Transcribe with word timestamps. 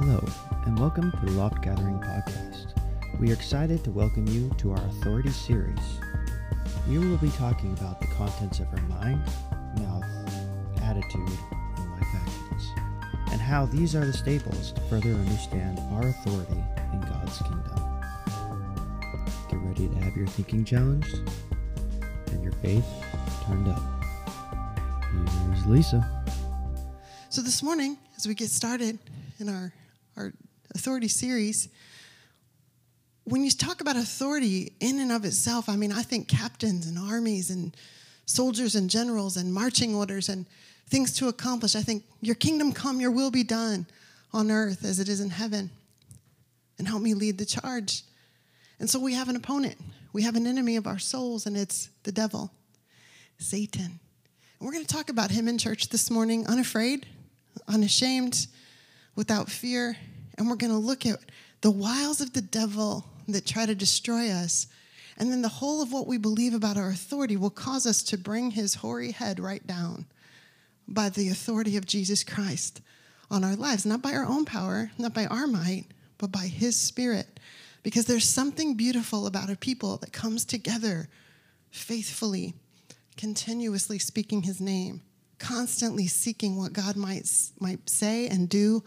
Hello, 0.00 0.24
and 0.64 0.78
welcome 0.78 1.10
to 1.10 1.26
the 1.26 1.32
Loft 1.32 1.60
Gathering 1.60 1.98
Podcast. 1.98 2.68
We 3.18 3.30
are 3.30 3.34
excited 3.34 3.82
to 3.82 3.90
welcome 3.90 4.28
you 4.28 4.48
to 4.58 4.70
our 4.70 4.86
Authority 4.86 5.30
series. 5.30 5.98
We 6.88 6.98
will 6.98 7.16
be 7.16 7.30
talking 7.30 7.72
about 7.72 8.00
the 8.00 8.06
contents 8.06 8.60
of 8.60 8.68
our 8.68 8.80
mind, 8.82 9.26
mouth, 9.80 10.04
attitude, 10.82 11.28
and 11.50 11.90
life 11.90 12.14
actions, 12.14 12.70
and 13.32 13.40
how 13.40 13.66
these 13.66 13.96
are 13.96 14.06
the 14.06 14.12
staples 14.12 14.70
to 14.70 14.80
further 14.82 15.10
understand 15.10 15.80
our 15.90 16.06
authority 16.06 16.62
in 16.92 17.00
God's 17.00 17.36
kingdom. 17.38 18.00
Get 19.50 19.58
ready 19.58 19.88
to 19.88 19.96
have 20.04 20.16
your 20.16 20.28
thinking 20.28 20.64
challenged 20.64 21.28
and 22.28 22.40
your 22.40 22.52
faith 22.52 22.86
turned 23.46 23.66
up. 23.66 23.82
Here's 25.48 25.66
Lisa. 25.66 26.24
So 27.30 27.42
this 27.42 27.64
morning, 27.64 27.98
as 28.16 28.28
we 28.28 28.34
get 28.34 28.50
started 28.50 29.00
in 29.40 29.48
our, 29.48 29.72
our 30.18 30.32
authority 30.74 31.08
series, 31.08 31.68
when 33.24 33.44
you 33.44 33.50
talk 33.50 33.80
about 33.80 33.96
authority 33.96 34.72
in 34.80 34.98
and 34.98 35.12
of 35.12 35.24
itself, 35.24 35.68
I 35.68 35.76
mean, 35.76 35.92
I 35.92 36.02
think 36.02 36.28
captains 36.28 36.86
and 36.86 36.98
armies 36.98 37.50
and 37.50 37.76
soldiers 38.26 38.74
and 38.74 38.90
generals 38.90 39.36
and 39.36 39.52
marching 39.52 39.94
orders 39.94 40.28
and 40.28 40.46
things 40.88 41.12
to 41.14 41.28
accomplish. 41.28 41.76
I 41.76 41.82
think 41.82 42.04
your 42.20 42.34
kingdom 42.34 42.72
come, 42.72 43.00
your 43.00 43.10
will 43.10 43.30
be 43.30 43.44
done 43.44 43.86
on 44.32 44.50
earth 44.50 44.84
as 44.84 44.98
it 44.98 45.08
is 45.08 45.20
in 45.20 45.30
heaven. 45.30 45.70
And 46.78 46.86
help 46.86 47.02
me 47.02 47.14
lead 47.14 47.38
the 47.38 47.44
charge. 47.44 48.02
And 48.78 48.88
so 48.88 48.98
we 48.98 49.14
have 49.14 49.28
an 49.28 49.36
opponent. 49.36 49.76
We 50.12 50.22
have 50.22 50.36
an 50.36 50.46
enemy 50.46 50.76
of 50.76 50.86
our 50.86 50.98
souls, 50.98 51.46
and 51.46 51.56
it's 51.56 51.90
the 52.04 52.12
devil, 52.12 52.50
Satan. 53.38 53.84
And 53.84 54.66
we're 54.66 54.72
going 54.72 54.84
to 54.84 54.94
talk 54.94 55.10
about 55.10 55.30
him 55.30 55.48
in 55.48 55.58
church 55.58 55.88
this 55.88 56.10
morning, 56.10 56.46
unafraid, 56.46 57.06
unashamed, 57.66 58.46
without 59.18 59.50
fear. 59.50 59.96
And 60.38 60.48
we're 60.48 60.54
going 60.54 60.72
to 60.72 60.78
look 60.78 61.04
at 61.04 61.18
the 61.60 61.72
wiles 61.72 62.20
of 62.20 62.34
the 62.34 62.40
devil 62.40 63.04
that 63.26 63.44
try 63.44 63.66
to 63.66 63.74
destroy 63.74 64.30
us. 64.30 64.68
And 65.18 65.32
then 65.32 65.42
the 65.42 65.48
whole 65.48 65.82
of 65.82 65.92
what 65.92 66.06
we 66.06 66.18
believe 66.18 66.54
about 66.54 66.76
our 66.76 66.88
authority 66.88 67.36
will 67.36 67.50
cause 67.50 67.84
us 67.84 68.04
to 68.04 68.16
bring 68.16 68.52
his 68.52 68.76
hoary 68.76 69.10
head 69.10 69.40
right 69.40 69.66
down 69.66 70.06
by 70.86 71.08
the 71.08 71.30
authority 71.30 71.76
of 71.76 71.84
Jesus 71.84 72.22
Christ 72.22 72.80
on 73.28 73.42
our 73.42 73.56
lives, 73.56 73.84
not 73.84 74.02
by 74.02 74.12
our 74.12 74.24
own 74.24 74.44
power, 74.44 74.92
not 74.96 75.12
by 75.14 75.26
our 75.26 75.48
might, 75.48 75.86
but 76.16 76.30
by 76.30 76.46
his 76.46 76.76
spirit. 76.76 77.40
Because 77.82 78.06
there's 78.06 78.28
something 78.28 78.76
beautiful 78.76 79.26
about 79.26 79.50
a 79.50 79.56
people 79.56 79.96
that 79.96 80.12
comes 80.12 80.44
together 80.44 81.08
faithfully, 81.70 82.54
continuously 83.16 83.98
speaking 83.98 84.42
his 84.42 84.60
name, 84.60 85.02
constantly 85.38 86.06
seeking 86.06 86.56
what 86.56 86.72
God 86.72 86.96
might, 86.96 87.28
might 87.60 87.88
say 87.88 88.28
and 88.28 88.48
do 88.48 88.82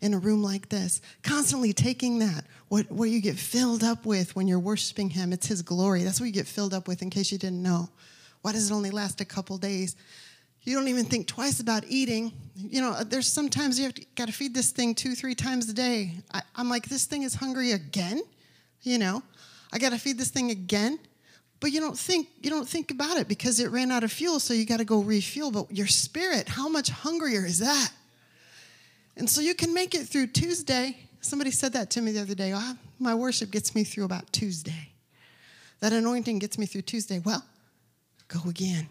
in 0.00 0.14
a 0.14 0.18
room 0.18 0.42
like 0.42 0.68
this, 0.68 1.00
constantly 1.22 1.72
taking 1.72 2.18
that, 2.18 2.44
what, 2.68 2.90
what 2.90 3.08
you 3.10 3.20
get 3.20 3.36
filled 3.36 3.82
up 3.82 4.04
with 4.06 4.36
when 4.36 4.46
you're 4.46 4.58
worshiping 4.58 5.10
Him, 5.10 5.32
it's 5.32 5.46
His 5.46 5.62
glory. 5.62 6.02
That's 6.02 6.20
what 6.20 6.26
you 6.26 6.32
get 6.32 6.46
filled 6.46 6.74
up 6.74 6.88
with, 6.88 7.02
in 7.02 7.10
case 7.10 7.32
you 7.32 7.38
didn't 7.38 7.62
know. 7.62 7.88
Why 8.42 8.52
does 8.52 8.70
it 8.70 8.74
only 8.74 8.90
last 8.90 9.20
a 9.20 9.24
couple 9.24 9.58
days? 9.58 9.96
You 10.62 10.74
don't 10.74 10.88
even 10.88 11.04
think 11.04 11.26
twice 11.28 11.60
about 11.60 11.84
eating. 11.88 12.32
You 12.56 12.80
know, 12.80 13.04
there's 13.04 13.32
sometimes 13.32 13.78
you 13.78 13.84
have 13.84 13.94
to, 13.94 14.06
got 14.16 14.26
to 14.26 14.32
feed 14.32 14.54
this 14.54 14.70
thing 14.70 14.94
two, 14.94 15.14
three 15.14 15.34
times 15.34 15.68
a 15.68 15.72
day. 15.72 16.12
I, 16.32 16.42
I'm 16.56 16.68
like, 16.68 16.88
this 16.88 17.04
thing 17.04 17.22
is 17.22 17.34
hungry 17.34 17.72
again. 17.72 18.20
You 18.82 18.98
know, 18.98 19.22
I 19.72 19.78
got 19.78 19.92
to 19.92 19.98
feed 19.98 20.18
this 20.18 20.30
thing 20.30 20.50
again 20.50 20.98
but 21.60 21.72
you 21.72 21.80
don't 21.80 21.98
think 21.98 22.28
you 22.42 22.50
don't 22.50 22.68
think 22.68 22.90
about 22.90 23.16
it 23.16 23.28
because 23.28 23.60
it 23.60 23.70
ran 23.70 23.90
out 23.90 24.04
of 24.04 24.12
fuel 24.12 24.40
so 24.40 24.54
you 24.54 24.66
got 24.66 24.78
to 24.78 24.84
go 24.84 25.00
refuel 25.00 25.50
but 25.50 25.74
your 25.74 25.86
spirit 25.86 26.48
how 26.48 26.68
much 26.68 26.90
hungrier 26.90 27.44
is 27.44 27.58
that? 27.58 27.90
And 29.16 29.28
so 29.28 29.40
you 29.40 29.54
can 29.54 29.72
make 29.72 29.94
it 29.94 30.06
through 30.06 30.28
tuesday. 30.28 30.98
Somebody 31.20 31.50
said 31.50 31.72
that 31.72 31.90
to 31.90 32.02
me 32.02 32.12
the 32.12 32.20
other 32.20 32.34
day 32.34 32.52
oh, 32.54 32.76
my 32.98 33.14
worship 33.14 33.50
gets 33.50 33.74
me 33.74 33.84
through 33.84 34.04
about 34.04 34.32
tuesday. 34.32 34.92
That 35.80 35.92
anointing 35.92 36.38
gets 36.38 36.58
me 36.58 36.66
through 36.66 36.82
tuesday. 36.82 37.20
Well 37.24 37.44
go 38.28 38.48
again. 38.48 38.88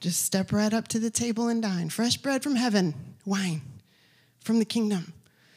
Just 0.00 0.22
step 0.22 0.52
right 0.52 0.72
up 0.72 0.86
to 0.88 0.98
the 0.98 1.10
table 1.10 1.48
and 1.48 1.62
dine. 1.62 1.88
Fresh 1.88 2.18
bread 2.18 2.42
from 2.42 2.56
heaven 2.56 2.94
wine 3.24 3.62
from 4.40 4.58
the 4.58 4.64
kingdom. 4.64 5.12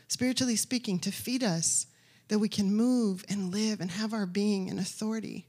Spiritually 0.08 0.56
speaking 0.56 1.00
to 1.00 1.12
feed 1.12 1.44
us 1.44 1.86
that 2.28 2.40
we 2.40 2.50
can 2.50 2.74
move 2.74 3.24
and 3.30 3.52
live 3.52 3.80
and 3.80 3.92
have 3.92 4.14
our 4.14 4.26
being 4.26 4.70
and 4.70 4.80
authority 4.80 5.48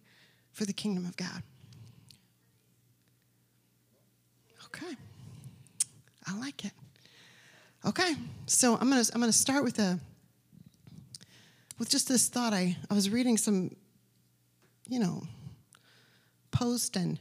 for 0.52 0.64
the 0.64 0.72
kingdom 0.72 1.04
of 1.04 1.16
God. 1.16 1.42
Okay. 4.66 4.96
I 6.26 6.38
like 6.38 6.64
it. 6.64 6.72
Okay. 7.84 8.14
So 8.46 8.76
I'm 8.76 8.90
going 8.90 9.02
to 9.02 9.14
I'm 9.14 9.20
going 9.20 9.32
to 9.32 9.36
start 9.36 9.64
with 9.64 9.78
a 9.78 9.98
with 11.78 11.88
just 11.88 12.08
this 12.08 12.28
thought 12.28 12.52
I 12.52 12.76
I 12.90 12.94
was 12.94 13.08
reading 13.08 13.36
some 13.36 13.74
you 14.88 14.98
know 14.98 15.22
post 16.50 16.96
and 16.96 17.18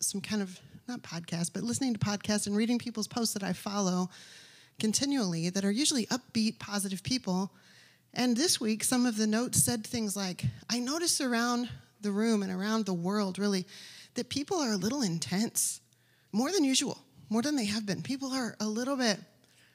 some 0.00 0.20
kind 0.20 0.42
of 0.42 0.58
not 0.88 1.02
podcast 1.02 1.52
but 1.52 1.62
listening 1.62 1.94
to 1.94 2.00
podcasts 2.00 2.46
and 2.46 2.56
reading 2.56 2.78
people's 2.78 3.06
posts 3.06 3.34
that 3.34 3.42
I 3.42 3.52
follow 3.52 4.08
continually 4.80 5.50
that 5.50 5.64
are 5.64 5.70
usually 5.70 6.06
upbeat 6.06 6.58
positive 6.58 7.02
people 7.02 7.52
and 8.14 8.36
this 8.36 8.60
week, 8.60 8.84
some 8.84 9.06
of 9.06 9.16
the 9.16 9.26
notes 9.26 9.62
said 9.62 9.86
things 9.86 10.16
like, 10.16 10.44
I 10.68 10.78
notice 10.78 11.20
around 11.20 11.68
the 12.00 12.10
room 12.10 12.42
and 12.42 12.52
around 12.52 12.84
the 12.84 12.94
world, 12.94 13.38
really, 13.38 13.66
that 14.14 14.28
people 14.28 14.58
are 14.58 14.72
a 14.72 14.76
little 14.76 15.02
intense, 15.02 15.80
more 16.32 16.52
than 16.52 16.64
usual, 16.64 16.98
more 17.30 17.42
than 17.42 17.56
they 17.56 17.64
have 17.64 17.86
been. 17.86 18.02
People 18.02 18.32
are 18.32 18.56
a 18.60 18.66
little 18.66 18.96
bit 18.96 19.18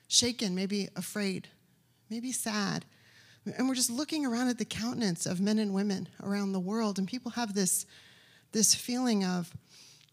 shaken, 0.07 0.53
maybe 0.53 0.89
afraid, 0.95 1.47
maybe 2.09 2.31
sad. 2.31 2.85
And 3.57 3.67
we're 3.67 3.75
just 3.75 3.89
looking 3.89 4.25
around 4.25 4.49
at 4.49 4.57
the 4.57 4.65
countenance 4.65 5.25
of 5.25 5.39
men 5.39 5.57
and 5.57 5.73
women 5.73 6.09
around 6.21 6.51
the 6.51 6.59
world, 6.59 6.99
and 6.99 7.07
people 7.07 7.31
have 7.31 7.53
this, 7.53 7.85
this 8.51 8.75
feeling 8.75 9.23
of, 9.23 9.51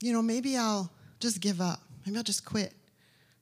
you 0.00 0.12
know, 0.12 0.22
maybe 0.22 0.56
I'll 0.56 0.90
just 1.20 1.40
give 1.40 1.60
up. 1.60 1.80
Maybe 2.06 2.16
I'll 2.16 2.22
just 2.22 2.44
quit. 2.44 2.74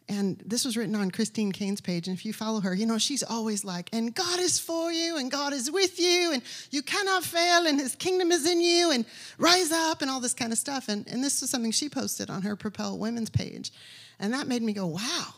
And 0.09 0.43
this 0.45 0.65
was 0.65 0.77
written 0.77 0.95
on 0.95 1.11
Christine 1.11 1.53
Caine's 1.53 1.81
page. 1.81 2.09
And 2.09 2.17
if 2.17 2.27
you 2.27 2.33
follow 2.33 2.61
her, 2.61 2.75
you 2.75 2.87
know, 2.87 2.99
she's 2.99 3.23
always 3.23 3.65
like, 3.65 3.89
and 3.93 4.15
God 4.15 4.41
is 4.41 4.59
for 4.59 4.93
you, 4.93 5.17
and 5.17 5.31
God 5.31 5.53
is 5.53 5.71
with 5.71 5.99
you, 6.01 6.33
and 6.33 6.43
you 6.71 6.83
cannot 6.83 7.25
fail, 7.25 7.67
and 7.67 7.81
his 7.81 7.95
kingdom 7.95 8.33
is 8.33 8.49
in 8.49 8.61
you, 8.61 8.91
and 8.91 9.05
rise 9.39 9.71
up, 9.71 10.03
and 10.03 10.11
all 10.11 10.21
this 10.21 10.35
kind 10.35 10.53
of 10.53 10.59
stuff. 10.59 10.89
And, 10.89 11.07
and 11.09 11.23
this 11.23 11.41
was 11.41 11.51
something 11.51 11.71
she 11.71 11.89
posted 11.89 12.31
on 12.31 12.43
her 12.43 12.57
Propel 12.57 12.99
Women's 12.99 13.31
page. 13.31 13.71
And 14.19 14.33
that 14.35 14.49
made 14.49 14.63
me 14.63 14.73
go, 14.73 14.87
wow, 14.87 15.35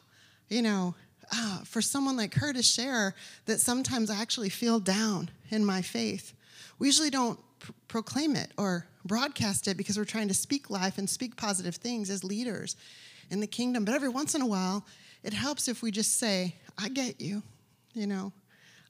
you 0.49 0.63
know, 0.63 0.95
uh, 1.33 1.59
for 1.65 1.81
someone 1.81 2.17
like 2.17 2.35
her 2.35 2.53
to 2.53 2.63
share 2.63 3.15
that 3.47 3.61
sometimes 3.61 4.11
I 4.11 4.21
actually 4.21 4.51
feel 4.51 4.81
down 4.81 5.31
in 5.51 5.65
my 5.65 5.83
faith. 5.83 6.35
We 6.79 6.89
usually 6.89 7.11
don't 7.11 7.39
pr- 7.59 7.73
proclaim 7.89 8.37
it 8.37 8.51
or 8.59 8.87
broadcast 9.05 9.69
it 9.69 9.77
because 9.77 9.97
we're 9.97 10.05
trying 10.05 10.29
to 10.29 10.35
speak 10.35 10.71
life 10.71 10.99
and 10.99 11.09
speak 11.09 11.37
positive 11.37 11.77
things 11.77 12.11
as 12.11 12.25
leaders 12.25 12.77
in 13.35 13.41
the 13.41 13.47
kingdom. 13.47 13.85
But 13.85 13.95
every 13.95 14.09
once 14.09 14.35
in 14.35 14.41
a 14.41 14.47
while, 14.47 14.87
it 15.23 15.35
helps 15.35 15.69
if 15.69 15.83
we 15.83 15.91
just 15.91 16.19
say, 16.19 16.55
I 16.79 16.89
get 16.89 17.21
you, 17.21 17.43
you 17.93 18.07
know. 18.07 18.33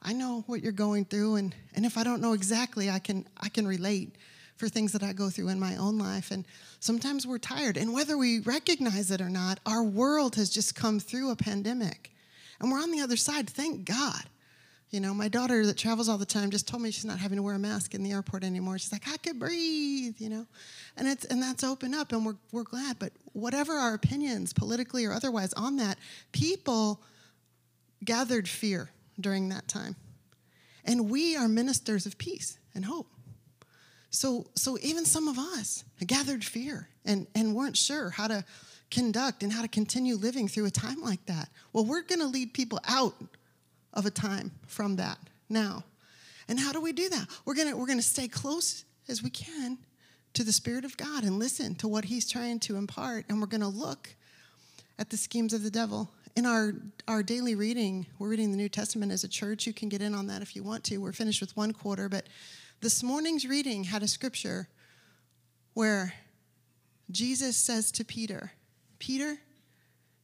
I 0.01 0.13
know 0.13 0.43
what 0.47 0.61
you're 0.61 0.71
going 0.71 1.05
through 1.05 1.35
and, 1.35 1.55
and 1.73 1.85
if 1.85 1.97
I 1.97 2.03
don't 2.03 2.21
know 2.21 2.33
exactly, 2.33 2.89
I 2.89 2.99
can 2.99 3.25
I 3.41 3.49
can 3.49 3.67
relate 3.67 4.15
for 4.55 4.69
things 4.69 4.93
that 4.93 5.03
I 5.03 5.13
go 5.13 5.29
through 5.29 5.49
in 5.49 5.59
my 5.59 5.75
own 5.75 5.97
life. 5.97 6.31
And 6.31 6.45
sometimes 6.79 7.27
we're 7.27 7.39
tired. 7.39 7.75
And 7.75 7.91
whether 7.91 8.17
we 8.17 8.39
recognize 8.39 9.11
it 9.11 9.19
or 9.19 9.29
not, 9.29 9.59
our 9.65 9.83
world 9.83 10.35
has 10.35 10.49
just 10.49 10.75
come 10.75 10.99
through 10.99 11.31
a 11.31 11.35
pandemic. 11.35 12.11
And 12.59 12.71
we're 12.71 12.79
on 12.79 12.91
the 12.91 13.01
other 13.01 13.17
side, 13.17 13.49
thank 13.49 13.83
God. 13.83 14.23
You 14.95 15.01
know, 15.01 15.13
my 15.13 15.27
daughter 15.27 15.65
that 15.65 15.75
travels 15.75 16.07
all 16.07 16.17
the 16.17 16.25
time 16.25 16.51
just 16.51 16.69
told 16.69 16.81
me 16.81 16.89
she's 16.89 17.03
not 17.03 17.19
having 17.19 17.35
to 17.35 17.43
wear 17.43 17.55
a 17.55 17.59
mask 17.59 17.93
in 17.95 18.01
the 18.01 18.13
airport 18.13 18.45
anymore. 18.45 18.77
She's 18.77 18.93
like, 18.93 19.09
I 19.09 19.17
could 19.17 19.37
breathe, 19.37 20.15
you 20.19 20.29
know. 20.29 20.47
And 20.95 21.05
it's 21.05 21.25
and 21.25 21.43
that's 21.43 21.65
open 21.65 21.93
up 21.93 22.13
and 22.13 22.25
we're 22.25 22.37
we're 22.53 22.63
glad. 22.63 22.97
But 22.97 23.11
whatever 23.33 23.73
our 23.73 23.93
opinions, 23.93 24.53
politically 24.53 25.03
or 25.03 25.11
otherwise, 25.11 25.51
on 25.51 25.75
that, 25.75 25.97
people 26.31 27.01
gathered 28.05 28.47
fear 28.47 28.89
during 29.19 29.49
that 29.49 29.67
time. 29.67 29.97
And 30.85 31.09
we 31.09 31.35
are 31.35 31.49
ministers 31.49 32.05
of 32.05 32.17
peace 32.17 32.57
and 32.73 32.85
hope. 32.85 33.07
So 34.11 34.47
so 34.55 34.77
even 34.81 35.03
some 35.03 35.27
of 35.27 35.37
us 35.37 35.83
gathered 36.07 36.45
fear 36.45 36.87
and, 37.03 37.27
and 37.35 37.53
weren't 37.53 37.75
sure 37.75 38.11
how 38.11 38.27
to 38.27 38.45
conduct 38.91 39.43
and 39.43 39.51
how 39.51 39.61
to 39.61 39.67
continue 39.67 40.15
living 40.15 40.47
through 40.47 40.67
a 40.67 40.71
time 40.71 41.01
like 41.01 41.25
that. 41.25 41.49
Well, 41.73 41.83
we're 41.83 42.03
gonna 42.03 42.27
lead 42.27 42.53
people 42.53 42.79
out 42.87 43.15
of 43.95 44.05
a 44.05 44.11
time 44.11 44.51
from 44.67 44.97
that 44.97 45.17
now. 45.49 45.83
And 46.47 46.59
how 46.59 46.71
do 46.71 46.81
we 46.81 46.91
do 46.91 47.09
that? 47.09 47.27
We're 47.45 47.55
going 47.55 47.69
to 47.69 47.77
we're 47.77 47.87
going 47.87 47.99
to 47.99 48.03
stay 48.03 48.27
close 48.27 48.85
as 49.07 49.23
we 49.23 49.29
can 49.29 49.77
to 50.33 50.43
the 50.43 50.51
spirit 50.51 50.85
of 50.85 50.97
God 50.97 51.23
and 51.23 51.39
listen 51.39 51.75
to 51.75 51.87
what 51.87 52.05
he's 52.05 52.29
trying 52.29 52.59
to 52.61 52.75
impart 52.75 53.25
and 53.29 53.39
we're 53.39 53.47
going 53.47 53.61
to 53.61 53.67
look 53.67 54.15
at 54.99 55.09
the 55.09 55.17
schemes 55.17 55.53
of 55.53 55.63
the 55.63 55.71
devil. 55.71 56.11
In 56.35 56.45
our 56.45 56.73
our 57.07 57.23
daily 57.23 57.55
reading, 57.55 58.05
we're 58.19 58.29
reading 58.29 58.51
the 58.51 58.57
New 58.57 58.69
Testament 58.69 59.11
as 59.11 59.23
a 59.23 59.27
church. 59.27 59.65
You 59.65 59.73
can 59.73 59.89
get 59.89 60.01
in 60.01 60.13
on 60.13 60.27
that 60.27 60.41
if 60.41 60.55
you 60.55 60.63
want 60.63 60.83
to. 60.85 60.97
We're 60.97 61.13
finished 61.13 61.41
with 61.41 61.55
one 61.55 61.71
quarter, 61.71 62.09
but 62.09 62.27
this 62.81 63.01
morning's 63.01 63.47
reading 63.47 63.85
had 63.85 64.03
a 64.03 64.07
scripture 64.07 64.67
where 65.73 66.13
Jesus 67.11 67.55
says 67.55 67.91
to 67.93 68.03
Peter, 68.03 68.51
Peter, 68.99 69.37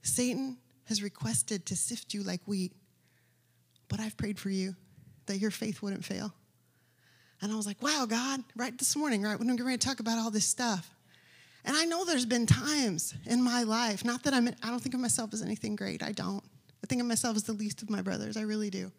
Satan 0.02 0.58
has 0.86 1.02
requested 1.02 1.66
to 1.68 1.76
sift 1.76 2.14
you 2.14 2.24
like 2.24 2.42
wheat, 2.46 2.74
but 3.92 4.00
I've 4.00 4.16
prayed 4.16 4.40
for 4.40 4.50
you 4.50 4.74
that 5.26 5.38
your 5.38 5.52
faith 5.52 5.82
wouldn't 5.82 6.06
fail. 6.06 6.34
And 7.42 7.52
I 7.52 7.56
was 7.56 7.68
like, 7.68 7.82
wow, 7.84 8.06
God, 8.10 8.42
right 8.56 8.76
this 8.78 8.96
morning, 8.96 9.22
right 9.22 9.38
when 9.38 9.50
I'm 9.50 9.58
ready 9.58 9.78
to 9.78 9.86
talk 9.86 10.00
about 10.00 10.18
all 10.18 10.32
this 10.32 10.46
stuff. 10.46 10.90
And 11.66 11.76
I 11.76 11.84
know 11.84 12.06
there's 12.06 12.26
been 12.26 12.46
times 12.46 13.14
in 13.26 13.44
my 13.44 13.64
life, 13.64 14.06
not 14.06 14.24
that 14.24 14.34
I'm, 14.34 14.48
I 14.48 14.70
don't 14.70 14.80
think 14.80 14.96
of 14.96 15.02
myself 15.02 15.34
as 15.34 15.42
anything 15.42 15.76
great. 15.76 16.02
I 16.02 16.14
don't. 16.14 16.42
I 16.82 16.88
think 16.88 17.02
of 17.02 17.08
myself 17.08 17.36
as 17.36 17.44
the 17.44 17.54
least 17.54 17.82
of 17.82 17.90
my 17.90 18.02
brothers. 18.02 18.38
I 18.38 18.42
really 18.42 18.70
do. 18.70 18.92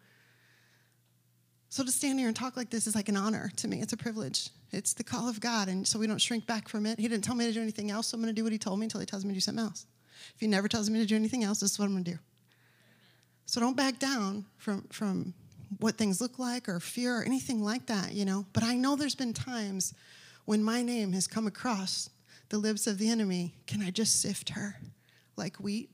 So 1.70 1.82
to 1.82 1.90
stand 1.90 2.18
here 2.18 2.28
and 2.28 2.36
talk 2.36 2.54
like 2.54 2.68
this 2.68 2.86
is 2.86 2.94
like 2.94 3.08
an 3.08 3.16
honor 3.16 3.50
to 3.56 3.68
me. 3.68 3.80
It's 3.80 3.94
a 3.94 3.96
privilege. 3.96 4.50
It's 4.72 4.92
the 4.92 5.04
call 5.04 5.26
of 5.26 5.40
God. 5.40 5.68
And 5.68 5.88
so 5.88 5.98
we 5.98 6.06
don't 6.06 6.20
shrink 6.20 6.46
back 6.46 6.68
from 6.68 6.84
it. 6.84 6.98
He 6.98 7.08
didn't 7.08 7.24
tell 7.24 7.34
me 7.34 7.46
to 7.46 7.52
do 7.52 7.62
anything 7.62 7.90
else, 7.90 8.08
so 8.08 8.16
I'm 8.16 8.20
going 8.20 8.32
to 8.32 8.38
do 8.38 8.44
what 8.44 8.52
he 8.52 8.58
told 8.58 8.78
me 8.78 8.84
until 8.84 9.00
he 9.00 9.06
tells 9.06 9.24
me 9.24 9.30
to 9.30 9.36
do 9.36 9.40
something 9.40 9.64
else. 9.64 9.86
If 10.34 10.40
he 10.40 10.46
never 10.46 10.68
tells 10.68 10.90
me 10.90 10.98
to 10.98 11.06
do 11.06 11.16
anything 11.16 11.44
else, 11.44 11.60
this 11.60 11.72
is 11.72 11.78
what 11.78 11.86
I'm 11.86 11.92
going 11.92 12.04
to 12.04 12.10
do. 12.12 12.18
So 13.46 13.60
don't 13.60 13.76
back 13.76 13.98
down 13.98 14.46
from, 14.56 14.82
from 14.90 15.34
what 15.78 15.96
things 15.96 16.20
look 16.20 16.38
like 16.38 16.68
or 16.68 16.80
fear 16.80 17.20
or 17.20 17.24
anything 17.24 17.62
like 17.62 17.86
that, 17.86 18.12
you 18.12 18.24
know. 18.24 18.46
But 18.52 18.62
I 18.62 18.74
know 18.74 18.96
there's 18.96 19.14
been 19.14 19.32
times 19.32 19.94
when 20.44 20.62
my 20.62 20.82
name 20.82 21.12
has 21.12 21.26
come 21.26 21.46
across 21.46 22.10
the 22.48 22.58
lips 22.58 22.86
of 22.86 22.98
the 22.98 23.10
enemy. 23.10 23.54
Can 23.66 23.82
I 23.82 23.90
just 23.90 24.20
sift 24.20 24.50
her 24.50 24.76
like 25.36 25.56
wheat? 25.56 25.90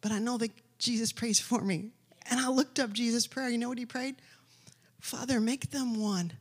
But 0.00 0.12
I 0.12 0.18
know 0.18 0.38
that 0.38 0.50
Jesus 0.78 1.12
prays 1.12 1.40
for 1.40 1.60
me. 1.60 1.90
And 2.30 2.40
I 2.40 2.48
looked 2.48 2.78
up 2.78 2.92
Jesus' 2.92 3.26
prayer. 3.26 3.48
You 3.48 3.58
know 3.58 3.68
what 3.68 3.78
he 3.78 3.86
prayed? 3.86 4.16
Father, 5.00 5.40
make 5.40 5.70
them 5.70 6.00
one, 6.00 6.32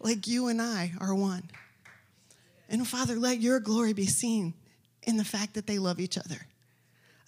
like 0.00 0.26
you 0.26 0.48
and 0.48 0.60
I 0.60 0.92
are 1.00 1.14
one. 1.14 1.44
And 2.68 2.86
Father, 2.86 3.14
let 3.14 3.40
your 3.40 3.60
glory 3.60 3.92
be 3.92 4.06
seen 4.06 4.54
in 5.04 5.16
the 5.16 5.24
fact 5.24 5.54
that 5.54 5.66
they 5.66 5.78
love 5.78 6.00
each 6.00 6.18
other. 6.18 6.46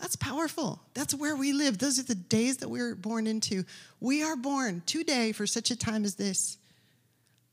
That's 0.01 0.17
powerful. 0.17 0.81
That's 0.95 1.15
where 1.15 1.37
we 1.37 1.53
live. 1.53 1.77
Those 1.79 1.99
are 1.99 2.03
the 2.03 2.15
days 2.15 2.57
that 2.59 2.69
we 2.69 2.81
are 2.81 2.95
born 2.95 3.27
into. 3.27 3.65
We 4.01 4.23
are 4.23 4.35
born 4.35 4.83
today 4.87 5.33
for 5.33 5.47
such 5.47 5.71
a 5.71 5.77
time 5.77 6.05
as 6.05 6.15
this. 6.15 6.57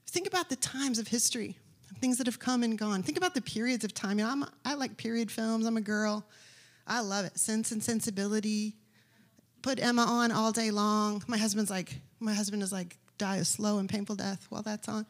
Think 0.08 0.28
about 0.28 0.50
the 0.50 0.56
times 0.56 0.98
of 0.98 1.10
history, 1.10 1.58
things 2.00 2.18
that 2.20 2.28
have 2.28 2.40
come 2.40 2.64
and 2.64 2.78
gone. 2.78 3.04
Think 3.04 3.18
about 3.18 3.34
the 3.34 3.42
periods 3.42 3.84
of 3.84 3.94
time. 3.94 4.18
You 4.18 4.26
know, 4.26 4.32
I'm, 4.32 4.46
I 4.64 4.76
like 4.76 4.96
period 4.96 5.30
films. 5.30 5.66
I'm 5.66 5.76
a 5.76 5.82
girl. 5.82 6.26
I 6.88 7.02
love 7.02 7.26
it. 7.26 7.38
Sense 7.38 7.74
and 7.74 7.84
Sensibility. 7.84 8.78
Put 9.62 9.84
Emma 9.84 10.04
on 10.04 10.32
all 10.32 10.54
day 10.54 10.72
long. 10.72 11.22
My 11.28 11.38
husband's 11.38 11.70
like, 11.70 12.00
my 12.22 12.34
husband 12.34 12.64
is 12.64 12.72
like, 12.72 12.98
die 13.18 13.38
a 13.38 13.46
slow 13.46 13.80
and 13.80 13.90
painful 13.90 14.16
death 14.16 14.46
while 14.50 14.62
that's 14.62 14.88
on. 14.88 15.06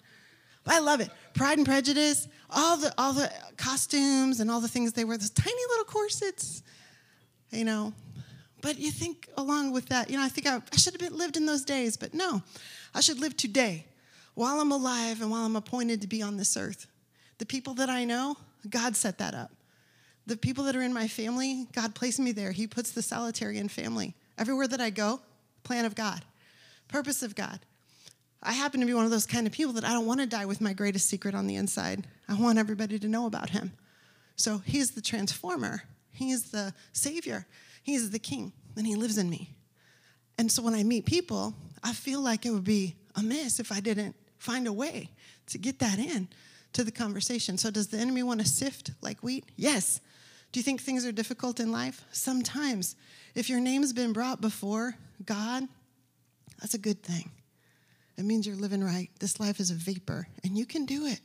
I 0.66 0.80
love 0.80 1.02
it. 1.02 1.10
Pride 1.34 1.60
and 1.60 1.68
Prejudice, 1.68 2.28
all 2.50 2.78
the 2.78 2.94
all 2.98 3.14
the 3.14 3.32
costumes 3.56 4.42
and 4.42 4.52
all 4.52 4.60
the 4.60 4.68
things 4.68 4.92
they 4.94 5.06
wear, 5.06 5.18
those 5.18 5.30
tiny 5.30 5.62
little 5.70 5.86
corsets 5.86 6.62
you 7.52 7.64
know. 7.64 7.94
But 8.62 8.80
you 8.80 8.92
think 8.92 9.30
along 9.38 9.72
with 9.72 9.88
that, 9.90 10.10
you 10.10 10.18
know, 10.18 10.24
I 10.24 10.30
think 10.30 10.48
I, 10.48 10.62
I 10.74 10.78
should 10.78 10.94
have 10.94 11.02
been, 11.02 11.18
lived 11.18 11.38
in 11.38 11.46
those 11.46 11.64
days, 11.64 11.96
but 11.96 12.14
no, 12.14 12.42
I 12.94 13.02
should 13.02 13.20
live 13.20 13.38
today 13.38 13.86
while 14.34 14.60
I'm 14.60 14.72
alive 14.72 15.22
and 15.22 15.32
while 15.32 15.46
I'm 15.46 15.56
appointed 15.56 16.02
to 16.02 16.08
be 16.08 16.22
on 16.22 16.38
this 16.38 16.58
earth. 16.58 16.88
The 17.38 17.46
people 17.46 17.76
that 17.76 17.90
I 17.90 18.06
know, 18.06 18.38
God 18.70 18.96
set 18.96 19.20
that 19.20 19.34
up. 19.34 19.52
The 20.26 20.38
people 20.38 20.66
that 20.66 20.76
are 20.76 20.82
in 20.82 20.94
my 20.94 21.08
family, 21.08 21.68
God 21.74 21.96
placed 21.96 22.20
me 22.20 22.32
there. 22.32 22.52
He 22.52 22.68
puts 22.68 22.92
the 22.92 23.02
solitary 23.02 23.58
in 23.58 23.70
family. 23.70 24.16
Everywhere 24.38 24.68
that 24.68 24.82
I 24.82 24.90
go, 24.90 25.22
plan 25.64 25.86
of 25.86 25.96
God, 25.96 26.24
purpose 26.88 27.24
of 27.24 27.36
God. 27.36 27.60
I 28.44 28.54
happen 28.54 28.80
to 28.82 28.86
be 28.86 28.94
one 28.94 29.06
of 29.06 29.12
those 29.12 29.26
kind 29.26 29.48
of 29.48 29.54
people 29.54 29.74
that 29.74 29.84
I 29.84 29.94
don't 29.94 30.06
want 30.06 30.20
to 30.20 30.28
die 30.28 30.46
with 30.46 30.62
my 30.62 30.74
greatest 30.74 31.10
secret 31.10 31.34
on 31.34 31.48
the 31.48 31.56
inside. 31.56 32.06
I 32.28 32.36
want 32.36 32.60
everybody 32.60 33.00
to 33.00 33.08
know 33.08 33.26
about 33.26 33.50
him. 33.50 33.74
So 34.36 34.60
he's 34.60 34.92
the 34.92 35.02
transformer. 35.02 35.84
He's 36.18 36.52
the 36.52 36.74
Savior, 36.94 37.46
He's 37.84 38.10
the 38.10 38.20
King, 38.20 38.52
and 38.76 38.86
He 38.86 38.96
lives 38.96 39.18
in 39.18 39.30
me. 39.30 39.56
And 40.38 40.52
so 40.52 40.62
when 40.62 40.74
I 40.74 40.84
meet 40.84 41.06
people, 41.06 41.54
I 41.84 41.94
feel 41.94 42.22
like 42.22 42.46
it 42.46 42.52
would 42.52 42.64
be 42.64 42.96
amiss 43.16 43.60
if 43.60 43.72
I 43.72 43.80
didn't 43.80 44.16
find 44.38 44.68
a 44.68 44.74
way 44.74 45.10
to 45.48 45.58
get 45.58 45.80
that 45.80 46.00
in 46.00 46.28
to 46.74 46.84
the 46.84 46.92
conversation. 46.92 47.58
So, 47.58 47.72
does 47.72 47.88
the 47.88 47.98
enemy 47.98 48.24
want 48.24 48.40
to 48.42 48.48
sift 48.48 48.92
like 49.02 49.22
wheat? 49.22 49.46
Yes. 49.56 50.02
Do 50.52 50.60
you 50.60 50.64
think 50.64 50.82
things 50.82 51.06
are 51.06 51.12
difficult 51.12 51.60
in 51.60 51.72
life? 51.72 52.04
Sometimes. 52.12 52.96
If 53.36 53.50
your 53.50 53.60
name's 53.60 53.94
been 53.94 54.14
brought 54.14 54.42
before 54.42 54.96
God, 55.26 55.64
that's 56.60 56.74
a 56.74 56.80
good 56.80 57.04
thing. 57.04 57.32
It 58.18 58.26
means 58.26 58.48
you're 58.48 58.56
living 58.56 58.84
right. 58.84 59.10
This 59.20 59.40
life 59.40 59.60
is 59.60 59.70
a 59.70 59.76
vapor, 59.76 60.28
and 60.44 60.58
you 60.58 60.66
can 60.66 60.86
do 60.86 61.06
it. 61.06 61.20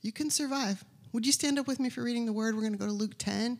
You 0.00 0.12
can 0.12 0.30
survive. 0.30 0.84
Would 1.12 1.26
you 1.26 1.32
stand 1.32 1.58
up 1.58 1.66
with 1.66 1.78
me 1.78 1.90
for 1.90 2.02
reading 2.02 2.26
the 2.26 2.32
word? 2.32 2.54
We're 2.54 2.62
going 2.62 2.72
to 2.72 2.78
go 2.78 2.86
to 2.86 2.92
Luke 2.92 3.14
10. 3.18 3.58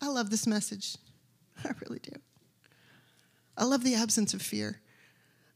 I 0.00 0.08
love 0.08 0.30
this 0.30 0.46
message. 0.46 0.96
I 1.64 1.70
really 1.86 1.98
do. 1.98 2.12
I 3.56 3.64
love 3.64 3.84
the 3.84 3.94
absence 3.94 4.34
of 4.34 4.42
fear 4.42 4.80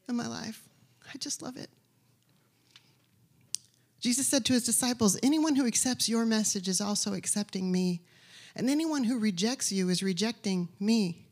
in 0.09 0.17
my 0.17 0.27
life. 0.27 0.69
I 1.13 1.19
just 1.19 1.43
love 1.43 1.57
it. 1.57 1.71
Jesus 4.01 4.27
said 4.27 4.47
to 4.47 4.55
his 4.55 4.65
disciples, 4.65 5.19
Anyone 5.23 5.57
who 5.57 5.67
accepts 5.67 6.09
your 6.09 6.25
message 6.25 6.69
is 6.69 6.81
also 6.81 7.13
accepting 7.13 7.71
me, 7.71 8.01
and 8.57 8.71
anyone 8.71 9.05
who 9.05 9.19
rejects 9.19 9.71
you 9.71 9.89
is 9.91 10.03
rejecting 10.03 10.69
me. 10.81 11.27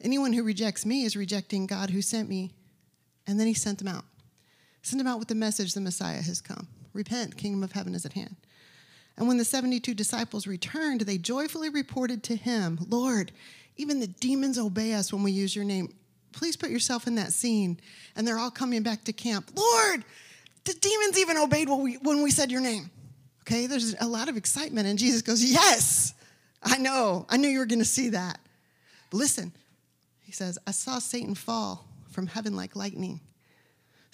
Anyone 0.00 0.32
who 0.32 0.44
rejects 0.44 0.86
me 0.86 1.04
is 1.04 1.16
rejecting 1.16 1.66
God 1.66 1.90
who 1.90 2.00
sent 2.00 2.28
me. 2.28 2.52
And 3.26 3.38
then 3.38 3.46
he 3.46 3.54
sent 3.54 3.78
them 3.78 3.88
out. 3.88 4.04
Sent 4.82 4.98
them 4.98 5.06
out 5.06 5.18
with 5.18 5.28
the 5.28 5.34
message 5.34 5.74
the 5.74 5.80
Messiah 5.80 6.22
has 6.22 6.40
come. 6.40 6.68
Repent, 6.92 7.36
kingdom 7.36 7.62
of 7.62 7.72
heaven 7.72 7.94
is 7.94 8.06
at 8.06 8.14
hand. 8.14 8.36
And 9.18 9.26
when 9.26 9.36
the 9.36 9.44
72 9.44 9.94
disciples 9.94 10.46
returned, 10.46 11.00
they 11.02 11.18
joyfully 11.18 11.68
reported 11.70 12.22
to 12.24 12.36
him, 12.36 12.78
Lord, 12.88 13.32
even 13.76 13.98
the 13.98 14.06
demons 14.06 14.58
obey 14.58 14.94
us 14.94 15.12
when 15.12 15.24
we 15.24 15.32
use 15.32 15.56
your 15.56 15.64
name. 15.64 15.92
Please 16.32 16.56
put 16.56 16.70
yourself 16.70 17.08
in 17.08 17.16
that 17.16 17.32
scene. 17.32 17.80
And 18.14 18.26
they're 18.26 18.38
all 18.38 18.50
coming 18.50 18.84
back 18.84 19.02
to 19.04 19.12
camp. 19.12 19.50
Lord, 19.56 20.04
the 20.64 20.72
demons 20.74 21.18
even 21.18 21.36
obeyed 21.36 21.68
when 21.68 21.82
we, 21.82 21.94
when 21.96 22.22
we 22.22 22.30
said 22.30 22.52
your 22.52 22.60
name. 22.60 22.90
Okay, 23.42 23.66
there's 23.66 23.96
a 24.00 24.06
lot 24.06 24.28
of 24.28 24.36
excitement. 24.36 24.86
And 24.86 24.96
Jesus 24.98 25.22
goes, 25.22 25.42
Yes, 25.42 26.14
I 26.62 26.78
know. 26.78 27.26
I 27.28 27.38
knew 27.38 27.48
you 27.48 27.58
were 27.58 27.66
going 27.66 27.78
to 27.80 27.84
see 27.84 28.10
that. 28.10 28.38
But 29.10 29.16
listen, 29.16 29.52
he 30.20 30.30
says, 30.30 30.58
I 30.64 30.70
saw 30.70 31.00
Satan 31.00 31.34
fall 31.34 31.88
from 32.10 32.28
heaven 32.28 32.54
like 32.54 32.76
lightning. 32.76 33.20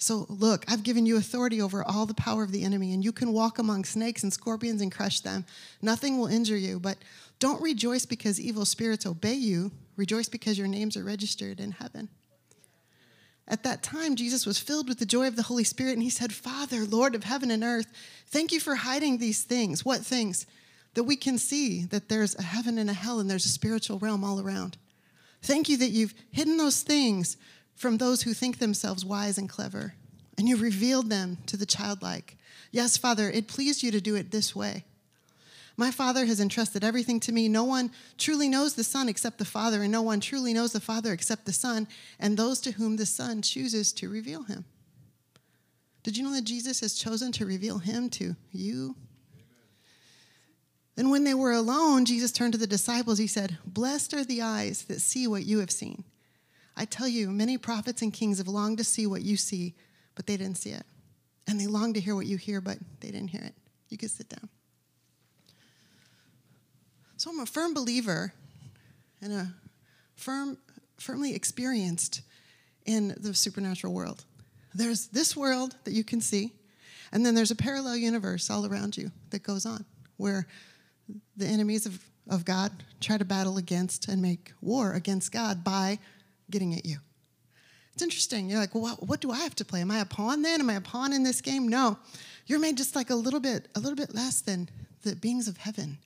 So, 0.05 0.27
look, 0.29 0.65
I've 0.67 0.83
given 0.83 1.07
you 1.07 1.17
authority 1.17 1.59
over 1.59 1.83
all 1.83 2.05
the 2.05 2.13
power 2.13 2.43
of 2.43 2.51
the 2.51 2.63
enemy, 2.63 2.93
and 2.93 3.03
you 3.03 3.11
can 3.11 3.33
walk 3.33 3.57
among 3.57 3.85
snakes 3.85 4.21
and 4.21 4.31
scorpions 4.31 4.79
and 4.83 4.91
crush 4.91 5.21
them. 5.21 5.45
Nothing 5.81 6.19
will 6.19 6.27
injure 6.27 6.55
you. 6.55 6.79
But 6.79 6.99
don't 7.39 7.59
rejoice 7.59 8.05
because 8.05 8.39
evil 8.39 8.65
spirits 8.65 9.07
obey 9.07 9.33
you. 9.33 9.71
Rejoice 9.95 10.29
because 10.29 10.59
your 10.59 10.67
names 10.67 10.95
are 10.95 11.03
registered 11.03 11.59
in 11.59 11.71
heaven. 11.71 12.09
At 13.47 13.63
that 13.63 13.81
time, 13.81 14.15
Jesus 14.15 14.45
was 14.45 14.59
filled 14.59 14.87
with 14.87 14.99
the 14.99 15.07
joy 15.07 15.25
of 15.25 15.37
the 15.37 15.41
Holy 15.41 15.63
Spirit, 15.63 15.93
and 15.93 16.03
he 16.03 16.11
said, 16.11 16.31
Father, 16.31 16.85
Lord 16.85 17.15
of 17.15 17.23
heaven 17.23 17.49
and 17.49 17.63
earth, 17.63 17.87
thank 18.27 18.51
you 18.51 18.59
for 18.59 18.75
hiding 18.75 19.17
these 19.17 19.41
things. 19.41 19.83
What 19.83 20.01
things? 20.01 20.45
That 20.93 21.05
we 21.05 21.15
can 21.15 21.39
see 21.39 21.83
that 21.85 22.09
there's 22.09 22.35
a 22.35 22.43
heaven 22.43 22.77
and 22.77 22.91
a 22.91 22.93
hell, 22.93 23.19
and 23.19 23.27
there's 23.27 23.47
a 23.47 23.49
spiritual 23.49 23.97
realm 23.97 24.23
all 24.23 24.39
around. 24.39 24.77
Thank 25.41 25.67
you 25.67 25.77
that 25.77 25.89
you've 25.89 26.13
hidden 26.31 26.57
those 26.57 26.83
things 26.83 27.37
from 27.75 27.97
those 27.97 28.23
who 28.23 28.33
think 28.33 28.59
themselves 28.59 29.05
wise 29.05 29.37
and 29.37 29.49
clever, 29.49 29.93
and 30.37 30.47
you 30.47 30.57
revealed 30.57 31.09
them 31.09 31.37
to 31.45 31.57
the 31.57 31.65
childlike. 31.65 32.37
Yes, 32.71 32.97
Father, 32.97 33.29
it 33.29 33.47
pleased 33.47 33.83
you 33.83 33.91
to 33.91 34.01
do 34.01 34.15
it 34.15 34.31
this 34.31 34.55
way. 34.55 34.85
My 35.77 35.91
Father 35.91 36.25
has 36.25 36.39
entrusted 36.39 36.85
everything 36.85 37.19
to 37.21 37.33
me. 37.33 37.49
No 37.49 37.65
one 37.65 37.91
truly 38.17 38.47
knows 38.47 38.75
the 38.75 38.83
Son 38.83 39.09
except 39.09 39.39
the 39.39 39.45
Father, 39.45 39.83
and 39.83 39.91
no 39.91 40.01
one 40.01 40.21
truly 40.21 40.53
knows 40.53 40.71
the 40.71 40.79
Father 40.79 41.11
except 41.11 41.45
the 41.45 41.53
Son, 41.53 41.87
and 42.17 42.37
those 42.37 42.61
to 42.61 42.71
whom 42.71 42.95
the 42.95 43.05
Son 43.05 43.41
chooses 43.41 43.91
to 43.93 44.09
reveal 44.09 44.43
him. 44.43 44.63
Did 46.03 46.15
you 46.15 46.23
know 46.23 46.33
that 46.33 46.45
Jesus 46.45 46.79
has 46.79 46.95
chosen 46.95 47.31
to 47.33 47.45
reveal 47.45 47.79
him 47.79 48.09
to 48.11 48.35
you? 48.51 48.95
Then, 50.95 51.09
when 51.09 51.25
they 51.25 51.33
were 51.33 51.51
alone, 51.51 52.05
Jesus 52.05 52.31
turned 52.31 52.53
to 52.53 52.59
the 52.59 52.67
disciples. 52.67 53.17
He 53.17 53.27
said, 53.27 53.57
Blessed 53.65 54.13
are 54.13 54.23
the 54.23 54.41
eyes 54.41 54.83
that 54.83 55.01
see 55.01 55.27
what 55.27 55.45
you 55.45 55.59
have 55.59 55.71
seen. 55.71 56.05
I 56.77 56.85
tell 56.85 57.07
you, 57.07 57.29
many 57.29 57.57
prophets 57.57 58.01
and 58.01 58.11
kings 58.11 58.37
have 58.37 58.47
longed 58.47 58.77
to 58.79 58.83
see 58.83 59.07
what 59.07 59.21
you 59.21 59.37
see, 59.37 59.75
but 60.15 60.27
they 60.27 60.37
didn't 60.37 60.57
see 60.57 60.71
it. 60.71 60.83
And 61.47 61.59
they 61.59 61.67
longed 61.67 61.95
to 61.95 62.01
hear 62.01 62.15
what 62.15 62.25
you 62.25 62.37
hear, 62.37 62.59
but 62.59 62.77
they 62.99 63.11
didn't 63.11 63.29
hear 63.29 63.43
it. 63.43 63.53
You 63.89 63.97
can 63.97 64.09
sit 64.09 64.29
down. 64.29 64.49
So 67.17 67.29
I'm 67.29 67.39
a 67.39 67.45
firm 67.45 67.73
believer 67.73 68.33
and 69.21 69.31
a 69.31 69.53
firm, 70.15 70.57
firmly 70.99 71.33
experienced 71.33 72.21
in 72.85 73.15
the 73.19 73.33
supernatural 73.33 73.93
world. 73.93 74.25
There's 74.73 75.07
this 75.07 75.35
world 75.35 75.75
that 75.85 75.93
you 75.93 76.03
can 76.03 76.19
see, 76.19 76.51
and 77.11 77.25
then 77.25 77.35
there's 77.35 77.51
a 77.51 77.55
parallel 77.55 77.95
universe 77.95 78.49
all 78.49 78.65
around 78.65 78.97
you 78.97 79.11
that 79.29 79.43
goes 79.43 79.65
on 79.65 79.85
where 80.17 80.47
the 81.37 81.45
enemies 81.45 81.85
of, 81.85 82.03
of 82.29 82.45
God 82.45 82.71
try 82.99 83.17
to 83.17 83.25
battle 83.25 83.57
against 83.57 84.07
and 84.07 84.21
make 84.21 84.51
war 84.61 84.93
against 84.93 85.31
God 85.31 85.63
by 85.63 85.99
getting 86.49 86.73
at 86.73 86.85
you. 86.85 86.97
It's 87.93 88.03
interesting. 88.03 88.49
You're 88.49 88.59
like, 88.59 88.75
well, 88.75 88.83
what, 88.83 89.07
what 89.07 89.21
do 89.21 89.31
I 89.31 89.39
have 89.39 89.55
to 89.55 89.65
play? 89.65 89.79
Am 89.79 89.89
I 89.89 89.99
a 89.99 90.05
pawn 90.05 90.41
then? 90.41 90.59
Am 90.59 90.69
I 90.69 90.75
a 90.75 90.81
pawn 90.81 91.13
in 91.13 91.23
this 91.23 91.39
game? 91.39 91.67
No. 91.67 91.97
You're 92.45 92.59
made 92.59 92.77
just 92.77 92.95
like 92.95 93.09
a 93.09 93.15
little 93.15 93.39
bit, 93.39 93.69
a 93.73 93.79
little 93.79 93.95
bit 93.95 94.13
less 94.13 94.41
than 94.41 94.69
the 95.03 95.15
beings 95.15 95.47
of 95.47 95.57
heaven. 95.57 95.97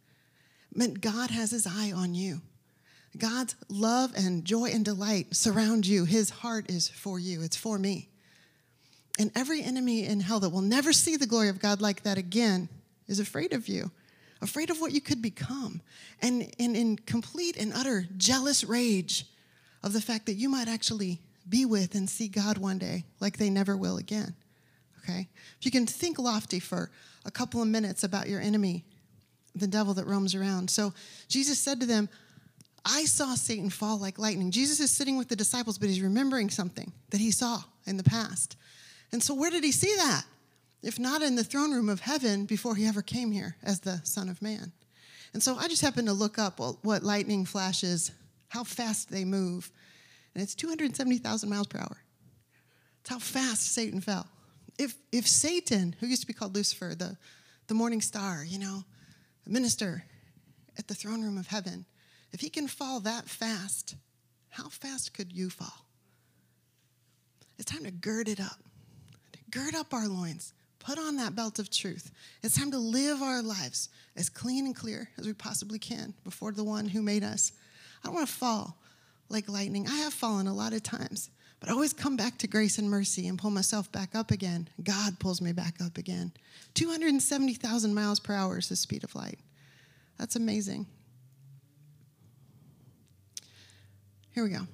meant 0.74 1.02
God 1.02 1.32
has 1.32 1.50
his 1.50 1.66
eye 1.66 1.92
on 1.92 2.14
you. 2.14 2.42
God's 3.18 3.56
love 3.70 4.14
and 4.16 4.46
joy 4.46 4.66
and 4.66 4.86
delight 4.86 5.36
surround 5.36 5.88
you. 5.88 6.06
His 6.06 6.30
heart 6.30 6.70
is 6.70 6.88
for 6.88 7.18
you, 7.18 7.42
it's 7.42 7.58
for 7.58 7.80
me. 7.80 8.10
And 9.18 9.32
every 9.36 9.64
enemy 9.64 10.06
in 10.06 10.22
hell 10.22 10.40
that 10.42 10.50
will 10.50 10.62
never 10.62 10.94
see 10.94 11.18
the 11.18 11.26
glory 11.26 11.50
of 11.50 11.60
God 11.60 11.82
like 11.82 12.04
that 12.04 12.18
again 12.18 12.70
is 13.08 13.20
afraid 13.20 13.52
of 13.52 13.68
you, 13.68 13.92
afraid 14.42 14.70
of 14.70 14.80
what 14.80 14.94
you 14.94 15.02
could 15.02 15.22
become, 15.22 15.82
and, 16.22 16.54
and 16.60 16.78
in 16.78 16.98
complete 16.98 17.58
and 17.58 17.74
utter 17.74 18.06
jealous 18.16 18.64
rage 18.64 19.26
of 19.84 19.94
the 19.94 20.02
fact 20.02 20.26
that 20.26 20.34
you 20.34 20.50
might 20.50 20.68
actually 20.68 21.20
be 21.48 21.66
with 21.66 21.96
and 21.96 22.10
see 22.10 22.28
God 22.28 22.58
one 22.58 22.78
day 22.78 23.06
like 23.20 23.38
they 23.38 23.50
never 23.50 23.76
will 23.76 23.98
again. 23.98 24.36
Okay? 25.04 25.28
If 25.60 25.66
you 25.66 25.72
can 25.72 25.86
think 25.86 26.20
lofty 26.20 26.60
for 26.60 26.92
a 27.26 27.32
couple 27.32 27.62
of 27.62 27.68
minutes 27.68 28.04
about 28.04 28.30
your 28.30 28.42
enemy, 28.42 28.84
the 29.56 29.68
devil 29.68 29.94
that 29.96 30.06
roams 30.06 30.36
around. 30.36 30.70
So 30.70 30.94
Jesus 31.28 31.60
said 31.60 31.80
to 31.80 31.86
them, 31.86 32.10
I 32.86 33.06
saw 33.06 33.36
Satan 33.36 33.70
fall 33.70 33.98
like 33.98 34.18
lightning. 34.18 34.52
Jesus 34.52 34.80
is 34.80 34.92
sitting 34.92 35.18
with 35.18 35.28
the 35.28 35.36
disciples, 35.36 35.78
but 35.78 35.90
he's 35.90 36.02
remembering 36.02 36.50
something 36.50 36.92
that 37.10 37.20
he 37.20 37.32
saw 37.32 37.62
in 37.86 37.98
the 37.98 38.04
past. 38.04 38.56
And 39.12 39.22
so, 39.22 39.34
where 39.34 39.52
did 39.52 39.64
he 39.64 39.72
see 39.72 39.94
that? 39.98 40.24
If 40.82 40.98
not 40.98 41.22
in 41.22 41.36
the 41.36 41.44
throne 41.44 41.74
room 41.74 41.90
of 41.90 42.00
heaven 42.02 42.46
before 42.46 42.76
he 42.76 42.86
ever 42.86 43.02
came 43.02 43.32
here 43.32 43.58
as 43.64 43.82
the 43.82 44.00
Son 44.04 44.30
of 44.30 44.42
Man. 44.42 44.72
And 45.34 45.44
so, 45.44 45.58
I 45.58 45.68
just 45.68 45.82
happened 45.82 46.08
to 46.08 46.14
look 46.14 46.40
up 46.40 46.60
what 46.60 47.04
lightning 47.04 47.46
flashes, 47.46 48.12
how 48.50 48.64
fast 48.64 49.10
they 49.10 49.26
move. 49.26 49.72
And 50.34 50.44
it's 50.44 50.56
270,000 50.56 51.50
miles 51.50 51.68
per 51.68 51.80
hour. 51.80 51.98
It's 53.02 53.10
how 53.10 53.20
fast 53.20 53.74
Satan 53.74 54.02
fell. 54.02 54.28
If, 54.78 54.96
if 55.12 55.28
Satan, 55.28 55.96
who 56.00 56.08
used 56.08 56.22
to 56.22 56.28
be 56.28 56.34
called 56.34 56.56
Lucifer, 56.56 56.94
the, 56.96 57.18
the 57.68 57.74
morning 57.74 58.02
star, 58.02 58.44
you 58.46 58.60
know, 58.60 58.84
minister 59.46 60.04
at 60.78 60.88
the 60.88 60.94
throne 60.94 61.24
room 61.24 61.38
of 61.38 61.48
heaven, 61.48 61.86
if 62.32 62.42
he 62.42 62.50
can 62.50 62.68
fall 62.68 63.00
that 63.02 63.28
fast, 63.28 63.96
how 64.50 64.70
fast 64.70 65.14
could 65.14 65.32
you 65.34 65.50
fall? 65.50 65.86
It's 67.58 67.72
time 67.72 67.84
to 67.84 67.92
gird 67.92 68.30
it 68.30 68.40
up. 68.40 68.60
Gird 69.52 69.76
up 69.76 69.94
our 69.94 70.08
loins. 70.08 70.54
Put 70.80 70.98
on 70.98 71.18
that 71.18 71.36
belt 71.36 71.60
of 71.60 71.70
truth. 71.70 72.12
It's 72.42 72.58
time 72.58 72.72
to 72.72 72.78
live 72.78 73.22
our 73.22 73.42
lives 73.42 73.90
as 74.16 74.30
clean 74.30 74.66
and 74.66 74.76
clear 74.76 75.10
as 75.18 75.28
we 75.28 75.34
possibly 75.34 75.78
can 75.78 76.14
before 76.24 76.52
the 76.52 76.64
one 76.64 76.88
who 76.88 77.02
made 77.02 77.24
us. 77.24 77.52
I 78.02 78.08
don't 78.08 78.16
want 78.16 78.28
to 78.28 78.34
fall 78.34 78.78
like 79.30 79.48
lightning. 79.50 79.88
I 79.88 79.98
have 79.98 80.14
fallen 80.14 80.48
a 80.48 80.54
lot 80.54 80.74
of 80.74 80.84
times, 80.84 81.30
but 81.60 81.70
I 81.70 81.74
always 81.74 81.94
come 81.94 82.18
back 82.18 82.38
to 82.40 82.48
grace 82.48 82.78
and 82.78 82.90
mercy 82.90 83.28
and 83.28 83.38
pull 83.38 83.52
myself 83.52 83.92
back 83.92 84.16
up 84.16 84.32
again. 84.32 84.70
God 84.84 85.20
pulls 85.20 85.42
me 85.42 85.52
back 85.52 85.76
up 85.84 85.98
again. 85.98 86.32
270,000 86.74 87.94
miles 87.94 88.20
per 88.20 88.34
hour 88.34 88.58
is 88.58 88.70
the 88.70 88.76
speed 88.76 89.04
of 89.04 89.16
light. 89.16 89.40
That's 90.18 90.36
amazing. 90.36 90.86
Here 94.32 94.44
we 94.44 94.50
go. 94.50 94.68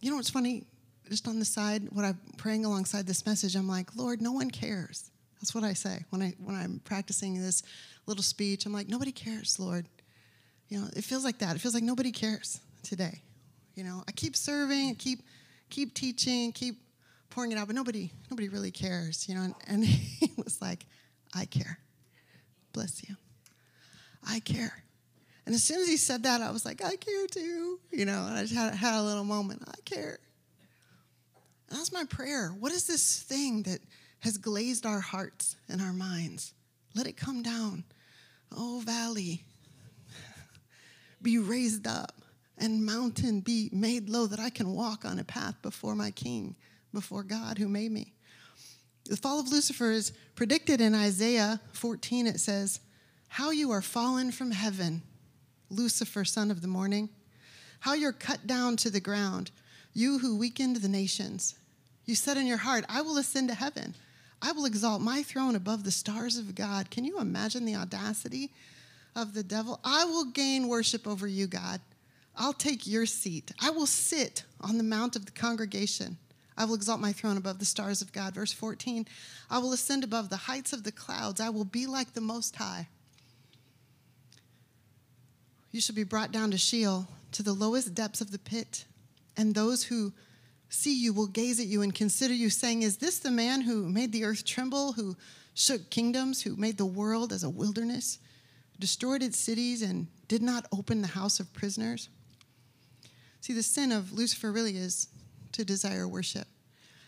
You 0.00 0.10
know 0.10 0.16
what's 0.16 0.30
funny? 0.30 0.64
Just 1.08 1.28
on 1.28 1.38
the 1.38 1.44
side, 1.44 1.88
when 1.92 2.04
I'm 2.04 2.18
praying 2.36 2.64
alongside 2.64 3.06
this 3.06 3.26
message, 3.26 3.56
I'm 3.56 3.68
like, 3.68 3.94
Lord, 3.94 4.22
no 4.22 4.32
one 4.32 4.50
cares. 4.50 5.10
That's 5.40 5.54
what 5.54 5.64
I 5.64 5.74
say 5.74 6.04
when 6.08 6.22
I 6.22 6.34
when 6.42 6.56
I'm 6.56 6.80
practicing 6.84 7.40
this 7.40 7.62
little 8.06 8.22
speech. 8.22 8.64
I'm 8.64 8.72
like, 8.72 8.88
nobody 8.88 9.12
cares, 9.12 9.58
Lord. 9.60 9.86
You 10.68 10.80
know, 10.80 10.88
it 10.96 11.04
feels 11.04 11.24
like 11.24 11.38
that. 11.38 11.56
It 11.56 11.60
feels 11.60 11.74
like 11.74 11.82
nobody 11.82 12.12
cares 12.12 12.60
today. 12.82 13.22
You 13.74 13.84
know, 13.84 14.02
I 14.08 14.12
keep 14.12 14.36
serving, 14.36 14.96
keep 14.96 15.20
keep 15.70 15.94
teaching, 15.94 16.52
keep 16.52 16.76
pouring 17.30 17.52
it 17.52 17.58
out, 17.58 17.66
but 17.66 17.76
nobody 17.76 18.10
nobody 18.30 18.48
really 18.48 18.70
cares. 18.70 19.28
You 19.28 19.34
know, 19.34 19.42
and, 19.42 19.54
and 19.66 19.84
he 19.84 20.30
was 20.36 20.60
like, 20.62 20.86
I 21.34 21.44
care. 21.44 21.78
Bless 22.72 23.08
you. 23.08 23.16
I 24.26 24.40
care. 24.40 24.84
And 25.46 25.54
as 25.54 25.62
soon 25.62 25.80
as 25.80 25.88
he 25.88 25.96
said 25.96 26.22
that, 26.22 26.40
I 26.40 26.50
was 26.50 26.64
like, 26.64 26.82
I 26.82 26.96
care 26.96 27.26
too. 27.26 27.78
You 27.90 28.06
know, 28.06 28.26
I 28.30 28.42
just 28.42 28.54
had, 28.54 28.74
had 28.74 28.98
a 28.98 29.02
little 29.02 29.24
moment. 29.24 29.62
I 29.68 29.80
care. 29.84 30.18
And 31.68 31.78
that's 31.78 31.92
my 31.92 32.04
prayer. 32.04 32.48
What 32.48 32.72
is 32.72 32.86
this 32.86 33.22
thing 33.22 33.64
that 33.64 33.80
has 34.20 34.38
glazed 34.38 34.86
our 34.86 35.00
hearts 35.00 35.56
and 35.68 35.82
our 35.82 35.92
minds? 35.92 36.54
Let 36.94 37.06
it 37.06 37.16
come 37.16 37.42
down. 37.42 37.84
Oh, 38.56 38.82
valley, 38.84 39.44
be 41.24 41.38
raised 41.38 41.88
up, 41.88 42.22
and 42.56 42.86
mountain 42.86 43.40
be 43.40 43.68
made 43.72 44.08
low, 44.08 44.26
that 44.26 44.38
I 44.38 44.50
can 44.50 44.74
walk 44.74 45.04
on 45.04 45.18
a 45.18 45.24
path 45.24 45.60
before 45.60 45.96
my 45.96 46.12
King, 46.12 46.54
before 46.92 47.24
God 47.24 47.58
who 47.58 47.66
made 47.66 47.90
me. 47.90 48.12
The 49.06 49.16
fall 49.16 49.40
of 49.40 49.50
Lucifer 49.50 49.90
is 49.90 50.12
predicted 50.36 50.80
in 50.80 50.94
Isaiah 50.94 51.60
14. 51.72 52.28
It 52.28 52.38
says, 52.38 52.78
How 53.26 53.50
you 53.50 53.72
are 53.72 53.82
fallen 53.82 54.30
from 54.30 54.52
heaven 54.52 55.02
Lucifer, 55.70 56.24
son 56.24 56.50
of 56.50 56.62
the 56.62 56.68
morning. 56.68 57.08
How 57.80 57.94
you're 57.94 58.12
cut 58.12 58.46
down 58.46 58.76
to 58.76 58.90
the 58.90 59.00
ground, 59.00 59.50
you 59.92 60.18
who 60.18 60.36
weakened 60.36 60.76
the 60.76 60.88
nations. 60.88 61.56
You 62.04 62.14
said 62.14 62.36
in 62.36 62.46
your 62.46 62.58
heart, 62.58 62.84
I 62.88 63.02
will 63.02 63.18
ascend 63.18 63.48
to 63.48 63.54
heaven. 63.54 63.94
I 64.40 64.52
will 64.52 64.66
exalt 64.66 65.00
my 65.00 65.22
throne 65.22 65.56
above 65.56 65.84
the 65.84 65.90
stars 65.90 66.36
of 66.36 66.54
God. 66.54 66.90
Can 66.90 67.04
you 67.04 67.18
imagine 67.18 67.64
the 67.64 67.76
audacity 67.76 68.50
of 69.14 69.34
the 69.34 69.42
devil? 69.42 69.80
I 69.84 70.04
will 70.04 70.26
gain 70.26 70.68
worship 70.68 71.06
over 71.06 71.26
you, 71.26 71.46
God. 71.46 71.80
I'll 72.36 72.52
take 72.52 72.86
your 72.86 73.06
seat. 73.06 73.52
I 73.60 73.70
will 73.70 73.86
sit 73.86 74.44
on 74.60 74.76
the 74.76 74.84
mount 74.84 75.16
of 75.16 75.26
the 75.26 75.32
congregation. 75.32 76.18
I 76.56 76.64
will 76.64 76.74
exalt 76.74 77.00
my 77.00 77.12
throne 77.12 77.36
above 77.36 77.58
the 77.58 77.64
stars 77.64 78.00
of 78.00 78.12
God. 78.12 78.34
Verse 78.34 78.52
14, 78.52 79.06
I 79.50 79.58
will 79.58 79.72
ascend 79.72 80.04
above 80.04 80.30
the 80.30 80.36
heights 80.36 80.72
of 80.72 80.84
the 80.84 80.92
clouds. 80.92 81.40
I 81.40 81.50
will 81.50 81.64
be 81.64 81.86
like 81.86 82.12
the 82.12 82.20
Most 82.20 82.56
High. 82.56 82.88
You 85.72 85.80
shall 85.80 85.96
be 85.96 86.04
brought 86.04 86.30
down 86.30 86.52
to 86.52 86.58
Sheol, 86.58 87.08
to 87.32 87.42
the 87.42 87.52
lowest 87.52 87.94
depths 87.94 88.20
of 88.20 88.30
the 88.30 88.38
pit. 88.38 88.84
And 89.36 89.54
those 89.54 89.84
who 89.84 90.12
see 90.68 90.96
you 90.96 91.12
will 91.12 91.26
gaze 91.26 91.58
at 91.58 91.66
you 91.66 91.82
and 91.82 91.92
consider 91.92 92.34
you, 92.34 92.50
saying, 92.50 92.82
Is 92.82 92.98
this 92.98 93.18
the 93.18 93.30
man 93.30 93.62
who 93.62 93.88
made 93.88 94.12
the 94.12 94.24
earth 94.24 94.44
tremble, 94.44 94.92
who 94.92 95.16
shook 95.52 95.90
kingdoms, 95.90 96.42
who 96.42 96.54
made 96.56 96.78
the 96.78 96.86
world 96.86 97.32
as 97.32 97.42
a 97.42 97.50
wilderness, 97.50 98.18
destroyed 98.78 99.22
its 99.22 99.38
cities, 99.38 99.82
and 99.82 100.06
did 100.28 100.42
not 100.42 100.66
open 100.72 101.02
the 101.02 101.08
house 101.08 101.40
of 101.40 101.52
prisoners? 101.52 102.08
See, 103.40 103.52
the 103.52 103.62
sin 103.62 103.92
of 103.92 104.12
Lucifer 104.12 104.50
really 104.50 104.76
is 104.76 105.08
to 105.52 105.64
desire 105.64 106.08
worship. 106.08 106.46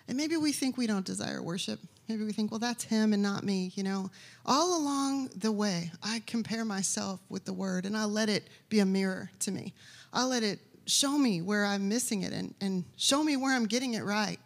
And 0.08 0.16
maybe 0.16 0.37
we 0.37 0.52
think 0.52 0.76
we 0.76 0.87
don't 0.87 1.04
desire 1.04 1.42
worship. 1.42 1.80
Maybe 2.08 2.25
we 2.25 2.32
think, 2.32 2.50
well, 2.50 2.61
that's 2.61 2.85
him 2.85 3.12
and 3.12 3.23
not 3.23 3.42
me, 3.42 3.73
you 3.75 3.82
know. 3.82 4.11
All 4.44 4.78
along 4.78 5.30
the 5.35 5.50
way, 5.50 5.90
I 6.02 6.23
compare 6.26 6.64
myself 6.64 7.20
with 7.28 7.44
the 7.44 7.52
word 7.52 7.87
and 7.87 7.96
I 7.96 8.04
let 8.04 8.28
it 8.28 8.49
be 8.68 8.78
a 8.78 8.87
mirror 8.87 9.30
to 9.40 9.50
me. 9.50 9.75
I 10.12 10.25
let 10.25 10.44
it 10.44 10.61
show 10.87 11.18
me 11.18 11.42
where 11.42 11.64
I'm 11.64 11.88
missing 11.88 12.23
it 12.23 12.32
and, 12.32 12.54
and 12.61 12.85
show 12.96 13.25
me 13.25 13.37
where 13.37 13.54
I'm 13.54 13.66
getting 13.66 13.94
it 13.94 14.04
right 14.04 14.38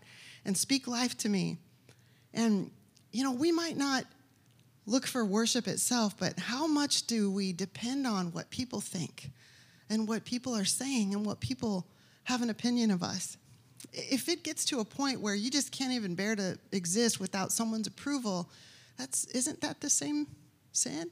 and 0.47 0.57
speak 0.57 0.89
life 0.89 1.17
to 1.19 1.29
me. 1.29 1.59
And, 2.33 2.71
you 3.13 3.23
know, 3.23 3.33
we 3.33 3.53
might 3.53 3.77
not 3.77 4.05
look 4.87 5.07
for 5.07 5.25
worship 5.25 5.69
itself, 5.69 6.17
but 6.19 6.39
how 6.39 6.67
much 6.67 7.07
do 7.07 7.31
we 7.31 7.53
depend 7.53 8.07
on 8.07 8.33
what 8.33 8.51
people 8.51 8.81
think 8.81 9.31
and 9.89 10.09
what 10.09 10.25
people 10.25 10.57
are 10.57 10.65
saying 10.65 11.15
and 11.15 11.25
what 11.25 11.41
people 11.41 11.87
have 12.25 12.43
an 12.43 12.51
opinion 12.51 12.91
of 12.91 13.03
us? 13.03 13.37
if 13.93 14.29
it 14.29 14.45
gets 14.45 14.65
to 14.67 14.81
a 14.81 14.85
point 14.85 15.21
where 15.21 15.35
you 15.35 15.51
just 15.51 15.73
can't 15.73 15.93
even 15.93 16.15
bear 16.15 16.37
to 16.37 16.59
exist 16.73 17.21
without 17.21 17.53
someone's 17.53 17.87
approval, 17.87 18.49
that's 18.99 19.25
isn't 19.27 19.61
that 19.63 19.81
the 19.81 19.91
same 19.91 20.27
sin 20.73 21.11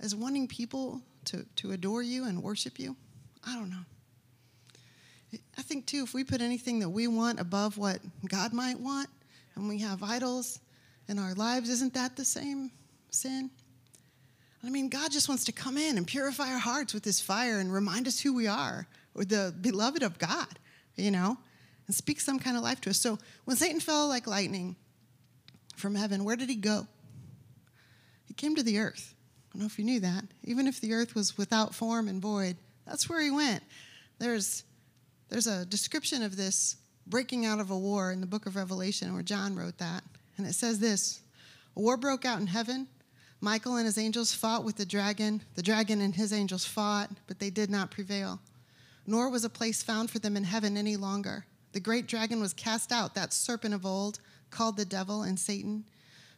as 0.00 0.14
wanting 0.14 0.46
people 0.46 1.02
to, 1.26 1.44
to 1.56 1.72
adore 1.72 2.02
you 2.02 2.24
and 2.24 2.42
worship 2.42 2.78
you? 2.78 2.96
I 3.46 3.54
don't 3.54 3.70
know. 3.70 3.84
I 5.58 5.62
think 5.62 5.86
too, 5.86 6.04
if 6.04 6.14
we 6.14 6.22
put 6.22 6.40
anything 6.40 6.78
that 6.80 6.88
we 6.88 7.08
want 7.08 7.40
above 7.40 7.76
what 7.76 7.98
God 8.28 8.52
might 8.52 8.78
want, 8.78 9.08
and 9.56 9.68
we 9.68 9.78
have 9.80 10.02
idols 10.02 10.60
in 11.08 11.18
our 11.18 11.34
lives, 11.34 11.68
isn't 11.68 11.94
that 11.94 12.16
the 12.16 12.24
same 12.24 12.70
sin? 13.10 13.50
I 14.64 14.70
mean, 14.70 14.88
God 14.88 15.12
just 15.12 15.28
wants 15.28 15.44
to 15.44 15.52
come 15.52 15.76
in 15.76 15.98
and 15.98 16.06
purify 16.06 16.48
our 16.52 16.58
hearts 16.58 16.94
with 16.94 17.04
His 17.04 17.20
fire 17.20 17.58
and 17.58 17.72
remind 17.72 18.06
us 18.06 18.20
who 18.20 18.34
we 18.34 18.46
are, 18.46 18.86
or 19.14 19.24
the 19.24 19.54
beloved 19.60 20.02
of 20.02 20.18
God, 20.18 20.58
you 20.96 21.10
know? 21.10 21.36
and 21.86 21.94
speak 21.94 22.20
some 22.20 22.38
kind 22.38 22.56
of 22.56 22.62
life 22.62 22.80
to 22.82 22.90
us. 22.90 23.00
So 23.00 23.18
when 23.44 23.56
Satan 23.56 23.80
fell 23.80 24.08
like 24.08 24.26
lightning 24.26 24.76
from 25.76 25.94
heaven, 25.94 26.24
where 26.24 26.36
did 26.36 26.48
he 26.48 26.56
go? 26.56 26.86
He 28.26 28.34
came 28.34 28.54
to 28.56 28.62
the 28.62 28.78
earth. 28.78 29.14
I 29.50 29.52
don't 29.52 29.60
know 29.60 29.66
if 29.66 29.78
you 29.78 29.84
knew 29.84 30.00
that. 30.00 30.24
Even 30.44 30.66
if 30.66 30.80
the 30.80 30.92
earth 30.94 31.14
was 31.14 31.36
without 31.36 31.74
form 31.74 32.08
and 32.08 32.20
void, 32.20 32.56
that's 32.86 33.08
where 33.08 33.20
he 33.20 33.30
went. 33.30 33.62
There's, 34.18 34.64
there's 35.28 35.46
a 35.46 35.64
description 35.66 36.22
of 36.22 36.36
this 36.36 36.76
breaking 37.06 37.44
out 37.44 37.60
of 37.60 37.70
a 37.70 37.78
war 37.78 38.10
in 38.12 38.20
the 38.20 38.26
book 38.26 38.46
of 38.46 38.56
Revelation 38.56 39.12
where 39.12 39.22
John 39.22 39.54
wrote 39.54 39.78
that. 39.78 40.02
And 40.36 40.46
it 40.46 40.54
says 40.54 40.78
this 40.78 41.20
A 41.76 41.80
war 41.80 41.96
broke 41.96 42.24
out 42.24 42.40
in 42.40 42.46
heaven. 42.46 42.88
Michael 43.40 43.76
and 43.76 43.84
his 43.84 43.98
angels 43.98 44.32
fought 44.32 44.64
with 44.64 44.76
the 44.76 44.86
dragon. 44.86 45.42
The 45.54 45.62
dragon 45.62 46.00
and 46.00 46.14
his 46.14 46.32
angels 46.32 46.64
fought, 46.64 47.10
but 47.26 47.38
they 47.38 47.50
did 47.50 47.70
not 47.70 47.90
prevail. 47.90 48.40
Nor 49.06 49.28
was 49.28 49.44
a 49.44 49.50
place 49.50 49.82
found 49.82 50.10
for 50.10 50.18
them 50.18 50.36
in 50.36 50.44
heaven 50.44 50.76
any 50.76 50.96
longer. 50.96 51.44
The 51.72 51.80
great 51.80 52.06
dragon 52.06 52.40
was 52.40 52.54
cast 52.54 52.90
out, 52.90 53.14
that 53.14 53.32
serpent 53.32 53.74
of 53.74 53.84
old, 53.84 54.20
called 54.50 54.76
the 54.76 54.84
devil 54.84 55.22
and 55.22 55.38
Satan, 55.38 55.84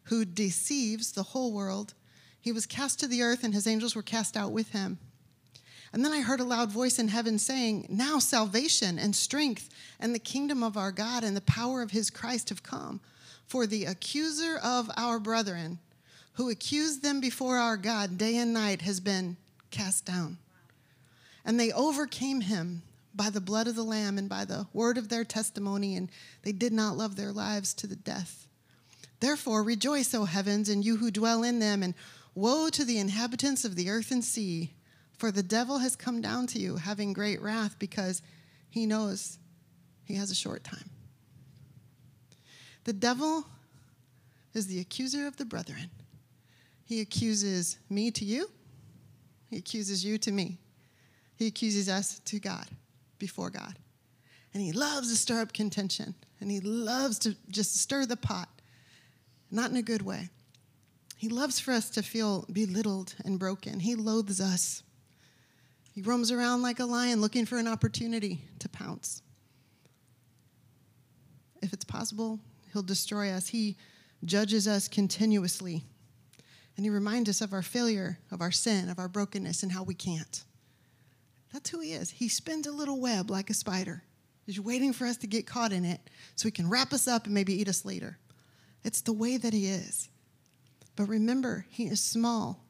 who 0.05 0.25
deceives 0.25 1.13
the 1.13 1.23
whole 1.23 1.53
world. 1.53 1.95
He 2.41 2.51
was 2.51 2.67
cast 2.67 2.99
to 3.01 3.07
the 3.07 3.23
earth, 3.23 3.45
and 3.45 3.55
his 3.55 3.67
angels 3.67 3.95
were 3.95 4.03
cast 4.03 4.37
out 4.37 4.51
with 4.51 4.71
him. 4.71 4.99
And 5.93 6.05
then 6.05 6.13
I 6.13 6.21
heard 6.21 6.41
a 6.41 6.45
loud 6.45 6.71
voice 6.71 6.99
in 6.99 7.09
heaven 7.09 7.39
saying, 7.39 7.87
Now 7.89 8.19
salvation 8.19 8.99
and 8.99 9.15
strength 9.15 9.69
and 10.01 10.15
the 10.15 10.19
kingdom 10.19 10.63
of 10.63 10.77
our 10.77 10.93
God 10.93 11.23
and 11.23 11.37
the 11.37 11.41
power 11.41 11.83
of 11.83 11.93
his 11.93 12.11
Christ 12.11 12.49
have 12.49 12.63
come. 12.63 13.01
For 13.47 13.67
the 13.67 13.85
accuser 13.85 14.59
of 14.63 14.91
our 14.97 15.19
brethren, 15.19 15.79
who 16.35 16.51
accused 16.51 17.03
them 17.03 17.21
before 17.21 17.59
our 17.59 17.77
God 17.77 18.19
day 18.19 18.37
and 18.37 18.53
night, 18.53 18.83
has 18.83 19.01
been 19.01 19.37
cast 19.71 20.05
down. 20.05 20.39
And 21.45 21.59
they 21.59 21.73
overcame 21.73 22.43
him 22.43 22.83
by 23.15 23.31
the 23.31 23.41
blood 23.41 23.67
of 23.67 23.77
the 23.77 23.85
Lamb 23.85 24.19
and 24.19 24.29
by 24.29 24.45
the 24.45 24.67
word 24.73 24.99
of 24.99 25.09
their 25.09 25.25
testimony, 25.25 25.97
and 25.97 26.11
they 26.43 26.53
did 26.53 26.73
not 26.73 26.97
love 26.97 27.17
their 27.17 27.33
lives 27.33 27.73
to 27.75 27.87
the 27.87 27.97
death. 27.97 28.47
Therefore, 29.21 29.63
rejoice, 29.63 30.13
O 30.13 30.25
heavens, 30.25 30.69
and 30.69 30.85
you 30.85 30.97
who 30.97 31.11
dwell 31.11 31.43
in 31.43 31.59
them, 31.59 31.83
and 31.83 31.95
woe 32.35 32.69
to 32.69 32.85
the 32.85 32.99
inhabitants 32.99 33.65
of 33.65 33.77
the 33.77 33.89
earth 33.89 34.11
and 34.11 34.23
sea, 34.23 34.75
for 35.17 35.31
the 35.31 35.43
devil 35.43 35.79
has 35.79 35.97
come 35.97 36.21
down 36.21 36.47
to 36.49 36.59
you, 36.59 36.77
having 36.77 37.15
great 37.15 37.41
wrath, 37.41 37.79
because 37.79 38.21
he 38.69 38.85
knows 38.85 39.39
he 40.05 40.17
has 40.17 40.31
a 40.31 40.35
short 40.35 40.63
time. 40.63 40.91
The 42.87 42.93
devil 42.93 43.45
is 44.55 44.69
the 44.69 44.79
accuser 44.79 45.27
of 45.27 45.37
the 45.37 45.45
brethren. 45.45 45.91
He 46.85 47.01
accuses 47.01 47.79
me 47.91 48.13
to 48.13 48.25
you, 48.25 48.49
he 49.51 49.57
accuses 49.57 50.05
you 50.05 50.19
to 50.19 50.31
me, 50.31 50.59
he 51.35 51.49
accuses 51.49 51.89
us 51.89 52.21
to 52.21 52.39
God 52.39 52.69
before 53.19 53.51
God. 53.51 53.77
And 54.55 54.63
he 54.63 54.71
loves 54.71 55.11
to 55.11 55.17
stir 55.17 55.43
up 55.43 55.53
contention, 55.53 56.15
and 56.41 56.49
he 56.49 56.61
loves 56.61 57.19
to 57.21 57.35
just 57.51 57.77
stir 57.77 58.07
the 58.07 58.17
pot, 58.17 58.49
not 59.51 59.73
in 59.73 59.77
a 59.77 59.83
good 59.83 60.03
way. 60.03 60.31
He 61.17 61.29
loves 61.29 61.59
for 61.59 61.73
us 61.73 61.91
to 61.91 62.05
feel 62.05 62.47
belittled 62.53 63.17
and 63.25 63.37
broken. 63.37 63.81
He 63.81 63.97
loathes 63.97 64.41
us. 64.41 64.85
He 65.93 66.03
roams 66.03 66.31
around 66.31 66.63
like 66.63 66.79
a 66.79 66.87
lion 66.87 67.21
looking 67.21 67.47
for 67.47 67.59
an 67.59 67.67
opportunity 67.67 68.43
to 68.61 68.69
pounce. 68.69 69.23
If 71.63 71.73
it's 71.73 71.85
possible, 71.85 72.39
he'll 72.77 72.83
destroy 72.83 73.31
us. 73.31 73.49
He 73.49 73.79
judges 74.23 74.69
us 74.69 74.87
continuously. 74.87 75.83
And 76.77 76.85
he 76.85 76.91
reminds 76.91 77.31
us 77.31 77.41
of 77.41 77.55
our 77.55 77.63
failure, 77.63 78.19
of 78.31 78.43
our 78.43 78.53
sin, 78.53 78.91
of 78.91 78.99
our 78.99 79.09
brokenness, 79.09 79.63
and 79.63 79.73
how 79.73 79.83
we 79.83 79.95
can't. 79.95 80.45
That's 81.55 81.71
who 81.71 81.81
he 81.81 81.93
is. 81.93 82.11
He 82.11 82.29
spins 82.29 82.67
a 82.67 82.73
little 82.73 83.01
web 83.01 83.31
like 83.31 83.49
a 83.49 83.55
spider. 83.55 84.03
He's 84.45 84.61
waiting 84.61 84.93
for 84.93 85.07
us 85.07 85.17
to 85.19 85.27
get 85.27 85.47
caught 85.47 85.73
in 85.73 85.87
it 85.87 86.01
so 86.35 86.49
he 86.49 86.53
can 86.53 86.69
wrap 86.69 86.93
us 86.93 87.09
up 87.09 87.25
and 87.25 87.33
maybe 87.33 87.55
eat 87.55 87.69
us 87.69 87.87
later. 87.87 88.19
It's 88.85 89.01
the 89.01 89.15
way 89.15 89.39
that 89.39 89.55
he 89.55 89.69
is. 89.69 90.11
But 90.97 91.09
remember, 91.09 91.65
he 91.71 91.87
is 91.87 92.03
small. 92.03 92.63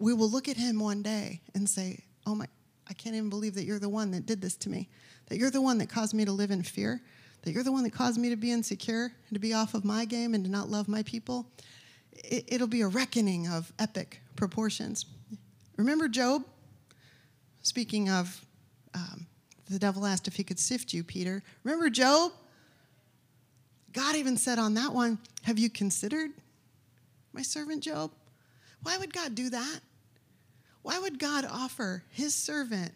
We 0.00 0.12
will 0.12 0.28
look 0.28 0.48
at 0.48 0.56
him 0.56 0.80
one 0.80 1.02
day 1.04 1.40
and 1.54 1.68
say, 1.68 2.02
Oh 2.26 2.34
my, 2.34 2.46
I 2.88 2.94
can't 2.94 3.14
even 3.14 3.30
believe 3.30 3.54
that 3.54 3.64
you're 3.64 3.78
the 3.78 3.88
one 3.88 4.10
that 4.10 4.26
did 4.26 4.42
this 4.42 4.56
to 4.56 4.68
me, 4.68 4.88
that 5.28 5.38
you're 5.38 5.50
the 5.50 5.62
one 5.62 5.78
that 5.78 5.88
caused 5.88 6.14
me 6.14 6.24
to 6.24 6.32
live 6.32 6.50
in 6.50 6.64
fear, 6.64 7.00
that 7.42 7.52
you're 7.52 7.62
the 7.62 7.72
one 7.72 7.84
that 7.84 7.92
caused 7.92 8.18
me 8.18 8.28
to 8.30 8.36
be 8.36 8.52
insecure 8.52 9.12
and 9.28 9.34
to 9.34 9.38
be 9.38 9.52
off 9.52 9.74
of 9.74 9.84
my 9.84 10.04
game 10.04 10.34
and 10.34 10.44
to 10.44 10.50
not 10.50 10.68
love 10.68 10.88
my 10.88 11.02
people. 11.02 11.46
It, 12.12 12.60
will 12.60 12.66
be 12.66 12.82
a 12.82 12.88
reckoning 12.88 13.48
of 13.48 13.72
epic 13.78 14.20
proportions. 14.36 15.06
Remember 15.76 16.08
Job? 16.08 16.44
Speaking 17.62 18.10
of, 18.10 18.44
um, 18.94 19.26
the 19.68 19.78
devil 19.78 20.04
asked 20.04 20.28
if 20.28 20.34
he 20.34 20.44
could 20.44 20.58
sift 20.58 20.92
you, 20.92 21.04
Peter. 21.04 21.42
Remember 21.64 21.88
Job? 21.88 22.32
God 23.92 24.16
even 24.16 24.36
said 24.36 24.58
on 24.58 24.74
that 24.74 24.92
one, 24.92 25.18
Have 25.42 25.58
you 25.58 25.70
considered 25.70 26.30
my 27.32 27.42
servant 27.42 27.82
Job? 27.82 28.10
Why 28.82 28.98
would 28.98 29.12
God 29.12 29.34
do 29.34 29.50
that? 29.50 29.80
Why 30.82 30.98
would 30.98 31.18
God 31.18 31.44
offer 31.50 32.02
his 32.10 32.34
servant 32.34 32.92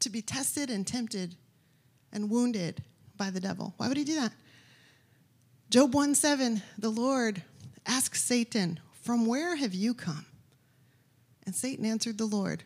to 0.00 0.10
be 0.10 0.20
tested 0.20 0.70
and 0.70 0.86
tempted 0.86 1.34
and 2.14 2.30
wounded 2.30 2.82
by 3.16 3.28
the 3.28 3.40
devil? 3.40 3.74
Why 3.76 3.88
would 3.88 3.98
he 3.98 4.04
do 4.04 4.14
that? 4.14 4.32
Job 5.68 5.94
1 5.94 6.14
7, 6.14 6.62
the 6.78 6.90
Lord 6.90 7.42
asked 7.84 8.16
Satan, 8.16 8.80
From 9.02 9.26
where 9.26 9.56
have 9.56 9.74
you 9.74 9.92
come? 9.92 10.24
And 11.44 11.54
Satan 11.54 11.84
answered 11.84 12.16
the 12.16 12.24
Lord, 12.24 12.62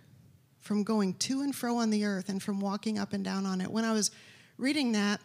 from 0.61 0.85
going 0.85 1.15
to 1.15 1.41
and 1.41 1.55
fro 1.55 1.79
on 1.79 1.91
the 1.91 2.05
earth 2.05 2.29
and 2.29 2.43
from 2.43 2.61
walking 2.61 2.99
up 2.99 3.13
and 3.13 3.25
down 3.25 3.47
on 3.47 3.61
it. 3.61 3.71
When 3.71 3.85
I 3.85 3.93
was 3.93 4.11
reading 4.59 4.93
that, 4.93 5.21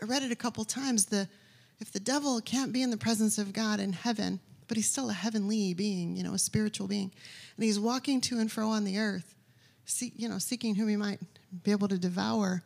I 0.00 0.04
read 0.04 0.22
it 0.22 0.30
a 0.30 0.36
couple 0.36 0.64
times. 0.64 1.06
The 1.06 1.28
if 1.80 1.90
the 1.90 2.00
devil 2.00 2.40
can't 2.40 2.72
be 2.72 2.82
in 2.82 2.90
the 2.90 2.96
presence 2.96 3.38
of 3.38 3.52
God 3.52 3.80
in 3.80 3.92
heaven, 3.92 4.38
but 4.68 4.76
he's 4.76 4.88
still 4.88 5.10
a 5.10 5.14
heavenly 5.14 5.74
being, 5.74 6.14
you 6.14 6.22
know, 6.22 6.34
a 6.34 6.38
spiritual 6.38 6.86
being, 6.86 7.10
and 7.56 7.64
he's 7.64 7.80
walking 7.80 8.20
to 8.20 8.38
and 8.38 8.52
fro 8.52 8.68
on 8.68 8.84
the 8.84 8.98
earth, 8.98 9.34
see, 9.86 10.12
you 10.14 10.28
know, 10.28 10.38
seeking 10.38 10.74
whom 10.74 10.88
he 10.88 10.96
might 10.96 11.18
be 11.64 11.72
able 11.72 11.88
to 11.88 11.98
devour. 11.98 12.62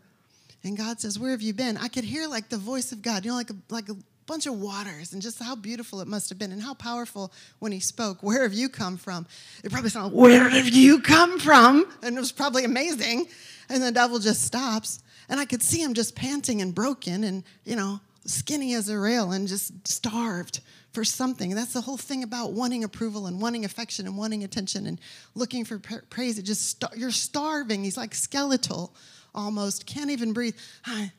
And 0.65 0.77
God 0.77 1.01
says, 1.01 1.19
"Where 1.19 1.31
have 1.31 1.43
you 1.43 1.53
been?" 1.53 1.77
I 1.77 1.89
could 1.89 2.05
hear 2.05 2.27
like 2.27 2.49
the 2.49 2.59
voice 2.59 2.93
of 2.93 3.03
God, 3.03 3.25
you 3.25 3.31
know, 3.31 3.37
like 3.37 3.51
a, 3.51 3.57
like 3.69 3.89
a 3.89 3.97
bunch 4.27 4.47
of 4.47 4.59
waters 4.59 5.13
and 5.13 5.21
just 5.21 5.43
how 5.43 5.55
beautiful 5.55 6.01
it 6.01 6.09
must 6.09 6.29
have 6.31 6.39
been 6.39 6.53
and 6.53 6.63
how 6.63 6.75
powerful 6.75 7.33
when 7.59 7.73
he 7.73 7.81
spoke 7.81 8.23
where 8.23 8.43
have 8.43 8.55
you 8.55 8.69
come 8.69 8.97
from? 8.97 9.27
It 9.63 9.71
probably 9.71 9.91
sounded 9.91 10.15
like 10.15 10.23
where 10.23 10.49
have 10.49 10.69
you 10.69 11.01
come 11.01 11.39
from? 11.39 11.87
And 12.03 12.17
it 12.17 12.21
was 12.21 12.33
probably 12.33 12.65
amazing. 12.65 13.27
And 13.69 13.83
the 13.83 13.93
devil 13.93 14.19
just 14.19 14.43
stops. 14.43 15.03
And 15.29 15.41
i 15.41 15.47
could 15.47 15.63
see 15.63 15.83
him 15.83 15.95
just 15.95 16.15
panting 16.15 16.61
and 16.61 16.75
broken 16.75 17.25
and 17.25 17.45
you 17.65 17.77
know 17.77 18.01
skinny 18.27 18.75
as 18.75 18.89
a 18.89 18.99
rail 18.99 19.33
and 19.33 19.47
just 19.49 19.87
starved 19.87 20.61
for 20.93 21.05
something. 21.05 21.55
That's 21.55 21.73
the 21.73 21.81
whole 21.81 21.97
thing 21.97 22.23
about 22.23 22.53
wanting 22.53 22.85
approval 22.85 23.27
and 23.27 23.41
wanting 23.41 23.65
affection 23.65 24.07
and 24.07 24.17
wanting 24.17 24.45
attention 24.45 24.87
and 24.87 25.01
looking 25.35 25.65
for 25.65 25.79
praise. 25.79 26.39
It 26.39 26.43
just 26.43 26.83
you're 26.97 27.11
starving. 27.11 27.85
He's 27.85 27.97
like 27.97 28.15
skeletal 28.15 28.95
almost 29.35 29.87
can't 29.87 30.11
even 30.11 30.33
breathe 30.33 30.57
I, 30.87 31.13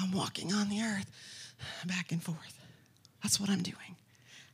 i'm 0.00 0.12
walking 0.12 0.52
on 0.52 0.68
the 0.68 0.80
earth 0.82 1.10
back 1.86 2.12
and 2.12 2.22
forth. 2.22 2.58
That's 3.22 3.40
what 3.40 3.50
I'm 3.50 3.62
doing. 3.62 3.96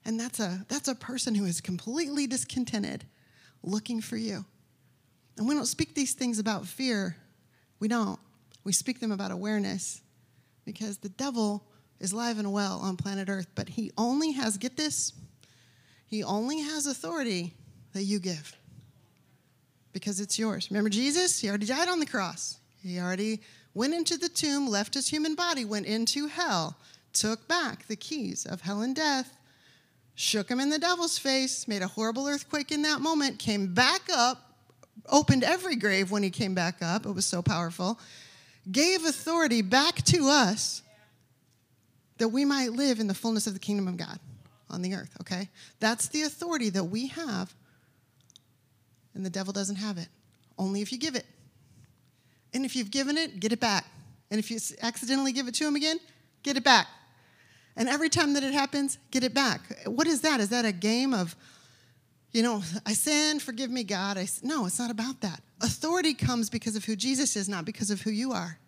And 0.05 0.19
that's 0.19 0.41
a, 0.41 0.65
that's 0.69 0.89
a 0.89 0.95
person 0.95 1.35
who 1.35 1.45
is 1.45 1.61
completely 1.61 2.27
discontented, 2.27 3.05
looking 3.63 4.01
for 4.01 4.17
you. 4.17 4.45
And 5.37 5.49
we 5.49 5.55
don't 5.55 5.67
speak 5.67 5.95
these 5.95 6.15
things 6.15 6.39
about 6.39 6.67
fear. 6.67 7.17
We 7.81 7.89
don't. 7.89 8.19
We 8.63 8.73
speak 8.73 9.01
them 9.01 9.13
about 9.13 9.31
awareness 9.31 10.01
because 10.65 10.99
the 10.99 11.09
devil 11.09 11.65
is 12.01 12.13
live 12.13 12.39
and 12.39 12.53
well 12.53 12.79
on 12.81 12.97
planet 12.97 13.29
Earth, 13.29 13.49
but 13.55 13.69
he 13.69 13.91
only 13.97 14.33
has, 14.33 14.57
get 14.57 14.77
this, 14.77 15.13
he 16.07 16.23
only 16.23 16.61
has 16.61 16.87
authority 16.87 17.55
that 17.93 18.03
you 18.03 18.19
give 18.19 18.57
because 19.93 20.21
it's 20.21 20.39
yours. 20.39 20.71
Remember 20.71 20.91
Jesus? 20.91 21.41
He 21.41 21.49
already 21.49 21.67
died 21.67 21.89
on 21.89 22.01
the 22.01 22.07
cross. 22.07 22.59
He 22.85 23.01
already 23.01 23.41
went 23.73 23.95
into 23.95 24.19
the 24.19 24.29
tomb, 24.29 24.69
left 24.69 24.95
his 24.95 25.09
human 25.09 25.35
body, 25.35 25.65
went 25.65 25.87
into 25.87 26.27
hell, 26.27 26.77
took 27.13 27.49
back 27.49 27.87
the 27.87 27.97
keys 27.97 28.45
of 28.45 28.61
hell 28.61 28.83
and 28.83 28.95
death, 28.95 29.37
shook 30.15 30.51
him 30.51 30.61
in 30.61 30.69
the 30.69 30.79
devil's 30.79 31.19
face, 31.19 31.67
made 31.67 31.83
a 31.83 31.89
horrible 31.89 32.29
earthquake 32.29 32.71
in 32.71 32.83
that 32.83 33.01
moment, 33.01 33.39
came 33.39 33.73
back 33.73 34.03
up, 34.13 34.53
opened 35.09 35.43
every 35.45 35.77
grave 35.77 36.11
when 36.11 36.23
he 36.23 36.31
came 36.31 36.55
back 36.55 36.83
up. 36.83 37.07
It 37.07 37.13
was 37.13 37.27
so 37.27 37.43
powerful. 37.43 37.99
Gave 38.71 39.05
authority 39.05 39.63
back 39.63 39.97
to 40.05 40.29
us 40.29 40.83
that 42.19 42.29
we 42.29 42.45
might 42.45 42.73
live 42.73 43.01
in 43.01 43.07
the 43.07 43.15
fullness 43.15 43.47
of 43.47 43.55
the 43.55 43.59
kingdom 43.59 43.89
of 43.89 43.97
God 43.97 44.21
on 44.71 44.83
the 44.83 44.95
earth, 44.95 45.17
okay? 45.21 45.49
That's 45.81 46.09
the 46.09 46.23
authority 46.23 46.71
that 46.71 46.85
we 46.85 47.09
have, 47.09 47.55
and 49.15 49.25
the 49.25 49.31
devil 49.31 49.53
doesn't 49.53 49.77
have 49.77 49.99
it. 49.99 50.09
Only 50.59 50.81
if 50.81 50.93
you 50.93 50.99
give 50.99 51.17
it. 51.17 51.27
And 52.55 52.65
if 52.65 52.75
you've 52.77 52.91
given 52.91 53.19
it, 53.19 53.41
get 53.41 53.53
it 53.53 53.61
back. 53.61 53.85
And 54.31 54.39
if 54.39 54.51
you 54.51 54.59
accidentally 54.81 55.33
give 55.33 55.49
it 55.49 55.55
to 55.55 55.67
him 55.67 55.77
again, 55.77 55.99
get 56.43 56.57
it 56.57 56.65
back. 56.65 56.87
And 57.77 57.89
every 57.89 58.09
time 58.09 58.35
that 58.35 58.45
it 58.45 58.55
happens, 58.55 58.99
get 59.11 59.25
it 59.25 59.35
back. 59.35 59.61
What 59.87 60.07
is 60.07 60.21
that? 60.23 60.41
Is 60.41 60.49
that 60.51 60.65
a 60.65 60.73
game 60.73 61.13
of, 61.13 61.35
you 62.33 62.43
know, 62.43 62.63
I 62.87 62.93
sin, 62.93 63.41
forgive 63.41 63.71
me, 63.71 63.83
God? 63.83 64.17
I, 64.17 64.29
no, 64.43 64.67
it's 64.67 64.79
not 64.79 64.91
about 64.91 65.21
that. 65.23 65.43
Authority 65.61 66.15
comes 66.15 66.49
because 66.49 66.77
of 66.77 66.85
who 66.85 66.95
Jesus 66.95 67.37
is, 67.37 67.49
not 67.49 67.65
because 67.65 67.91
of 67.91 68.01
who 68.01 68.11
you 68.11 68.33
are. 68.33 68.59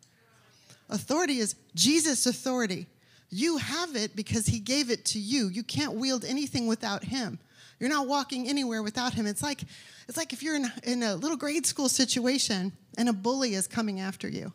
Authority 0.89 1.39
is 1.39 1.55
Jesus' 1.75 2.27
authority. 2.27 2.87
You 3.31 3.57
have 3.59 3.97
it 3.97 4.15
because 4.15 4.47
he 4.47 4.59
gave 4.59 4.91
it 4.91 5.05
to 5.07 5.19
you. 5.19 5.49
You 5.49 5.63
can't 5.63 5.95
wield 5.95 6.25
anything 6.25 6.67
without 6.67 7.05
him. 7.05 7.39
You're 7.79 7.91
not 7.91 8.07
walking 8.07 8.49
anywhere 8.49 8.83
without 8.83 9.15
him. 9.15 9.27
It's 9.27 9.43
like, 9.43 9.63
it's 10.09 10.17
like 10.17 10.33
if 10.33 10.43
you're 10.43 10.57
in, 10.57 10.71
in 10.85 11.03
a 11.03 11.15
little 11.15 11.37
grade 11.37 11.67
school 11.67 11.89
situation 11.89 12.73
and 12.97 13.09
a 13.09 13.13
bully 13.13 13.55
is 13.55 13.67
coming 13.67 14.01
after 14.01 14.29
you, 14.29 14.53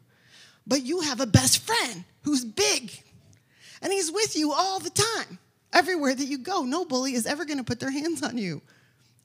but 0.66 0.84
you 0.84 1.02
have 1.02 1.20
a 1.20 1.26
best 1.26 1.60
friend 1.60 2.04
who's 2.24 2.46
big, 2.46 2.92
and 3.82 3.92
he's 3.92 4.12
with 4.12 4.36
you 4.36 4.52
all 4.52 4.80
the 4.80 4.92
time, 4.92 5.40
everywhere 5.74 6.14
that 6.14 6.26
you 6.26 6.38
go. 6.38 6.64
No 6.64 6.86
bully 6.86 7.14
is 7.14 7.26
ever 7.26 7.46
going 7.46 7.58
to 7.58 7.64
put 7.64 7.80
their 7.80 7.92
hands 7.92 8.24
on 8.24 8.38
you, 8.38 8.62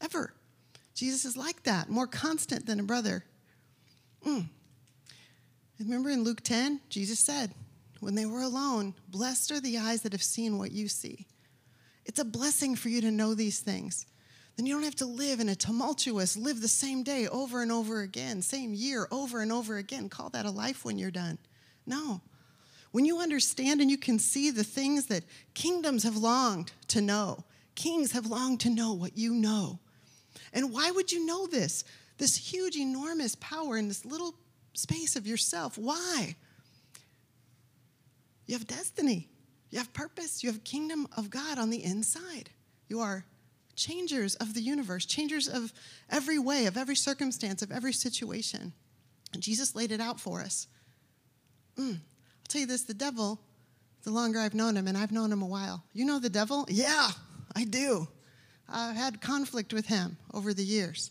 ever. 0.01 0.33
Jesus 0.95 1.25
is 1.25 1.37
like 1.37 1.63
that, 1.65 1.91
more 1.91 2.07
constant 2.07 2.67
than 2.67 2.81
a 2.81 2.85
brother. 2.85 3.25
Mm. 4.27 4.49
Remember 5.79 6.09
in 6.09 6.25
Luke 6.25 6.41
10, 6.43 6.81
Jesus 6.89 7.21
said, 7.21 7.53
when 8.01 8.15
they 8.15 8.27
were 8.27 8.41
alone, 8.41 8.95
blessed 9.09 9.53
are 9.53 9.61
the 9.61 9.79
eyes 9.79 10.03
that 10.03 10.13
have 10.13 10.23
seen 10.23 10.59
what 10.59 10.73
you 10.73 10.89
see. 10.89 11.27
It's 12.07 12.21
a 12.21 12.25
blessing 12.25 12.77
for 12.77 12.89
you 12.89 13.01
to 13.03 13.11
know 13.11 13.35
these 13.35 13.61
things. 13.61 14.07
then 14.57 14.65
you 14.65 14.73
don't 14.73 14.85
have 14.85 14.95
to 14.97 15.07
live 15.07 15.41
in 15.41 15.51
a 15.51 15.55
tumultuous, 15.55 16.37
live 16.37 16.63
the 16.63 16.69
same 16.69 17.03
day 17.03 17.29
over 17.29 17.61
and 17.61 17.71
over 17.71 18.01
again, 18.01 18.41
same 18.41 18.73
year 18.73 19.07
over 19.11 19.43
and 19.43 19.53
over 19.53 19.77
again. 19.77 20.09
Call 20.09 20.31
that 20.31 20.47
a 20.47 20.51
life 20.51 20.85
when 20.85 20.99
you're 20.99 21.11
done. 21.11 21.37
No. 21.85 22.23
When 22.93 23.05
you 23.05 23.19
understand 23.19 23.83
and 23.83 23.91
you 23.91 23.99
can 23.99 24.19
see 24.19 24.51
the 24.51 24.65
things 24.65 25.07
that 25.07 25.25
kingdoms 25.53 26.05
have 26.05 26.17
longed 26.17 26.73
to 26.89 27.03
know, 27.03 27.45
kings 27.75 28.13
have 28.13 28.27
longed 28.27 28.61
to 28.61 28.71
know 28.71 28.95
what 28.95 29.19
you 29.19 29.35
know. 29.35 29.79
And 30.55 30.73
why 30.73 30.91
would 30.91 31.13
you 31.13 31.27
know 31.27 31.47
this? 31.47 31.85
This 32.17 32.37
huge, 32.37 32.77
enormous 32.77 33.35
power 33.35 33.77
in 33.77 33.89
this 33.89 34.07
little 34.07 34.35
space 34.73 35.17
of 35.17 35.27
yourself. 35.27 35.77
Why? 35.77 36.37
You 38.47 38.55
have 38.55 38.67
destiny, 38.67 39.29
you 39.71 39.79
have 39.79 39.93
purpose, 39.93 40.43
you 40.43 40.51
have 40.51 40.65
kingdom 40.65 41.07
of 41.17 41.31
God 41.31 41.59
on 41.59 41.71
the 41.71 41.83
inside. 41.83 42.51
You 42.89 43.01
are 43.01 43.25
changers 43.75 44.35
of 44.37 44.55
the 44.55 44.61
universe, 44.61 45.05
changers 45.05 45.49
of 45.49 45.73
every 46.11 46.39
way, 46.39 46.67
of 46.67 46.77
every 46.77 46.97
circumstance, 46.97 47.63
of 47.63 47.71
every 47.71 47.93
situation. 47.93 48.73
And 49.33 49.43
Jesus 49.43 49.75
laid 49.75 49.93
it 49.93 50.01
out 50.01 50.21
for 50.21 50.41
us. 50.41 50.67
Mm. 51.79 51.95
I'll 51.95 52.49
tell 52.49 52.61
you 52.61 52.67
this 52.67 52.83
the 52.83 52.95
devil, 52.95 53.41
the 54.05 54.11
longer 54.11 54.39
I've 54.39 54.55
known 54.55 54.77
him, 54.77 54.87
and 54.87 54.97
I've 54.97 55.13
known 55.13 55.33
him 55.33 55.43
a 55.43 55.47
while, 55.47 55.85
you 55.93 56.05
know 56.05 56.19
the 56.19 56.31
devil? 56.31 56.65
Yeah, 56.69 57.11
I 57.55 57.65
do. 57.65 58.09
I've 58.69 58.97
had 58.97 59.21
conflict 59.21 59.73
with 59.73 59.87
him 59.87 60.17
over 60.33 60.55
the 60.55 60.65
years. 60.65 61.11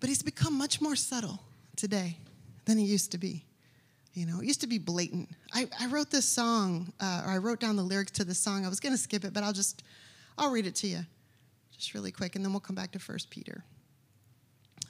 But 0.00 0.08
he's 0.08 0.22
become 0.22 0.56
much 0.56 0.80
more 0.80 0.96
subtle 0.96 1.40
today 1.76 2.18
than 2.64 2.78
he 2.78 2.84
used 2.84 3.12
to 3.12 3.18
be. 3.18 3.45
You 4.16 4.24
know, 4.24 4.40
it 4.40 4.46
used 4.46 4.62
to 4.62 4.66
be 4.66 4.78
blatant. 4.78 5.28
I, 5.52 5.68
I 5.78 5.88
wrote 5.88 6.10
this 6.10 6.24
song, 6.24 6.90
uh, 7.00 7.22
or 7.26 7.32
I 7.32 7.36
wrote 7.36 7.60
down 7.60 7.76
the 7.76 7.82
lyrics 7.82 8.12
to 8.12 8.24
this 8.24 8.38
song. 8.38 8.64
I 8.64 8.68
was 8.70 8.80
going 8.80 8.94
to 8.94 8.98
skip 8.98 9.26
it, 9.26 9.34
but 9.34 9.44
I'll 9.44 9.52
just, 9.52 9.82
I'll 10.38 10.50
read 10.50 10.66
it 10.66 10.74
to 10.76 10.86
you 10.86 11.00
just 11.76 11.92
really 11.92 12.10
quick, 12.10 12.34
and 12.34 12.42
then 12.42 12.50
we'll 12.50 12.60
come 12.60 12.74
back 12.74 12.92
to 12.92 12.98
First 12.98 13.28
Peter. 13.28 13.62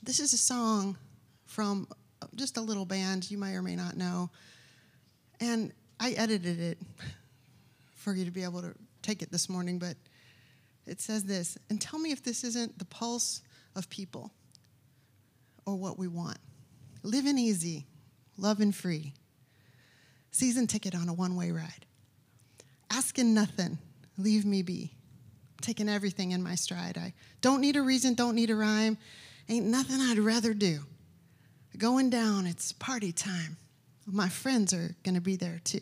This 0.01 0.21
is 0.21 0.33
a 0.33 0.39
song 0.39 0.97
from 1.45 1.89
just 2.37 2.57
a 2.57 2.61
little 2.61 2.85
band 2.85 3.29
you 3.29 3.37
may 3.37 3.57
or 3.57 3.63
may 3.63 3.75
not 3.75 3.97
know, 3.97 4.31
and 5.41 5.73
I 5.99 6.13
edited 6.13 6.61
it 6.61 6.79
for 7.97 8.13
you 8.15 8.25
to 8.27 8.31
be 8.31 8.45
able 8.45 8.63
to 8.63 8.75
take 9.03 9.23
it 9.23 9.33
this 9.33 9.49
morning, 9.49 9.81
but 9.81 9.97
it 10.87 11.01
says 11.01 11.25
this, 11.25 11.59
and 11.69 11.81
tell 11.81 11.99
me 11.99 12.13
if 12.13 12.23
this 12.23 12.45
isn't 12.45 12.79
the 12.79 12.85
pulse 12.85 13.43
of 13.75 13.91
people 13.91 14.31
or 15.67 15.75
what 15.75 15.99
we 15.99 16.07
want. 16.07 16.39
Living 17.03 17.39
easy, 17.39 17.87
loving 18.39 18.73
free, 18.73 19.15
season 20.31 20.67
ticket 20.67 20.95
on 20.95 21.09
a 21.09 21.15
one 21.15 21.37
way 21.37 21.51
ride. 21.51 21.87
Asking 22.91 23.35
nothing, 23.35 23.79
leave 24.19 24.45
me 24.45 24.63
be. 24.63 24.93
Taking 25.63 25.89
everything 25.89 26.33
in 26.33 26.43
my 26.43 26.55
stride. 26.55 26.99
I 26.99 27.15
don't 27.41 27.61
need 27.61 27.77
a 27.77 27.83
reason, 27.83 28.15
don't 28.15 28.35
need 28.35 28.51
a 28.51 28.55
rhyme. 28.55 28.99
Ain't 29.49 29.67
nothing 29.67 30.01
I'd 30.01 30.19
rather 30.19 30.55
do. 30.55 30.81
Going 31.79 32.11
down, 32.11 32.47
it's 32.47 32.73
party 32.73 33.13
time. 33.13 33.57
My 34.07 34.29
friends 34.29 34.73
are 34.73 34.95
gonna 35.03 35.21
be 35.21 35.37
there 35.37 35.61
too. 35.65 35.81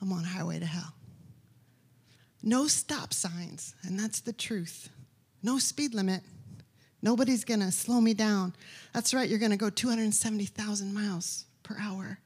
I'm 0.00 0.12
on 0.12 0.24
highway 0.24 0.58
to 0.58 0.66
hell. 0.66 0.94
No 2.42 2.66
stop 2.66 3.14
signs, 3.14 3.74
and 3.82 3.98
that's 3.98 4.20
the 4.20 4.32
truth. 4.32 4.90
No 5.42 5.58
speed 5.58 5.94
limit. 5.94 6.22
Nobody's 7.04 7.44
gonna 7.44 7.70
slow 7.70 8.00
me 8.00 8.14
down. 8.14 8.54
That's 8.94 9.12
right, 9.12 9.28
you're 9.28 9.38
gonna 9.38 9.58
go 9.58 9.68
270,000 9.68 10.94
miles 10.94 11.44
per 11.62 11.76
hour. 11.78 12.18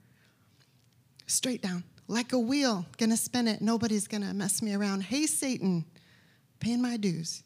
Straight 1.27 1.61
down, 1.61 1.83
like 2.07 2.33
a 2.33 2.38
wheel, 2.38 2.87
gonna 2.97 3.17
spin 3.17 3.49
it. 3.49 3.61
Nobody's 3.61 4.07
gonna 4.07 4.33
mess 4.33 4.62
me 4.62 4.73
around. 4.73 5.03
Hey, 5.03 5.27
Satan, 5.27 5.85
paying 6.61 6.81
my 6.81 6.97
dues. 6.97 7.43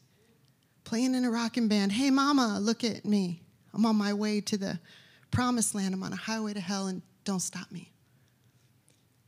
Playing 0.83 1.15
in 1.15 1.25
a 1.25 1.31
rocking 1.31 1.67
band. 1.67 1.91
Hey, 1.91 2.11
mama, 2.11 2.59
look 2.61 2.83
at 2.83 3.03
me. 3.03 3.41
I'm 3.73 3.83
on 3.87 3.95
my 3.95 4.13
way 4.13 4.39
to 4.41 4.55
the 4.55 4.79
promised 5.31 5.73
land. 5.73 5.95
I'm 5.95 6.03
on 6.03 6.13
a 6.13 6.17
highway 6.17 6.53
to 6.53 6.59
hell, 6.59 6.85
and 6.85 7.01
don't 7.23 7.39
stop 7.39 7.71
me. 7.71 7.91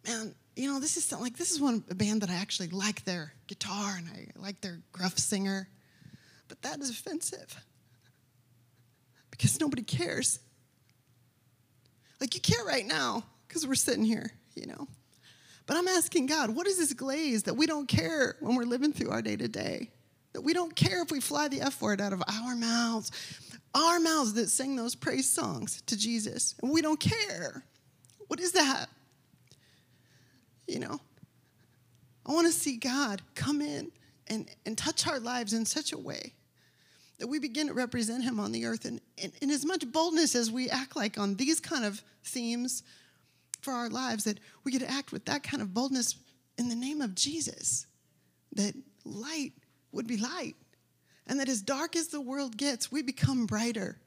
Man, 0.06 0.36
you 0.56 0.72
know, 0.72 0.80
this 0.80 0.96
is 0.96 1.12
like 1.12 1.38
this 1.38 1.50
is 1.50 1.60
one 1.60 1.80
band 1.80 2.22
that 2.22 2.30
I 2.30 2.36
actually 2.36 2.68
like 2.68 3.04
their 3.04 3.34
guitar 3.48 3.96
and 3.98 4.08
I 4.10 4.28
like 4.36 4.62
their 4.62 4.80
gruff 4.92 5.18
singer, 5.18 5.68
but 6.48 6.62
that 6.62 6.80
is 6.80 6.92
offensive 6.92 7.66
because 9.38 9.60
nobody 9.60 9.84
cares. 9.84 10.40
Like 12.20 12.36
you 12.36 12.42
care 12.42 12.64
right 12.66 12.86
now 12.86 13.24
because 13.48 13.68
we're 13.68 13.76
sitting 13.76 14.06
here, 14.06 14.32
you 14.56 14.66
know. 14.68 14.88
But 15.66 15.78
I'm 15.78 15.88
asking 15.88 16.28
God, 16.28 16.56
what 16.56 16.68
is 16.68 16.78
this 16.78 16.94
glaze 16.94 17.44
that 17.44 17.56
we 17.56 17.66
don't 17.66 17.88
care 17.88 18.38
when 18.40 18.56
we're 18.56 18.64
living 18.64 18.94
through 18.94 19.10
our 19.10 19.22
day 19.22 19.36
to 19.36 19.48
day? 19.48 19.90
That 20.34 20.42
we 20.42 20.54
don't 20.54 20.76
care 20.76 21.02
if 21.02 21.12
we 21.12 21.20
fly 21.20 21.48
the 21.48 21.62
F 21.62 21.82
word 21.82 22.02
out 22.02 22.14
of 22.14 22.22
our 22.28 22.56
mouths, 22.56 23.12
our 23.74 24.00
mouths 24.00 24.34
that 24.34 24.50
sing 24.50 24.76
those 24.76 24.96
praise 24.96 25.30
songs 25.30 25.82
to 25.88 25.98
Jesus, 25.98 26.56
and 26.62 26.72
we 26.72 26.82
don't 26.82 27.00
care. 27.00 27.64
What 28.28 28.40
is 28.40 28.52
that? 28.54 28.88
You 30.68 30.80
know, 30.80 31.00
I 32.26 32.34
want 32.34 32.48
to 32.48 32.54
see 32.54 32.78
God 32.78 33.22
come 33.34 33.62
in 33.62 33.92
and, 34.28 34.50
and 34.66 34.78
touch 34.78 35.08
our 35.08 35.20
lives 35.20 35.54
in 35.54 35.66
such 35.66 35.94
a 35.94 35.98
way 35.98 36.34
that 37.18 37.28
we 37.28 37.40
begin 37.40 37.68
to 37.68 37.74
represent 37.74 38.24
Him 38.24 38.40
on 38.40 38.52
the 38.52 38.66
earth. 38.66 38.86
And 38.86 39.02
in 39.42 39.50
as 39.50 39.66
much 39.66 39.90
boldness 39.92 40.36
as 40.36 40.52
we 40.52 40.70
act 40.70 40.96
like 40.96 41.18
on 41.18 41.36
these 41.36 41.60
kind 41.60 41.86
of 41.86 42.04
themes 42.24 42.84
for 43.62 43.72
our 43.74 43.90
lives, 43.90 44.26
that 44.26 44.40
we 44.64 44.72
get 44.72 44.82
to 44.82 44.92
act 44.92 45.12
with 45.12 45.26
that 45.26 45.44
kind 45.44 45.62
of 45.62 45.74
boldness 45.74 46.16
in 46.58 46.70
the 46.70 46.76
name 46.76 47.02
of 47.02 47.16
Jesus, 47.16 47.88
that 48.54 48.74
light 49.04 49.54
would 49.92 50.08
be 50.08 50.18
light. 50.18 50.56
And 51.28 51.40
that 51.40 51.50
as 51.50 51.62
dark 51.62 51.96
as 51.96 52.10
the 52.10 52.22
world 52.22 52.56
gets, 52.58 52.92
we 52.92 53.02
become 53.02 53.46
brighter 53.46 53.98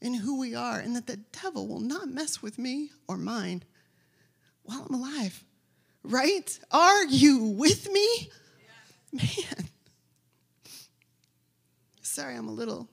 in 0.00 0.14
who 0.14 0.38
we 0.38 0.54
are, 0.54 0.78
and 0.78 0.94
that 0.96 1.06
the 1.06 1.18
devil 1.42 1.66
will 1.66 1.80
not 1.80 2.08
mess 2.08 2.40
with 2.40 2.58
me 2.58 2.90
or 3.08 3.16
mine 3.16 3.62
while 4.62 4.86
I'm 4.88 4.94
alive. 4.94 5.44
Right? 6.02 6.58
Are 6.70 7.04
you 7.04 7.38
with 7.38 7.90
me? 7.90 8.30
Man. 9.12 9.69
Sorry, 12.10 12.34
I'm 12.34 12.48
a 12.48 12.52
little, 12.52 12.88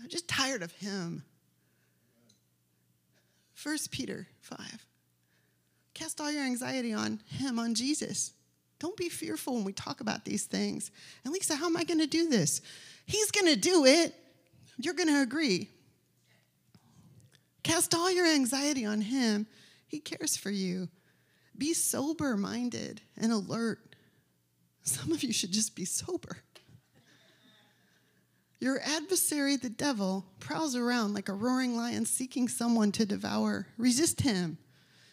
I'm 0.00 0.08
just 0.08 0.28
tired 0.28 0.62
of 0.62 0.70
him. 0.70 1.24
First 3.52 3.90
Peter 3.90 4.28
5. 4.42 4.86
Cast 5.92 6.20
all 6.20 6.30
your 6.30 6.44
anxiety 6.44 6.92
on 6.92 7.20
him, 7.26 7.58
on 7.58 7.74
Jesus. 7.74 8.32
Don't 8.78 8.96
be 8.96 9.08
fearful 9.08 9.54
when 9.54 9.64
we 9.64 9.72
talk 9.72 10.00
about 10.00 10.24
these 10.24 10.44
things. 10.44 10.92
And 11.24 11.32
Lisa, 11.32 11.56
how 11.56 11.66
am 11.66 11.76
I 11.76 11.82
going 11.82 11.98
to 11.98 12.06
do 12.06 12.28
this? 12.28 12.60
He's 13.06 13.32
going 13.32 13.52
to 13.52 13.58
do 13.58 13.84
it. 13.84 14.14
You're 14.78 14.94
going 14.94 15.08
to 15.08 15.22
agree. 15.22 15.68
Cast 17.64 17.92
all 17.92 18.10
your 18.12 18.26
anxiety 18.26 18.84
on 18.84 19.00
him. 19.00 19.48
He 19.88 19.98
cares 19.98 20.36
for 20.36 20.50
you. 20.50 20.88
Be 21.58 21.74
sober 21.74 22.36
minded 22.36 23.00
and 23.16 23.32
alert. 23.32 23.80
Some 24.84 25.10
of 25.10 25.24
you 25.24 25.32
should 25.32 25.50
just 25.50 25.74
be 25.74 25.84
sober. 25.84 26.38
Your 28.58 28.80
adversary, 28.80 29.56
the 29.56 29.68
devil, 29.68 30.24
prowls 30.40 30.74
around 30.74 31.14
like 31.14 31.28
a 31.28 31.34
roaring 31.34 31.76
lion 31.76 32.06
seeking 32.06 32.48
someone 32.48 32.90
to 32.92 33.04
devour. 33.04 33.66
Resist 33.76 34.22
him. 34.22 34.58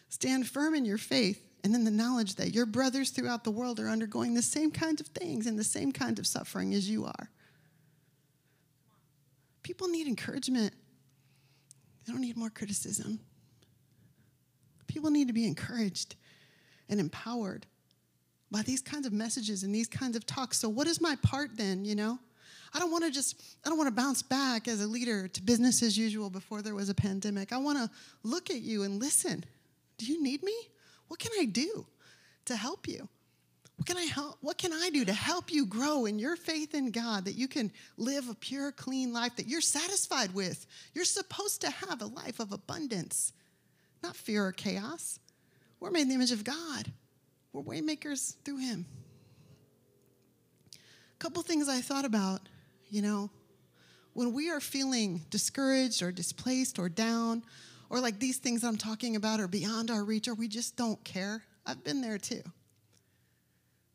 Stand 0.08 0.46
firm 0.46 0.74
in 0.74 0.84
your 0.84 0.98
faith 0.98 1.44
and 1.62 1.74
in 1.74 1.84
the 1.84 1.90
knowledge 1.90 2.36
that 2.36 2.54
your 2.54 2.66
brothers 2.66 3.10
throughout 3.10 3.44
the 3.44 3.50
world 3.50 3.80
are 3.80 3.88
undergoing 3.88 4.34
the 4.34 4.42
same 4.42 4.70
kinds 4.70 5.00
of 5.00 5.08
things 5.08 5.46
and 5.46 5.58
the 5.58 5.64
same 5.64 5.92
kind 5.92 6.18
of 6.18 6.26
suffering 6.26 6.72
as 6.74 6.88
you 6.88 7.04
are. 7.04 7.30
People 9.62 9.88
need 9.88 10.06
encouragement, 10.06 10.72
they 12.06 12.12
don't 12.12 12.20
need 12.20 12.36
more 12.36 12.50
criticism. 12.50 13.18
People 14.86 15.10
need 15.10 15.26
to 15.26 15.32
be 15.32 15.46
encouraged 15.46 16.14
and 16.88 17.00
empowered 17.00 17.66
by 18.50 18.62
these 18.62 18.80
kinds 18.82 19.06
of 19.06 19.12
messages 19.12 19.64
and 19.64 19.74
these 19.74 19.88
kinds 19.88 20.16
of 20.16 20.24
talks. 20.24 20.58
So, 20.58 20.68
what 20.68 20.86
is 20.86 21.00
my 21.00 21.16
part 21.16 21.56
then, 21.56 21.84
you 21.84 21.94
know? 21.94 22.18
I 22.74 22.80
don't 22.80 22.90
want 22.90 23.04
to 23.04 23.10
just, 23.10 23.40
I 23.64 23.68
don't 23.68 23.78
want 23.78 23.88
to 23.88 23.94
bounce 23.94 24.22
back 24.22 24.66
as 24.66 24.80
a 24.82 24.86
leader 24.86 25.28
to 25.28 25.42
business 25.42 25.82
as 25.82 25.96
usual 25.96 26.28
before 26.28 26.60
there 26.60 26.74
was 26.74 26.88
a 26.88 26.94
pandemic. 26.94 27.52
I 27.52 27.58
want 27.58 27.78
to 27.78 27.88
look 28.24 28.50
at 28.50 28.60
you 28.60 28.82
and 28.82 29.00
listen. 29.00 29.44
Do 29.96 30.06
you 30.06 30.20
need 30.20 30.42
me? 30.42 30.56
What 31.06 31.20
can 31.20 31.30
I 31.38 31.44
do 31.44 31.86
to 32.46 32.56
help 32.56 32.88
you? 32.88 33.08
What 33.76 33.86
can 33.86 33.96
I 33.96 34.04
help? 34.04 34.38
What 34.40 34.58
can 34.58 34.72
I 34.72 34.90
do 34.90 35.04
to 35.04 35.12
help 35.12 35.52
you 35.52 35.66
grow 35.66 36.06
in 36.06 36.18
your 36.18 36.36
faith 36.36 36.74
in 36.74 36.90
God 36.90 37.24
that 37.24 37.34
you 37.34 37.48
can 37.48 37.72
live 37.96 38.28
a 38.28 38.34
pure, 38.34 38.72
clean 38.72 39.12
life 39.12 39.36
that 39.36 39.48
you're 39.48 39.60
satisfied 39.60 40.34
with? 40.34 40.66
You're 40.94 41.04
supposed 41.04 41.60
to 41.62 41.70
have 41.70 42.02
a 42.02 42.06
life 42.06 42.40
of 42.40 42.52
abundance, 42.52 43.32
not 44.02 44.16
fear 44.16 44.46
or 44.46 44.52
chaos. 44.52 45.18
We're 45.80 45.90
made 45.90 46.02
in 46.02 46.08
the 46.08 46.14
image 46.14 46.32
of 46.32 46.44
God. 46.44 46.92
We're 47.52 47.62
waymakers 47.62 48.36
through 48.44 48.58
Him. 48.58 48.86
A 50.74 51.18
couple 51.18 51.42
things 51.42 51.68
I 51.68 51.80
thought 51.80 52.04
about, 52.04 52.48
you 52.94 53.02
know, 53.02 53.28
when 54.12 54.32
we 54.32 54.50
are 54.50 54.60
feeling 54.60 55.20
discouraged 55.28 56.00
or 56.00 56.12
displaced 56.12 56.78
or 56.78 56.88
down, 56.88 57.42
or 57.90 57.98
like 57.98 58.20
these 58.20 58.38
things 58.38 58.62
I'm 58.62 58.76
talking 58.76 59.16
about 59.16 59.40
are 59.40 59.48
beyond 59.48 59.90
our 59.90 60.04
reach, 60.04 60.28
or 60.28 60.34
we 60.34 60.46
just 60.46 60.76
don't 60.76 61.02
care. 61.02 61.42
I've 61.66 61.82
been 61.82 62.00
there 62.00 62.18
too. 62.18 62.42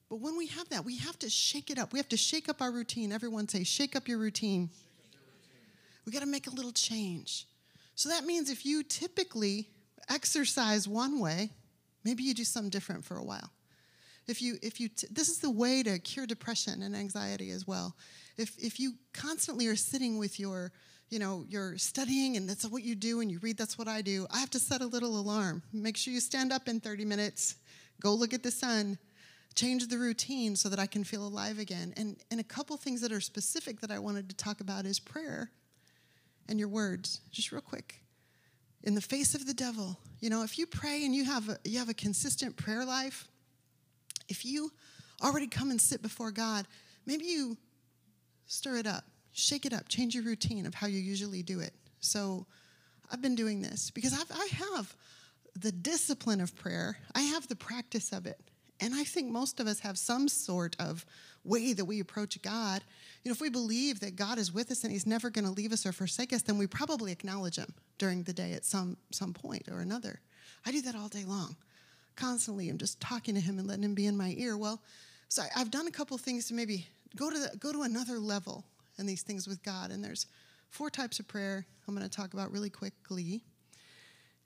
But 0.10 0.18
when 0.20 0.38
we 0.38 0.48
have 0.48 0.68
that, 0.70 0.84
we 0.84 0.98
have 0.98 1.18
to 1.20 1.30
shake 1.30 1.70
it 1.70 1.80
up. 1.80 1.94
We 1.94 2.00
have 2.00 2.10
to 2.10 2.18
shake 2.18 2.50
up 2.50 2.62
our 2.62 2.74
routine. 2.74 3.14
Everyone 3.14 3.48
say, 3.48 3.64
shake 3.64 3.96
up 3.96 4.10
your 4.10 4.18
routine. 4.18 4.70
We 6.06 6.12
got 6.12 6.20
to 6.20 6.26
make 6.26 6.48
a 6.48 6.52
little 6.52 6.74
change. 6.74 7.48
So 7.96 8.10
that 8.10 8.26
means 8.26 8.50
if 8.50 8.66
you 8.66 8.84
typically 8.84 9.70
exercise 10.10 10.90
one 10.90 11.22
way, 11.22 11.52
maybe 12.04 12.24
you 12.24 12.34
do 12.34 12.44
something 12.44 12.70
different 12.70 13.06
for 13.06 13.16
a 13.16 13.24
while. 13.24 13.50
If 14.30 14.42
you, 14.42 14.58
if 14.62 14.80
you, 14.80 14.90
t- 14.90 15.08
this 15.12 15.28
is 15.28 15.40
the 15.40 15.50
way 15.50 15.82
to 15.84 15.98
cure 16.00 16.28
depression 16.28 16.84
and 16.84 16.96
anxiety 16.96 17.50
as 17.52 17.66
well. 17.66 17.96
If, 18.38 18.56
if 18.58 18.80
you 18.80 18.94
constantly 19.14 19.68
are 19.68 19.76
sitting 19.76 20.18
with 20.18 20.40
your, 20.40 20.72
you 21.10 21.18
know, 21.18 21.46
you're 21.50 21.78
studying 21.78 22.38
and 22.38 22.48
that's 22.48 22.66
what 22.66 22.84
you 22.84 22.96
do 22.96 23.22
and 23.22 23.32
you 23.32 23.40
read, 23.40 23.58
that's 23.58 23.78
what 23.78 23.88
I 23.88 24.02
do, 24.02 24.28
I 24.32 24.40
have 24.40 24.52
to 24.52 24.60
set 24.60 24.82
a 24.82 24.86
little 24.86 25.20
alarm. 25.20 25.64
Make 25.74 25.98
sure 25.98 26.14
you 26.14 26.20
stand 26.20 26.54
up 26.54 26.68
in 26.68 26.80
30 26.80 27.06
minutes, 27.06 27.56
go 28.02 28.14
look 28.14 28.34
at 28.34 28.44
the 28.44 28.52
sun, 28.52 29.00
change 29.56 29.88
the 29.88 29.98
routine 29.98 30.56
so 30.56 30.70
that 30.70 30.80
I 30.80 30.86
can 30.86 31.04
feel 31.04 31.26
alive 31.26 31.60
again. 31.60 31.94
And, 31.98 32.18
and 32.30 32.40
a 32.40 32.44
couple 32.44 32.78
things 32.78 33.02
that 33.02 33.12
are 33.12 33.22
specific 33.22 33.82
that 33.82 33.92
I 33.92 34.00
wanted 34.00 34.30
to 34.30 34.36
talk 34.36 34.62
about 34.62 34.86
is 34.86 35.00
prayer 35.00 35.52
and 36.48 36.60
your 36.60 36.70
words, 36.70 37.22
just 37.32 37.52
real 37.52 37.62
quick. 37.62 38.02
In 38.84 38.96
the 38.96 39.02
face 39.02 39.36
of 39.36 39.46
the 39.46 39.54
devil, 39.54 39.98
you 40.20 40.30
know, 40.30 40.44
if 40.44 40.58
you 40.58 40.66
pray 40.66 41.04
and 41.04 41.14
you 41.14 41.26
have 41.26 41.50
a, 41.50 41.58
you 41.66 41.80
have 41.80 41.90
a 41.90 41.94
consistent 41.94 42.56
prayer 42.56 42.86
life, 42.86 43.28
if 44.30 44.46
you 44.46 44.72
already 45.22 45.48
come 45.48 45.72
and 45.72 45.82
sit 45.82 46.02
before 46.02 46.32
God, 46.32 46.66
maybe 47.06 47.26
you 47.26 47.58
stir 48.46 48.78
it 48.78 48.88
up, 48.88 49.04
shake 49.34 49.66
it 49.66 49.74
up, 49.74 49.90
change 49.90 50.16
your 50.16 50.24
routine 50.24 50.66
of 50.66 50.74
how 50.74 50.88
you 50.88 51.00
usually 51.00 51.44
do 51.44 51.60
it. 51.60 51.74
So 52.00 52.46
I've 53.12 53.22
been 53.22 53.36
doing 53.36 53.62
this 53.62 53.92
because 53.92 54.14
I've, 54.14 54.32
I 54.32 54.48
have 54.78 54.96
the 55.60 55.72
discipline 55.72 56.40
of 56.40 56.56
prayer, 56.56 56.98
I 57.14 57.22
have 57.22 57.48
the 57.48 57.56
practice 57.56 58.14
of 58.14 58.26
it. 58.26 58.40
And 58.82 58.94
I 58.94 59.04
think 59.04 59.30
most 59.30 59.60
of 59.60 59.68
us 59.68 59.82
have 59.82 59.98
some 59.98 60.30
sort 60.30 60.76
of 60.80 61.06
way 61.44 61.74
that 61.74 61.86
we 61.86 62.00
approach 62.00 62.42
God. 62.42 62.82
You 63.24 63.30
know, 63.30 63.34
if 63.34 63.42
we 63.42 63.50
believe 63.50 64.00
that 64.00 64.16
God 64.16 64.38
is 64.38 64.54
with 64.54 64.72
us 64.72 64.84
and 64.84 64.92
He's 64.94 65.06
never 65.06 65.30
going 65.30 65.46
to 65.46 65.52
leave 65.52 65.74
us 65.74 65.86
or 65.86 65.92
forsake 65.92 66.32
us, 66.32 66.44
then 66.44 66.58
we 66.58 66.66
probably 66.66 67.12
acknowledge 67.12 67.58
Him 67.58 67.74
during 67.98 68.24
the 68.24 68.34
day 68.34 68.54
at 68.54 68.66
some 68.66 68.96
some 69.12 69.34
point 69.34 69.68
or 69.70 69.82
another. 69.82 70.22
I 70.66 70.72
do 70.72 70.82
that 70.84 70.96
all 70.96 71.10
day 71.10 71.26
long, 71.26 71.58
constantly. 72.20 72.70
I'm 72.70 72.78
just 72.78 73.00
talking 73.00 73.36
to 73.36 73.42
Him 73.42 73.60
and 73.60 73.68
letting 73.68 73.84
Him 73.84 73.96
be 73.96 74.06
in 74.06 74.18
my 74.18 74.36
ear. 74.38 74.58
Well, 74.58 74.82
so 75.28 75.44
I, 75.44 75.60
have 75.60 75.72
done 75.72 75.88
a 75.88 75.92
couple 75.92 76.18
things 76.18 76.48
to 76.48 76.54
maybe 76.54 76.88
go 77.16 77.30
to 77.30 77.38
the, 77.38 77.58
go 77.58 77.72
to 77.72 77.84
another 77.84 78.20
level 78.20 78.66
in 78.98 79.06
these 79.06 79.22
things 79.22 79.48
with 79.48 79.64
God. 79.64 79.92
And 79.92 80.04
there's 80.04 80.26
four 80.70 80.90
types 80.90 81.20
of 81.20 81.28
prayer 81.28 81.66
I'm 81.88 81.96
going 81.96 82.08
to 82.08 82.16
talk 82.16 82.34
about 82.34 82.52
really 82.52 82.70
quickly 82.70 83.44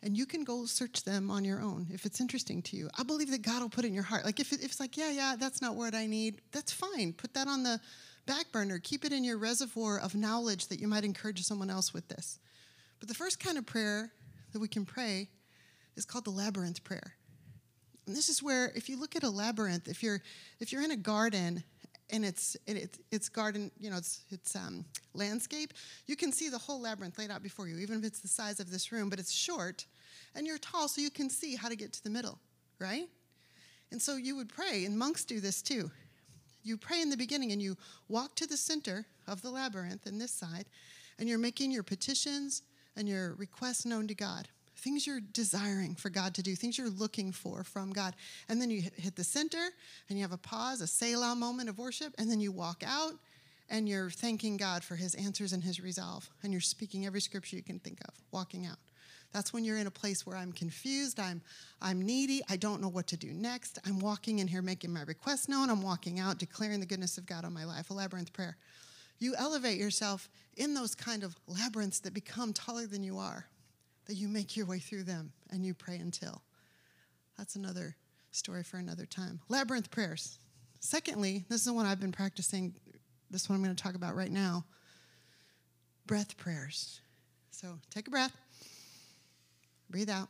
and 0.03 0.17
you 0.17 0.25
can 0.25 0.43
go 0.43 0.65
search 0.65 1.03
them 1.03 1.31
on 1.31 1.45
your 1.45 1.62
own 1.62 1.88
if 1.91 2.05
it's 2.05 2.19
interesting 2.19 2.62
to 2.63 2.75
you. 2.75 2.89
I 2.97 3.03
believe 3.03 3.31
that 3.31 3.41
God 3.41 3.62
will 3.62 3.69
put 3.69 3.86
it 3.86 3.88
in 3.88 3.93
your 3.93 4.03
heart. 4.03 4.25
Like 4.25 4.39
if, 4.39 4.51
it, 4.51 4.59
if 4.59 4.65
it's 4.65 4.79
like, 4.79 4.97
yeah, 4.97 5.12
yeah, 5.12 5.36
that's 5.39 5.62
not 5.62 5.75
what 5.75 5.95
I 5.95 6.05
need, 6.05 6.41
that's 6.51 6.73
fine. 6.73 7.13
Put 7.13 7.33
that 7.36 7.47
on 7.47 7.63
the 7.63 7.79
back 8.25 8.51
burner. 8.51 8.79
Keep 8.83 9.05
it 9.05 9.13
in 9.13 9.23
your 9.23 9.38
reservoir 9.38 9.99
of 9.99 10.13
knowledge 10.13 10.67
that 10.67 10.81
you 10.81 10.89
might 10.89 11.05
encourage 11.05 11.41
someone 11.43 11.69
else 11.69 11.93
with 11.93 12.09
this. 12.09 12.38
But 12.99 13.07
the 13.07 13.15
first 13.15 13.39
kind 13.39 13.57
of 13.57 13.65
prayer 13.65 14.12
that 14.51 14.59
we 14.59 14.67
can 14.67 14.86
pray 14.86 15.29
is 15.95 16.05
called 16.05 16.25
the 16.25 16.31
labyrinth 16.31 16.83
prayer. 16.83 17.13
And 18.05 18.15
this 18.15 18.29
is 18.29 18.43
where, 18.43 18.71
if 18.75 18.89
you 18.89 18.99
look 18.99 19.15
at 19.15 19.23
a 19.23 19.29
labyrinth, 19.29 19.87
if 19.87 20.03
you're 20.03 20.21
if 20.59 20.71
you're 20.71 20.83
in 20.83 20.91
a 20.91 20.97
garden 20.97 21.63
and 22.09 22.25
it's 22.25 22.57
it's, 22.67 22.99
it's 23.11 23.29
garden, 23.29 23.71
you 23.79 23.89
know, 23.89 23.97
it's 23.97 24.23
it's 24.29 24.55
um, 24.55 24.85
landscape, 25.13 25.73
you 26.07 26.15
can 26.15 26.31
see 26.31 26.49
the 26.49 26.57
whole 26.57 26.81
labyrinth 26.81 27.17
laid 27.17 27.31
out 27.31 27.41
before 27.41 27.67
you, 27.67 27.77
even 27.77 27.99
if 27.99 28.05
it's 28.05 28.19
the 28.19 28.27
size 28.27 28.59
of 28.59 28.69
this 28.69 28.91
room. 28.91 29.09
But 29.09 29.19
it's 29.19 29.31
short, 29.31 29.85
and 30.35 30.45
you're 30.45 30.57
tall, 30.57 30.87
so 30.87 31.01
you 31.01 31.09
can 31.09 31.29
see 31.29 31.55
how 31.55 31.69
to 31.69 31.75
get 31.75 31.93
to 31.93 32.03
the 32.03 32.09
middle, 32.09 32.39
right? 32.79 33.07
And 33.91 34.01
so 34.01 34.17
you 34.17 34.35
would 34.35 34.49
pray, 34.49 34.85
and 34.85 34.97
monks 34.97 35.23
do 35.23 35.39
this 35.39 35.61
too. 35.61 35.89
You 36.63 36.77
pray 36.77 37.01
in 37.01 37.09
the 37.09 37.17
beginning, 37.17 37.51
and 37.51 37.61
you 37.61 37.77
walk 38.09 38.35
to 38.35 38.47
the 38.47 38.57
center 38.57 39.05
of 39.27 39.41
the 39.41 39.49
labyrinth 39.49 40.07
in 40.07 40.17
this 40.17 40.31
side, 40.31 40.65
and 41.19 41.29
you're 41.29 41.37
making 41.37 41.71
your 41.71 41.83
petitions 41.83 42.63
and 42.95 43.07
your 43.07 43.33
requests 43.35 43.85
known 43.85 44.07
to 44.07 44.15
God 44.15 44.49
things 44.83 45.07
you're 45.07 45.21
desiring 45.21 45.95
for 45.95 46.09
God 46.09 46.35
to 46.35 46.43
do, 46.43 46.55
things 46.55 46.77
you're 46.77 46.89
looking 46.89 47.31
for 47.31 47.63
from 47.63 47.93
God. 47.93 48.15
And 48.49 48.61
then 48.61 48.69
you 48.69 48.81
hit 48.97 49.15
the 49.15 49.23
center 49.23 49.69
and 50.09 50.17
you 50.17 50.23
have 50.23 50.33
a 50.33 50.37
pause, 50.37 50.81
a 50.81 50.87
Selah 50.87 51.35
moment 51.35 51.69
of 51.69 51.77
worship, 51.77 52.13
and 52.17 52.29
then 52.29 52.39
you 52.39 52.51
walk 52.51 52.83
out 52.85 53.13
and 53.69 53.87
you're 53.87 54.09
thanking 54.09 54.57
God 54.57 54.83
for 54.83 54.95
his 54.95 55.15
answers 55.15 55.53
and 55.53 55.63
his 55.63 55.79
resolve. 55.79 56.29
And 56.43 56.51
you're 56.51 56.61
speaking 56.61 57.05
every 57.05 57.21
scripture 57.21 57.55
you 57.55 57.63
can 57.63 57.79
think 57.79 57.99
of, 58.01 58.13
walking 58.31 58.65
out. 58.65 58.77
That's 59.31 59.51
when 59.51 59.63
you're 59.63 59.79
in 59.79 59.87
a 59.87 59.91
place 59.91 60.27
where 60.27 60.37
I'm 60.37 60.51
confused, 60.51 61.19
I'm, 61.19 61.41
I'm 61.81 61.99
needy, 62.01 62.41
I 62.49 62.55
don't 62.55 62.81
know 62.81 62.89
what 62.89 63.07
to 63.07 63.17
do 63.17 63.33
next. 63.33 63.79
I'm 63.85 63.99
walking 63.99 64.39
in 64.39 64.47
here 64.47 64.61
making 64.61 64.93
my 64.93 65.01
request 65.01 65.49
known, 65.49 65.71
I'm 65.71 65.81
walking 65.81 66.19
out 66.19 66.37
declaring 66.37 66.79
the 66.79 66.85
goodness 66.85 67.17
of 67.17 67.25
God 67.25 67.43
on 67.43 67.53
my 67.53 67.65
life, 67.65 67.89
a 67.89 67.93
labyrinth 67.93 68.31
prayer. 68.31 68.57
You 69.19 69.33
elevate 69.35 69.79
yourself 69.79 70.29
in 70.55 70.73
those 70.73 70.93
kind 70.93 71.23
of 71.23 71.35
labyrinths 71.47 71.99
that 72.01 72.13
become 72.13 72.53
taller 72.53 72.85
than 72.85 73.03
you 73.03 73.17
are, 73.17 73.47
that 74.05 74.15
you 74.15 74.27
make 74.27 74.55
your 74.57 74.65
way 74.65 74.79
through 74.79 75.03
them 75.03 75.31
and 75.51 75.65
you 75.65 75.73
pray 75.73 75.97
until. 75.97 76.41
That's 77.37 77.55
another 77.55 77.95
story 78.31 78.63
for 78.63 78.77
another 78.77 79.05
time. 79.05 79.39
Labyrinth 79.49 79.91
prayers. 79.91 80.37
Secondly, 80.79 81.45
this 81.49 81.61
is 81.61 81.65
the 81.65 81.73
one 81.73 81.85
I've 81.85 81.99
been 81.99 82.11
practicing, 82.11 82.73
this 83.31 83.49
one 83.49 83.57
I'm 83.57 83.63
going 83.63 83.75
to 83.75 83.81
talk 83.81 83.95
about 83.95 84.15
right 84.15 84.31
now 84.31 84.65
breath 86.05 86.35
prayers. 86.37 86.99
So 87.51 87.79
take 87.89 88.07
a 88.07 88.11
breath. 88.11 88.35
Breathe 89.89 90.09
out. 90.09 90.27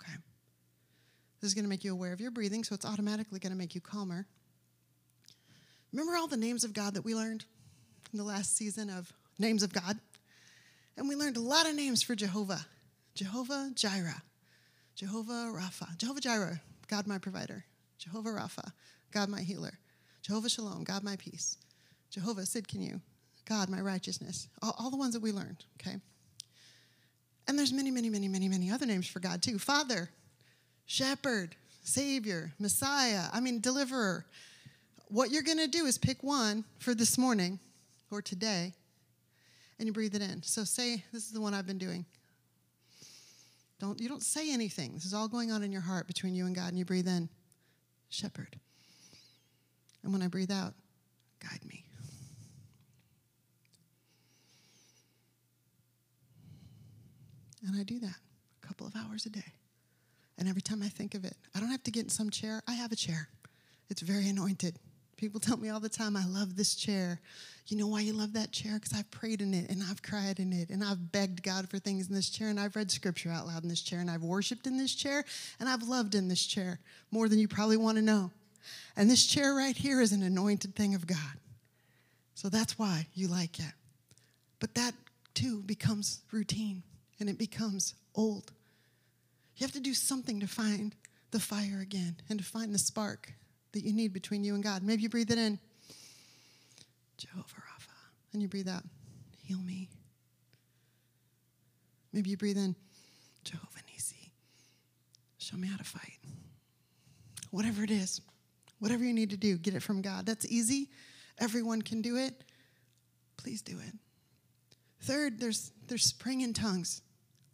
Okay. 0.00 0.12
This 1.40 1.48
is 1.48 1.54
going 1.54 1.64
to 1.64 1.68
make 1.68 1.84
you 1.84 1.92
aware 1.92 2.12
of 2.12 2.20
your 2.20 2.30
breathing, 2.30 2.64
so 2.64 2.74
it's 2.74 2.84
automatically 2.84 3.38
going 3.40 3.52
to 3.52 3.58
make 3.58 3.74
you 3.74 3.80
calmer. 3.80 4.26
Remember 5.92 6.16
all 6.16 6.26
the 6.26 6.36
names 6.36 6.64
of 6.64 6.72
God 6.72 6.94
that 6.94 7.04
we 7.04 7.14
learned 7.14 7.44
in 8.12 8.18
the 8.18 8.24
last 8.24 8.56
season 8.56 8.90
of 8.90 9.12
Names 9.38 9.62
of 9.62 9.72
God? 9.72 9.98
And 10.96 11.08
we 11.08 11.16
learned 11.16 11.36
a 11.36 11.40
lot 11.40 11.68
of 11.68 11.74
names 11.74 12.02
for 12.02 12.14
Jehovah 12.14 12.66
Jehovah 13.14 13.70
Jireh, 13.76 14.22
Jehovah 14.96 15.52
Rapha, 15.54 15.96
Jehovah 15.98 16.20
Jireh, 16.20 16.60
God 16.88 17.06
my 17.06 17.18
provider, 17.18 17.64
Jehovah 17.96 18.30
Rapha, 18.30 18.72
God 19.12 19.28
my 19.28 19.40
healer, 19.40 19.78
Jehovah 20.22 20.48
Shalom, 20.48 20.82
God 20.82 21.04
my 21.04 21.14
peace, 21.14 21.56
Jehovah 22.10 22.42
Tsidkenu? 22.42 23.00
God 23.44 23.68
my 23.68 23.80
righteousness. 23.80 24.48
All, 24.62 24.74
all 24.78 24.90
the 24.90 24.96
ones 24.96 25.14
that 25.14 25.22
we 25.22 25.30
learned, 25.30 25.64
okay? 25.80 25.96
And 27.46 27.58
there's 27.58 27.72
many, 27.72 27.90
many, 27.90 28.08
many, 28.08 28.26
many, 28.26 28.48
many 28.48 28.70
other 28.70 28.86
names 28.86 29.06
for 29.06 29.20
God 29.20 29.42
too. 29.42 29.58
Father, 29.58 30.10
Shepherd, 30.86 31.54
Savior, 31.82 32.52
Messiah, 32.58 33.24
I 33.32 33.40
mean, 33.40 33.60
Deliverer. 33.60 34.24
What 35.08 35.30
you're 35.30 35.42
going 35.42 35.58
to 35.58 35.68
do 35.68 35.84
is 35.84 35.98
pick 35.98 36.22
one 36.22 36.64
for 36.78 36.94
this 36.94 37.18
morning 37.18 37.58
or 38.10 38.22
today 38.22 38.72
and 39.78 39.86
you 39.86 39.92
breathe 39.92 40.14
it 40.14 40.22
in. 40.22 40.42
So 40.42 40.64
say, 40.64 41.04
this 41.12 41.24
is 41.26 41.32
the 41.32 41.40
one 41.40 41.54
I've 41.54 41.66
been 41.66 41.78
doing. 41.78 42.04
Don't, 43.80 44.00
you 44.00 44.08
don't 44.08 44.22
say 44.22 44.52
anything. 44.52 44.94
This 44.94 45.04
is 45.04 45.14
all 45.14 45.28
going 45.28 45.50
on 45.50 45.62
in 45.62 45.72
your 45.72 45.80
heart 45.80 46.06
between 46.06 46.34
you 46.34 46.46
and 46.46 46.54
God, 46.54 46.68
and 46.68 46.78
you 46.78 46.84
breathe 46.84 47.08
in, 47.08 47.28
Shepherd. 48.08 48.56
And 50.02 50.12
when 50.12 50.22
I 50.22 50.28
breathe 50.28 50.52
out, 50.52 50.74
guide 51.40 51.64
me. 51.66 51.84
And 57.66 57.78
I 57.78 57.82
do 57.82 57.98
that 58.00 58.16
a 58.62 58.66
couple 58.66 58.86
of 58.86 58.94
hours 58.94 59.26
a 59.26 59.30
day. 59.30 59.54
And 60.38 60.48
every 60.48 60.62
time 60.62 60.82
I 60.82 60.88
think 60.88 61.14
of 61.14 61.24
it, 61.24 61.34
I 61.54 61.60
don't 61.60 61.70
have 61.70 61.82
to 61.84 61.90
get 61.90 62.04
in 62.04 62.10
some 62.10 62.30
chair. 62.30 62.62
I 62.68 62.74
have 62.74 62.92
a 62.92 62.96
chair. 62.96 63.28
It's 63.88 64.02
very 64.02 64.28
anointed. 64.28 64.78
People 65.16 65.40
tell 65.40 65.56
me 65.56 65.70
all 65.70 65.80
the 65.80 65.88
time, 65.88 66.16
I 66.16 66.26
love 66.26 66.56
this 66.56 66.74
chair. 66.74 67.20
You 67.66 67.78
know 67.78 67.86
why 67.86 68.00
you 68.00 68.12
love 68.12 68.34
that 68.34 68.52
chair? 68.52 68.74
Because 68.74 68.92
I've 68.92 69.10
prayed 69.10 69.40
in 69.40 69.54
it 69.54 69.70
and 69.70 69.82
I've 69.82 70.02
cried 70.02 70.38
in 70.38 70.52
it 70.52 70.68
and 70.68 70.84
I've 70.84 71.12
begged 71.12 71.42
God 71.42 71.68
for 71.68 71.78
things 71.78 72.08
in 72.08 72.14
this 72.14 72.28
chair 72.28 72.48
and 72.48 72.60
I've 72.60 72.76
read 72.76 72.90
scripture 72.90 73.30
out 73.30 73.46
loud 73.46 73.62
in 73.62 73.70
this 73.70 73.80
chair 73.80 74.00
and 74.00 74.10
I've 74.10 74.22
worshiped 74.22 74.66
in 74.66 74.76
this 74.76 74.94
chair 74.94 75.24
and 75.58 75.68
I've 75.68 75.82
loved 75.82 76.14
in 76.14 76.28
this 76.28 76.44
chair 76.44 76.78
more 77.10 77.28
than 77.28 77.38
you 77.38 77.48
probably 77.48 77.78
want 77.78 77.96
to 77.96 78.02
know. 78.02 78.30
And 78.96 79.10
this 79.10 79.24
chair 79.24 79.54
right 79.54 79.76
here 79.76 80.02
is 80.02 80.12
an 80.12 80.22
anointed 80.22 80.76
thing 80.76 80.94
of 80.94 81.06
God. 81.06 81.18
So 82.34 82.48
that's 82.50 82.78
why 82.78 83.06
you 83.14 83.28
like 83.28 83.58
it. 83.58 83.72
But 84.60 84.74
that 84.74 84.94
too 85.32 85.62
becomes 85.62 86.20
routine 86.32 86.82
and 87.18 87.30
it 87.30 87.38
becomes 87.38 87.94
old. 88.14 88.52
You 89.56 89.64
have 89.64 89.72
to 89.72 89.80
do 89.80 89.94
something 89.94 90.40
to 90.40 90.46
find 90.46 90.94
the 91.30 91.40
fire 91.40 91.80
again 91.80 92.16
and 92.28 92.38
to 92.38 92.44
find 92.44 92.74
the 92.74 92.78
spark 92.78 93.32
that 93.72 93.84
you 93.84 93.92
need 93.92 94.12
between 94.12 94.44
you 94.44 94.54
and 94.54 94.62
God. 94.62 94.82
Maybe 94.82 95.02
you 95.02 95.08
breathe 95.08 95.30
it 95.30 95.38
in, 95.38 95.58
Jehovah 97.16 97.44
Rapha, 97.44 97.94
and 98.32 98.42
you 98.42 98.48
breathe 98.48 98.68
out, 98.68 98.82
heal 99.42 99.58
me. 99.58 99.88
Maybe 102.12 102.30
you 102.30 102.36
breathe 102.36 102.58
in, 102.58 102.76
Jehovah 103.44 103.80
Nisi, 103.92 104.32
show 105.38 105.56
me 105.56 105.68
how 105.68 105.76
to 105.76 105.84
fight. 105.84 106.18
Whatever 107.50 107.84
it 107.84 107.90
is, 107.90 108.20
whatever 108.78 109.04
you 109.04 109.12
need 109.12 109.30
to 109.30 109.36
do, 109.36 109.56
get 109.58 109.74
it 109.74 109.82
from 109.82 110.02
God. 110.02 110.26
That's 110.26 110.46
easy. 110.46 110.90
Everyone 111.38 111.82
can 111.82 112.02
do 112.02 112.16
it. 112.16 112.44
Please 113.36 113.62
do 113.62 113.78
it. 113.78 113.94
Third, 115.02 115.38
there's 115.38 115.72
there's 115.86 116.12
praying 116.12 116.40
in 116.40 116.54
tongues. 116.54 117.02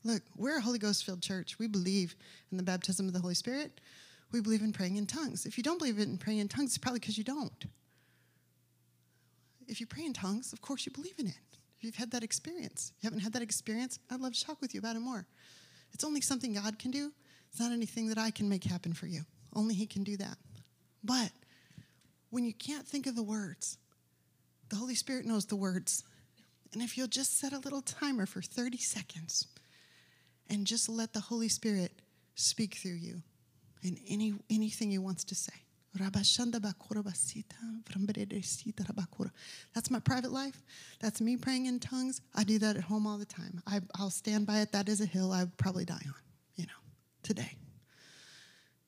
Look, 0.04 0.22
we're 0.36 0.58
a 0.58 0.60
Holy 0.60 0.78
Ghost 0.78 1.04
filled 1.04 1.22
church. 1.22 1.58
We 1.58 1.66
believe 1.66 2.14
in 2.50 2.56
the 2.56 2.62
baptism 2.62 3.06
of 3.06 3.12
the 3.12 3.20
Holy 3.20 3.34
Spirit. 3.34 3.80
we 4.32 4.40
believe 4.40 4.62
in 4.62 4.72
praying 4.72 4.96
in 4.96 5.06
tongues. 5.06 5.44
If 5.44 5.58
you 5.58 5.64
don't 5.64 5.78
believe 5.78 5.98
in 5.98 6.16
praying 6.16 6.38
in 6.38 6.48
tongues, 6.48 6.70
it's 6.70 6.78
probably 6.78 7.00
because 7.00 7.18
you 7.18 7.24
don't. 7.24 7.64
If 9.70 9.80
you 9.80 9.86
pray 9.86 10.04
in 10.04 10.12
tongues, 10.12 10.52
of 10.52 10.60
course 10.60 10.84
you 10.84 10.92
believe 10.92 11.14
in 11.18 11.28
it. 11.28 11.38
If 11.78 11.84
you've 11.84 11.94
had 11.94 12.10
that 12.10 12.24
experience, 12.24 12.92
if 12.96 13.04
you 13.04 13.06
haven't 13.06 13.20
had 13.22 13.32
that 13.34 13.42
experience, 13.42 14.00
I'd 14.10 14.20
love 14.20 14.34
to 14.34 14.44
talk 14.44 14.60
with 14.60 14.74
you 14.74 14.80
about 14.80 14.96
it 14.96 15.00
more. 15.00 15.26
It's 15.92 16.04
only 16.04 16.20
something 16.20 16.52
God 16.52 16.78
can 16.78 16.90
do. 16.90 17.12
It's 17.50 17.60
not 17.60 17.72
anything 17.72 18.08
that 18.08 18.18
I 18.18 18.32
can 18.32 18.48
make 18.48 18.64
happen 18.64 18.92
for 18.92 19.06
you. 19.06 19.22
Only 19.54 19.74
He 19.74 19.86
can 19.86 20.02
do 20.02 20.16
that. 20.16 20.36
But 21.04 21.30
when 22.30 22.44
you 22.44 22.52
can't 22.52 22.86
think 22.86 23.06
of 23.06 23.14
the 23.14 23.22
words, 23.22 23.78
the 24.70 24.76
Holy 24.76 24.94
Spirit 24.94 25.24
knows 25.24 25.46
the 25.46 25.56
words. 25.56 26.02
And 26.72 26.82
if 26.82 26.98
you'll 26.98 27.06
just 27.06 27.38
set 27.38 27.52
a 27.52 27.58
little 27.58 27.82
timer 27.82 28.26
for 28.26 28.42
30 28.42 28.76
seconds 28.78 29.46
and 30.48 30.66
just 30.66 30.88
let 30.88 31.12
the 31.12 31.20
Holy 31.20 31.48
Spirit 31.48 31.92
speak 32.34 32.74
through 32.74 32.92
you 32.92 33.22
in 33.82 33.98
any 34.08 34.34
anything 34.50 34.90
He 34.90 34.98
wants 34.98 35.24
to 35.24 35.34
say. 35.34 35.54
That's 39.74 39.90
my 39.90 39.98
private 40.00 40.32
life. 40.32 40.62
That's 41.00 41.20
me 41.20 41.36
praying 41.36 41.66
in 41.66 41.80
tongues. 41.80 42.20
I 42.34 42.44
do 42.44 42.58
that 42.60 42.76
at 42.76 42.82
home 42.82 43.06
all 43.06 43.18
the 43.18 43.24
time. 43.24 43.60
I, 43.66 43.80
will 43.98 44.10
stand 44.10 44.46
by 44.46 44.60
it. 44.60 44.72
That 44.72 44.88
is 44.88 45.00
a 45.00 45.06
hill 45.06 45.32
I 45.32 45.40
would 45.40 45.56
probably 45.56 45.84
die 45.84 46.02
on, 46.06 46.14
you 46.54 46.66
know, 46.66 46.72
today. 47.22 47.56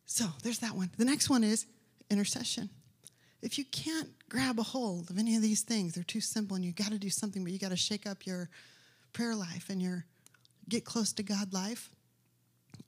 So 0.07 0.27
there's 0.43 0.61
that 0.61 0.75
one. 0.75 0.91
The 0.97 1.05
next 1.05 1.29
one 1.29 1.43
is 1.43 1.67
intercession. 2.11 2.71
If 3.41 3.59
you 3.59 3.65
can't 3.65 4.11
grab 4.29 4.61
a 4.61 4.63
hold 4.63 5.11
of 5.11 5.19
any 5.19 5.35
of 5.35 5.43
these 5.43 5.63
things, 5.63 5.95
they're 5.95 6.05
too 6.05 6.21
simple 6.21 6.55
and 6.55 6.65
you 6.65 6.73
got 6.73 6.93
to 6.93 6.99
do 6.99 7.11
something, 7.11 7.43
but 7.43 7.53
you 7.53 7.59
got 7.59 7.71
to 7.71 7.77
shake 7.77 8.07
up 8.07 8.27
your 8.27 8.49
prayer 9.13 9.35
life 9.35 9.67
and 9.69 9.83
your 9.83 10.05
get 10.69 10.85
close 10.85 11.13
to 11.15 11.23
God 11.25 11.53
life 11.53 11.91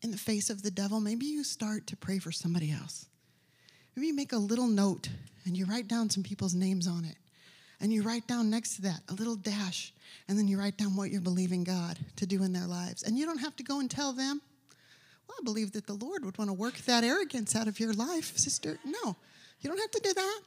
in 0.03 0.11
the 0.11 0.17
face 0.19 0.51
of 0.51 0.63
the 0.63 0.71
devil, 0.71 1.01
maybe 1.01 1.27
you 1.27 1.43
start 1.43 1.87
to 1.89 1.97
pray 1.97 2.19
for 2.19 2.31
somebody 2.31 2.71
else. 2.71 3.07
Maybe 3.95 4.09
you 4.09 4.15
make 4.15 4.33
a 4.33 4.39
little 4.39 4.67
note 4.67 5.09
and 5.45 5.57
you 5.57 5.67
write 5.67 5.89
down 5.89 6.11
some 6.11 6.23
people's 6.23 6.55
names 6.55 6.87
on 6.87 7.05
it. 7.05 7.17
And 7.81 7.93
you 7.93 8.03
write 8.03 8.27
down 8.27 8.51
next 8.51 8.77
to 8.77 8.83
that 8.83 9.01
a 9.09 9.15
little 9.15 9.37
dash, 9.37 9.93
and 10.29 10.39
then 10.39 10.49
you 10.49 10.59
write 10.59 10.79
down 10.79 10.97
what 10.97 11.11
you're 11.11 11.21
believing 11.21 11.65
God 11.65 11.99
to 12.17 12.25
do 12.25 12.43
in 12.43 12.53
their 12.53 12.67
lives. 12.67 13.03
And 13.03 13.19
you 13.19 13.27
don't 13.27 13.41
have 13.41 13.57
to 13.57 13.63
go 13.63 13.81
and 13.81 13.91
tell 13.91 14.13
them, 14.13 14.41
well, 15.29 15.37
I 15.41 15.45
believe 15.45 15.73
that 15.73 15.87
the 15.87 15.93
Lord 15.93 16.25
would 16.25 16.39
want 16.39 16.49
to 16.49 16.55
work 16.55 16.77
that 16.87 17.05
arrogance 17.05 17.55
out 17.55 17.69
of 17.69 17.81
your 17.81 17.93
life, 17.93 18.37
sister. 18.39 18.79
No, 18.85 19.17
you 19.61 19.69
don't 19.69 19.79
have 19.79 19.91
to 19.91 20.01
do 20.03 20.15
that. 20.15 20.41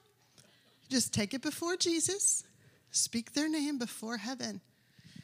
Just 0.89 1.13
take 1.13 1.33
it 1.33 1.41
before 1.41 1.75
Jesus, 1.75 2.43
speak 2.91 3.33
their 3.33 3.49
name 3.49 3.77
before 3.77 4.17
heaven, 4.17 4.61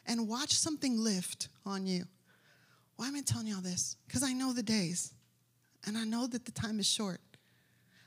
and 0.05 0.27
watch 0.27 0.53
something 0.53 0.99
lift 0.99 1.47
on 1.65 1.87
you. 1.87 2.03
Why 2.97 3.07
am 3.07 3.15
I 3.15 3.21
telling 3.21 3.47
you 3.47 3.55
all 3.55 3.61
this? 3.61 3.95
Because 4.07 4.21
I 4.21 4.33
know 4.33 4.53
the 4.53 4.61
days, 4.61 5.13
and 5.87 5.97
I 5.97 6.03
know 6.03 6.27
that 6.27 6.45
the 6.45 6.51
time 6.51 6.79
is 6.79 6.87
short. 6.87 7.21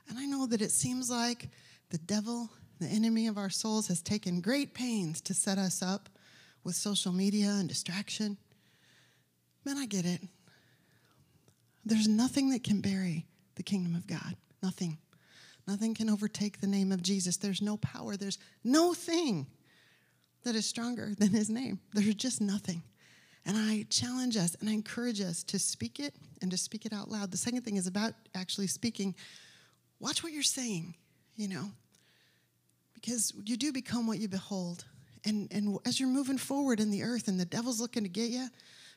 And 0.08 0.18
I 0.18 0.26
know 0.26 0.46
that 0.46 0.62
it 0.62 0.70
seems 0.70 1.10
like 1.10 1.48
the 1.90 1.98
devil, 1.98 2.50
the 2.80 2.86
enemy 2.86 3.26
of 3.26 3.38
our 3.38 3.50
souls, 3.50 3.88
has 3.88 4.02
taken 4.02 4.40
great 4.40 4.74
pains 4.74 5.20
to 5.22 5.34
set 5.34 5.58
us 5.58 5.82
up 5.82 6.08
with 6.64 6.74
social 6.74 7.12
media 7.12 7.48
and 7.48 7.68
distraction. 7.68 8.36
Man, 9.64 9.78
I 9.78 9.86
get 9.86 10.04
it. 10.04 10.20
There's 11.84 12.08
nothing 12.08 12.50
that 12.50 12.64
can 12.64 12.80
bury 12.80 13.26
the 13.54 13.62
kingdom 13.62 13.94
of 13.94 14.06
God. 14.06 14.36
Nothing. 14.62 14.98
Nothing 15.66 15.94
can 15.94 16.08
overtake 16.10 16.60
the 16.60 16.66
name 16.66 16.92
of 16.92 17.02
Jesus. 17.02 17.36
There's 17.36 17.62
no 17.62 17.76
power. 17.76 18.16
There's 18.16 18.38
no 18.64 18.94
thing 18.94 19.46
that 20.44 20.54
is 20.54 20.66
stronger 20.66 21.12
than 21.18 21.30
his 21.30 21.50
name. 21.50 21.80
There's 21.92 22.14
just 22.14 22.40
nothing. 22.40 22.82
And 23.44 23.56
I 23.56 23.86
challenge 23.90 24.36
us 24.36 24.56
and 24.60 24.68
I 24.68 24.72
encourage 24.72 25.20
us 25.20 25.44
to 25.44 25.58
speak 25.58 26.00
it 26.00 26.14
and 26.42 26.50
to 26.50 26.56
speak 26.56 26.84
it 26.84 26.92
out 26.92 27.10
loud. 27.10 27.30
The 27.30 27.36
second 27.36 27.62
thing 27.62 27.76
is 27.76 27.86
about 27.86 28.14
actually 28.34 28.66
speaking. 28.66 29.14
Watch 29.98 30.22
what 30.22 30.32
you're 30.32 30.42
saying, 30.42 30.94
you 31.36 31.48
know, 31.48 31.70
because 32.94 33.32
you 33.44 33.56
do 33.56 33.72
become 33.72 34.06
what 34.06 34.18
you 34.18 34.28
behold. 34.28 34.84
And, 35.24 35.48
and 35.50 35.78
as 35.86 35.98
you're 35.98 36.08
moving 36.08 36.38
forward 36.38 36.80
in 36.80 36.90
the 36.90 37.02
earth 37.02 37.28
and 37.28 37.40
the 37.40 37.44
devil's 37.44 37.80
looking 37.80 38.02
to 38.02 38.08
get 38.08 38.30
you, 38.30 38.46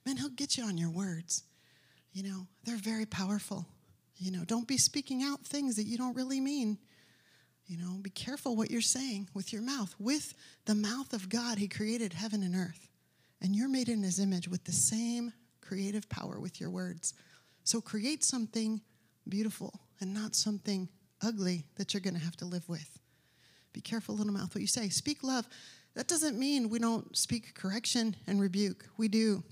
man, 0.05 0.17
he'll 0.17 0.29
get 0.29 0.57
you 0.57 0.65
on 0.65 0.77
your 0.77 0.89
words. 0.91 1.43
You 2.11 2.23
know, 2.23 2.47
they're 2.65 2.77
very 2.77 3.05
powerful. 3.05 3.65
You 4.17 4.31
know, 4.31 4.43
don't 4.43 4.67
be 4.67 4.77
speaking 4.77 5.23
out 5.23 5.45
things 5.45 5.77
that 5.77 5.85
you 5.85 5.97
don't 5.97 6.15
really 6.15 6.41
mean. 6.41 6.77
You 7.65 7.77
know, 7.77 7.99
be 8.01 8.09
careful 8.09 8.55
what 8.55 8.71
you're 8.71 8.81
saying 8.81 9.29
with 9.33 9.53
your 9.53 9.61
mouth. 9.61 9.93
With 9.99 10.33
the 10.65 10.75
mouth 10.75 11.13
of 11.13 11.29
God, 11.29 11.57
He 11.57 11.67
created 11.67 12.13
heaven 12.13 12.43
and 12.43 12.55
earth. 12.55 12.89
And 13.41 13.55
you're 13.55 13.69
made 13.69 13.89
in 13.89 14.03
His 14.03 14.19
image 14.19 14.47
with 14.47 14.65
the 14.65 14.73
same 14.73 15.31
creative 15.61 16.09
power 16.09 16.39
with 16.39 16.59
your 16.59 16.69
words. 16.69 17.13
So 17.63 17.79
create 17.79 18.23
something 18.23 18.81
beautiful 19.27 19.79
and 19.99 20.13
not 20.13 20.35
something 20.35 20.89
ugly 21.21 21.65
that 21.77 21.93
you're 21.93 22.01
going 22.01 22.15
to 22.15 22.19
have 22.19 22.37
to 22.37 22.45
live 22.45 22.67
with. 22.67 22.99
Be 23.73 23.81
careful, 23.81 24.15
little 24.15 24.33
mouth, 24.33 24.53
what 24.55 24.61
you 24.61 24.67
say. 24.67 24.89
Speak 24.89 25.23
love. 25.23 25.47
That 25.95 26.07
doesn't 26.07 26.37
mean 26.37 26.69
we 26.69 26.79
don't 26.79 27.15
speak 27.17 27.53
correction 27.55 28.15
and 28.27 28.39
rebuke. 28.39 28.85
We 28.97 29.07
do. 29.07 29.43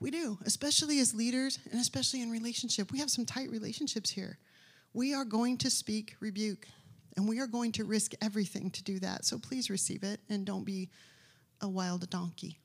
We 0.00 0.10
do, 0.10 0.38
especially 0.46 0.98
as 1.00 1.14
leaders 1.14 1.58
and 1.70 1.80
especially 1.80 2.22
in 2.22 2.30
relationship. 2.30 2.90
We 2.90 2.98
have 3.00 3.10
some 3.10 3.26
tight 3.26 3.50
relationships 3.50 4.10
here. 4.10 4.38
We 4.94 5.14
are 5.14 5.24
going 5.26 5.58
to 5.58 5.70
speak 5.70 6.16
rebuke 6.20 6.66
and 7.16 7.28
we 7.28 7.40
are 7.40 7.46
going 7.46 7.72
to 7.72 7.84
risk 7.84 8.12
everything 8.22 8.70
to 8.70 8.82
do 8.82 8.98
that. 9.00 9.24
So 9.26 9.38
please 9.38 9.68
receive 9.68 10.02
it 10.02 10.20
and 10.28 10.46
don't 10.46 10.64
be 10.64 10.88
a 11.60 11.68
wild 11.68 12.08
donkey. 12.08 12.58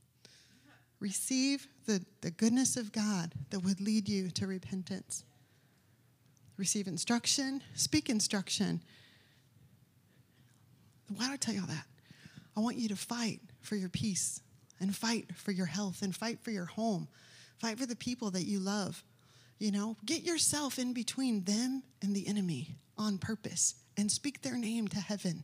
Receive 1.01 1.67
the, 1.86 2.03
the 2.21 2.31
goodness 2.31 2.77
of 2.77 2.91
God 2.91 3.34
that 3.49 3.60
would 3.60 3.81
lead 3.81 4.08
you 4.08 4.29
to 4.31 4.47
repentance. 4.47 5.25
Receive 6.57 6.87
instruction, 6.87 7.61
speak 7.73 8.09
instruction. 8.09 8.81
Why 11.15 11.27
do 11.27 11.33
I 11.33 11.37
tell 11.37 11.53
you 11.53 11.61
all 11.61 11.67
that? 11.67 11.85
I 12.55 12.61
want 12.61 12.77
you 12.77 12.87
to 12.89 12.95
fight 12.95 13.41
for 13.61 13.75
your 13.75 13.89
peace 13.89 14.41
and 14.79 14.95
fight 14.95 15.35
for 15.35 15.51
your 15.51 15.65
health 15.65 16.01
and 16.01 16.15
fight 16.15 16.39
for 16.41 16.51
your 16.51 16.65
home. 16.65 17.07
Fight 17.57 17.79
for 17.79 17.85
the 17.85 17.95
people 17.95 18.31
that 18.31 18.43
you 18.43 18.59
love. 18.59 19.03
You 19.59 19.71
know, 19.71 19.97
get 20.05 20.23
yourself 20.23 20.79
in 20.79 20.93
between 20.93 21.43
them 21.43 21.83
and 22.01 22.15
the 22.15 22.27
enemy 22.27 22.75
on 22.97 23.17
purpose 23.17 23.75
and 23.97 24.11
speak 24.11 24.41
their 24.41 24.57
name 24.57 24.87
to 24.89 24.99
heaven. 24.99 25.43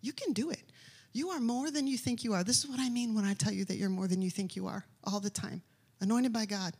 You 0.00 0.12
can 0.12 0.32
do 0.32 0.50
it. 0.50 0.72
You 1.12 1.30
are 1.30 1.40
more 1.40 1.70
than 1.70 1.86
you 1.86 1.98
think 1.98 2.24
you 2.24 2.32
are. 2.32 2.44
This 2.44 2.64
is 2.64 2.70
what 2.70 2.80
I 2.80 2.88
mean 2.88 3.14
when 3.14 3.24
I 3.24 3.34
tell 3.34 3.52
you 3.52 3.64
that 3.66 3.76
you're 3.76 3.90
more 3.90 4.06
than 4.06 4.22
you 4.22 4.30
think 4.30 4.56
you 4.56 4.66
are 4.66 4.86
all 5.04 5.20
the 5.20 5.30
time. 5.30 5.62
Anointed 6.00 6.32
by 6.32 6.46
God, 6.46 6.74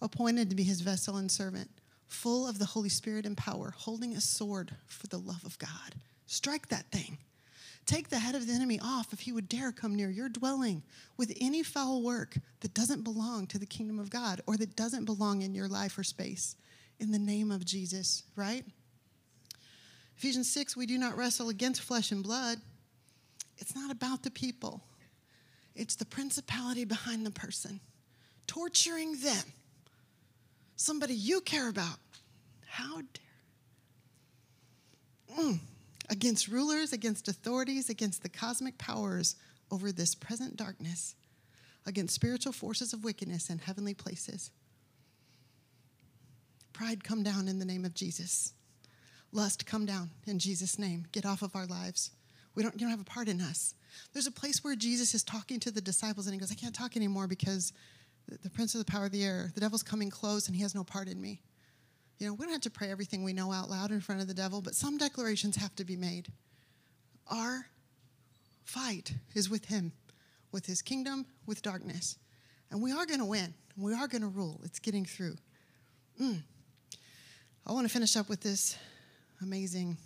appointed 0.00 0.48
to 0.50 0.56
be 0.56 0.62
his 0.62 0.80
vessel 0.80 1.16
and 1.16 1.30
servant, 1.30 1.68
full 2.14 2.48
of 2.48 2.58
the 2.58 2.64
Holy 2.64 2.88
Spirit 2.88 3.26
and 3.26 3.36
power, 3.36 3.74
holding 3.76 4.14
a 4.14 4.20
sword 4.20 4.72
for 4.86 5.06
the 5.08 5.18
love 5.18 5.44
of 5.44 5.58
God. 5.58 5.94
Strike 6.26 6.68
that 6.68 6.90
thing. 6.90 7.18
Take 7.86 8.08
the 8.08 8.18
head 8.18 8.34
of 8.34 8.46
the 8.46 8.52
enemy 8.54 8.80
off 8.82 9.12
if 9.12 9.20
he 9.20 9.32
would 9.32 9.48
dare 9.48 9.70
come 9.70 9.94
near 9.94 10.08
your 10.08 10.30
dwelling 10.30 10.82
with 11.18 11.36
any 11.38 11.62
foul 11.62 12.02
work 12.02 12.38
that 12.60 12.72
doesn't 12.72 13.04
belong 13.04 13.46
to 13.48 13.58
the 13.58 13.66
kingdom 13.66 13.98
of 13.98 14.08
God 14.08 14.40
or 14.46 14.56
that 14.56 14.74
doesn't 14.74 15.04
belong 15.04 15.42
in 15.42 15.54
your 15.54 15.68
life 15.68 15.98
or 15.98 16.04
space. 16.04 16.56
In 16.98 17.10
the 17.10 17.18
name 17.18 17.50
of 17.50 17.66
Jesus, 17.66 18.22
right? 18.36 18.64
Ephesians 20.16 20.50
6, 20.50 20.76
we 20.76 20.86
do 20.86 20.96
not 20.96 21.16
wrestle 21.16 21.50
against 21.50 21.82
flesh 21.82 22.10
and 22.10 22.22
blood. 22.22 22.58
It's 23.58 23.74
not 23.74 23.90
about 23.90 24.22
the 24.22 24.30
people, 24.30 24.82
it's 25.74 25.96
the 25.96 26.06
principality 26.06 26.84
behind 26.84 27.26
the 27.26 27.30
person, 27.30 27.80
torturing 28.46 29.20
them. 29.20 29.52
Somebody 30.76 31.14
you 31.14 31.40
care 31.40 31.68
about. 31.68 31.98
How 32.74 32.96
dare. 32.96 33.24
Mm 35.38 35.60
against 36.08 36.48
rulers, 36.48 36.92
against 36.92 37.28
authorities, 37.28 37.88
against 37.88 38.22
the 38.22 38.28
cosmic 38.28 38.78
powers 38.78 39.36
over 39.70 39.90
this 39.90 40.14
present 40.14 40.56
darkness, 40.56 41.14
against 41.86 42.14
spiritual 42.14 42.52
forces 42.52 42.92
of 42.92 43.04
wickedness 43.04 43.50
in 43.50 43.58
heavenly 43.58 43.94
places. 43.94 44.50
Pride, 46.72 47.04
come 47.04 47.22
down 47.22 47.48
in 47.48 47.58
the 47.58 47.64
name 47.64 47.84
of 47.84 47.94
Jesus. 47.94 48.52
Lust, 49.32 49.66
come 49.66 49.86
down 49.86 50.10
in 50.26 50.38
Jesus' 50.38 50.78
name. 50.78 51.06
Get 51.12 51.26
off 51.26 51.42
of 51.42 51.56
our 51.56 51.66
lives. 51.66 52.10
We 52.54 52.62
don't, 52.62 52.74
you 52.74 52.80
don't 52.80 52.90
have 52.90 53.00
a 53.00 53.04
part 53.04 53.28
in 53.28 53.40
us. 53.40 53.74
There's 54.12 54.26
a 54.26 54.32
place 54.32 54.62
where 54.62 54.76
Jesus 54.76 55.14
is 55.14 55.22
talking 55.22 55.60
to 55.60 55.70
the 55.70 55.80
disciples 55.80 56.26
and 56.26 56.34
he 56.34 56.40
goes, 56.40 56.52
I 56.52 56.56
can't 56.56 56.74
talk 56.74 56.96
anymore 56.96 57.26
because 57.26 57.72
the, 58.28 58.38
the 58.38 58.50
prince 58.50 58.74
of 58.74 58.84
the 58.84 58.90
power 58.90 59.06
of 59.06 59.12
the 59.12 59.24
air, 59.24 59.50
the 59.54 59.60
devil's 59.60 59.82
coming 59.82 60.10
close 60.10 60.46
and 60.46 60.54
he 60.54 60.62
has 60.62 60.74
no 60.74 60.84
part 60.84 61.08
in 61.08 61.20
me. 61.20 61.40
You 62.24 62.30
know, 62.30 62.36
we 62.36 62.46
don't 62.46 62.52
have 62.54 62.62
to 62.62 62.70
pray 62.70 62.90
everything 62.90 63.22
we 63.22 63.34
know 63.34 63.52
out 63.52 63.68
loud 63.68 63.90
in 63.90 64.00
front 64.00 64.22
of 64.22 64.28
the 64.28 64.32
devil, 64.32 64.62
but 64.62 64.74
some 64.74 64.96
declarations 64.96 65.56
have 65.56 65.76
to 65.76 65.84
be 65.84 65.94
made. 65.94 66.28
Our 67.30 67.66
fight 68.64 69.12
is 69.34 69.50
with 69.50 69.66
him, 69.66 69.92
with 70.50 70.64
his 70.64 70.80
kingdom, 70.80 71.26
with 71.44 71.60
darkness. 71.60 72.16
And 72.70 72.82
we 72.82 72.92
are 72.92 73.04
going 73.04 73.18
to 73.18 73.26
win. 73.26 73.52
We 73.76 73.92
are 73.92 74.08
going 74.08 74.22
to 74.22 74.28
rule. 74.28 74.62
It's 74.64 74.78
getting 74.78 75.04
through. 75.04 75.36
Mm. 76.18 76.40
I 77.66 77.72
want 77.72 77.86
to 77.86 77.92
finish 77.92 78.16
up 78.16 78.30
with 78.30 78.40
this 78.40 78.78
amazing 79.42 79.98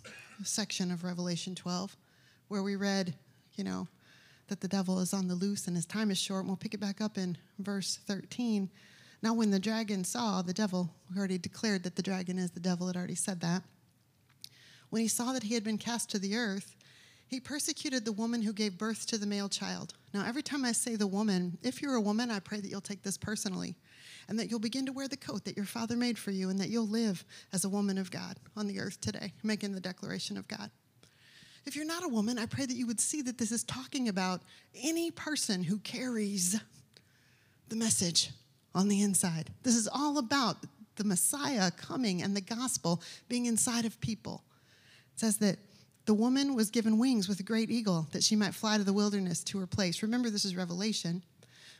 section 0.43 0.91
of 0.91 1.05
Revelation 1.05 1.55
12 1.55 1.95
where 2.49 2.63
we 2.63 2.75
read, 2.75 3.13
you 3.55 3.63
know, 3.63 3.87
that 4.49 4.59
the 4.59 4.67
devil 4.67 4.99
is 4.99 5.13
on 5.13 5.29
the 5.29 5.35
loose 5.35 5.67
and 5.67 5.75
his 5.77 5.85
time 5.85 6.11
is 6.11 6.17
short. 6.17 6.41
And 6.41 6.49
we'll 6.49 6.57
pick 6.57 6.73
it 6.73 6.81
back 6.81 6.99
up 6.99 7.17
in 7.17 7.37
verse 7.59 7.97
13. 8.07 8.69
Now, 9.21 9.33
when 9.33 9.51
the 9.51 9.59
dragon 9.59 10.03
saw 10.03 10.41
the 10.41 10.53
devil, 10.53 10.89
we 11.09 11.17
already 11.17 11.37
declared 11.37 11.83
that 11.83 11.95
the 11.95 12.01
dragon 12.01 12.37
is 12.37 12.51
the 12.51 12.59
devil, 12.59 12.87
had 12.87 12.95
already 12.95 13.15
said 13.15 13.41
that. 13.41 13.63
When 14.89 15.01
he 15.01 15.07
saw 15.07 15.33
that 15.33 15.43
he 15.43 15.53
had 15.53 15.63
been 15.63 15.77
cast 15.77 16.09
to 16.11 16.19
the 16.19 16.37
earth, 16.37 16.75
he 17.27 17.39
persecuted 17.39 18.05
the 18.05 18.11
woman 18.11 18.41
who 18.41 18.53
gave 18.53 18.77
birth 18.77 19.05
to 19.07 19.17
the 19.17 19.27
male 19.27 19.49
child. 19.49 19.93
Now, 20.13 20.25
every 20.25 20.41
time 20.41 20.65
I 20.65 20.71
say 20.71 20.95
the 20.95 21.05
woman, 21.05 21.57
if 21.61 21.81
you're 21.81 21.95
a 21.95 22.01
woman, 22.01 22.31
I 22.31 22.39
pray 22.39 22.59
that 22.59 22.69
you'll 22.69 22.81
take 22.81 23.03
this 23.03 23.17
personally 23.17 23.75
and 24.27 24.39
that 24.39 24.49
you'll 24.49 24.59
begin 24.59 24.85
to 24.87 24.91
wear 24.91 25.07
the 25.07 25.17
coat 25.17 25.45
that 25.45 25.55
your 25.55 25.65
father 25.65 25.95
made 25.95 26.17
for 26.17 26.31
you 26.31 26.49
and 26.49 26.59
that 26.59 26.69
you'll 26.69 26.87
live 26.87 27.23
as 27.53 27.65
a 27.65 27.69
woman 27.69 27.97
of 27.99 28.09
God 28.09 28.39
on 28.55 28.67
the 28.67 28.79
earth 28.79 28.99
today, 28.99 29.33
making 29.43 29.73
the 29.73 29.79
declaration 29.79 30.37
of 30.37 30.47
God. 30.47 30.71
If 31.65 31.75
you're 31.75 31.85
not 31.85 32.03
a 32.03 32.09
woman, 32.09 32.39
I 32.39 32.47
pray 32.47 32.65
that 32.65 32.75
you 32.75 32.87
would 32.87 32.99
see 32.99 33.21
that 33.23 33.37
this 33.37 33.51
is 33.51 33.63
talking 33.63 34.07
about 34.07 34.41
any 34.81 35.11
person 35.11 35.63
who 35.63 35.77
carries 35.79 36.59
the 37.67 37.75
message 37.75 38.31
on 38.75 38.87
the 38.87 39.01
inside. 39.01 39.51
This 39.63 39.75
is 39.75 39.87
all 39.87 40.17
about 40.17 40.57
the 40.95 41.03
Messiah 41.03 41.71
coming 41.71 42.21
and 42.21 42.35
the 42.35 42.41
gospel 42.41 43.01
being 43.27 43.45
inside 43.45 43.85
of 43.85 43.99
people. 44.01 44.43
It 45.13 45.19
says 45.19 45.37
that 45.37 45.57
the 46.05 46.13
woman 46.13 46.55
was 46.55 46.69
given 46.69 46.97
wings 46.97 47.29
with 47.29 47.39
a 47.39 47.43
great 47.43 47.69
eagle 47.69 48.07
that 48.11 48.23
she 48.23 48.35
might 48.35 48.55
fly 48.55 48.77
to 48.77 48.83
the 48.83 48.93
wilderness 48.93 49.43
to 49.45 49.59
her 49.59 49.67
place. 49.67 50.01
Remember, 50.01 50.29
this 50.29 50.45
is 50.45 50.55
Revelation. 50.55 51.21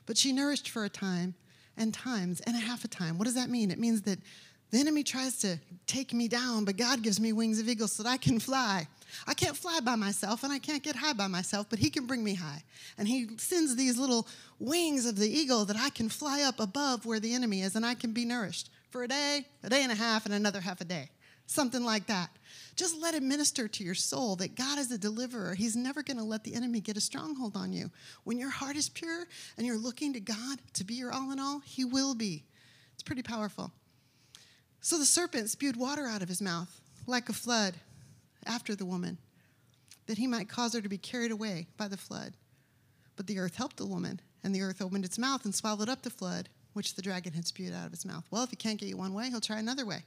But 0.05 0.17
she 0.17 0.31
nourished 0.31 0.69
for 0.69 0.85
a 0.85 0.89
time 0.89 1.35
and 1.77 1.93
times 1.93 2.39
and 2.41 2.55
a 2.55 2.59
half 2.59 2.83
a 2.83 2.87
time. 2.87 3.17
What 3.17 3.25
does 3.25 3.35
that 3.35 3.49
mean? 3.49 3.71
It 3.71 3.79
means 3.79 4.01
that 4.03 4.19
the 4.71 4.79
enemy 4.79 5.03
tries 5.03 5.37
to 5.39 5.59
take 5.87 6.13
me 6.13 6.27
down, 6.27 6.63
but 6.63 6.77
God 6.77 7.01
gives 7.01 7.19
me 7.19 7.33
wings 7.33 7.59
of 7.59 7.67
eagles 7.67 7.93
so 7.93 8.03
that 8.03 8.09
I 8.09 8.17
can 8.17 8.39
fly. 8.39 8.87
I 9.27 9.33
can't 9.33 9.55
fly 9.55 9.79
by 9.79 9.95
myself 9.95 10.43
and 10.43 10.51
I 10.51 10.59
can't 10.59 10.83
get 10.83 10.95
high 10.95 11.13
by 11.13 11.27
myself, 11.27 11.67
but 11.69 11.79
He 11.79 11.89
can 11.89 12.05
bring 12.05 12.23
me 12.23 12.35
high. 12.35 12.63
And 12.97 13.07
He 13.07 13.27
sends 13.37 13.75
these 13.75 13.97
little 13.97 14.27
wings 14.59 15.05
of 15.05 15.15
the 15.15 15.29
eagle 15.29 15.65
that 15.65 15.77
I 15.77 15.89
can 15.89 16.09
fly 16.09 16.41
up 16.41 16.59
above 16.59 17.05
where 17.05 17.19
the 17.19 17.33
enemy 17.33 17.61
is 17.61 17.75
and 17.75 17.85
I 17.85 17.95
can 17.95 18.11
be 18.13 18.25
nourished 18.25 18.69
for 18.89 19.03
a 19.03 19.07
day, 19.07 19.45
a 19.63 19.69
day 19.69 19.83
and 19.83 19.91
a 19.91 19.95
half, 19.95 20.25
and 20.25 20.33
another 20.33 20.61
half 20.61 20.81
a 20.81 20.85
day. 20.85 21.09
Something 21.45 21.83
like 21.83 22.07
that. 22.07 22.29
Just 22.75 22.99
let 23.01 23.15
it 23.15 23.23
minister 23.23 23.67
to 23.67 23.83
your 23.83 23.95
soul 23.95 24.35
that 24.37 24.55
God 24.55 24.77
is 24.77 24.91
a 24.91 24.97
deliverer. 24.97 25.55
He's 25.55 25.75
never 25.75 26.03
going 26.03 26.17
to 26.17 26.23
let 26.23 26.43
the 26.43 26.53
enemy 26.53 26.79
get 26.79 26.95
a 26.95 27.01
stronghold 27.01 27.57
on 27.57 27.73
you. 27.73 27.89
When 28.23 28.37
your 28.37 28.51
heart 28.51 28.75
is 28.75 28.87
pure 28.87 29.25
and 29.57 29.65
you're 29.65 29.77
looking 29.77 30.13
to 30.13 30.19
God 30.19 30.59
to 30.73 30.83
be 30.83 30.93
your 30.93 31.11
all 31.11 31.31
in 31.31 31.39
all, 31.39 31.59
He 31.59 31.85
will 31.85 32.13
be. 32.13 32.45
It's 32.93 33.03
pretty 33.03 33.23
powerful. 33.23 33.71
So 34.81 34.97
the 34.97 35.05
serpent 35.05 35.49
spewed 35.49 35.75
water 35.75 36.05
out 36.07 36.21
of 36.21 36.29
his 36.29 36.41
mouth 36.41 36.81
like 37.05 37.29
a 37.29 37.33
flood 37.33 37.75
after 38.49 38.75
the 38.75 38.85
woman, 38.85 39.17
that 40.07 40.17
he 40.17 40.27
might 40.27 40.49
cause 40.49 40.73
her 40.73 40.81
to 40.81 40.89
be 40.89 40.97
carried 40.97 41.31
away 41.31 41.67
by 41.77 41.87
the 41.87 41.95
flood. 41.95 42.33
But 43.15 43.27
the 43.27 43.39
earth 43.39 43.55
helped 43.55 43.77
the 43.77 43.85
woman, 43.85 44.19
and 44.43 44.53
the 44.53 44.61
earth 44.61 44.81
opened 44.81 45.05
its 45.05 45.19
mouth 45.19 45.45
and 45.45 45.53
swallowed 45.53 45.87
up 45.87 46.01
the 46.01 46.09
flood, 46.09 46.49
which 46.73 46.95
the 46.95 47.01
dragon 47.01 47.33
had 47.33 47.47
spewed 47.47 47.73
out 47.73 47.85
of 47.85 47.91
his 47.91 48.05
mouth. 48.05 48.25
Well, 48.31 48.43
if 48.43 48.49
he 48.49 48.55
can't 48.55 48.79
get 48.79 48.89
you 48.89 48.97
one 48.97 49.13
way, 49.13 49.29
he'll 49.29 49.39
try 49.39 49.59
another 49.59 49.85
way. 49.85 50.03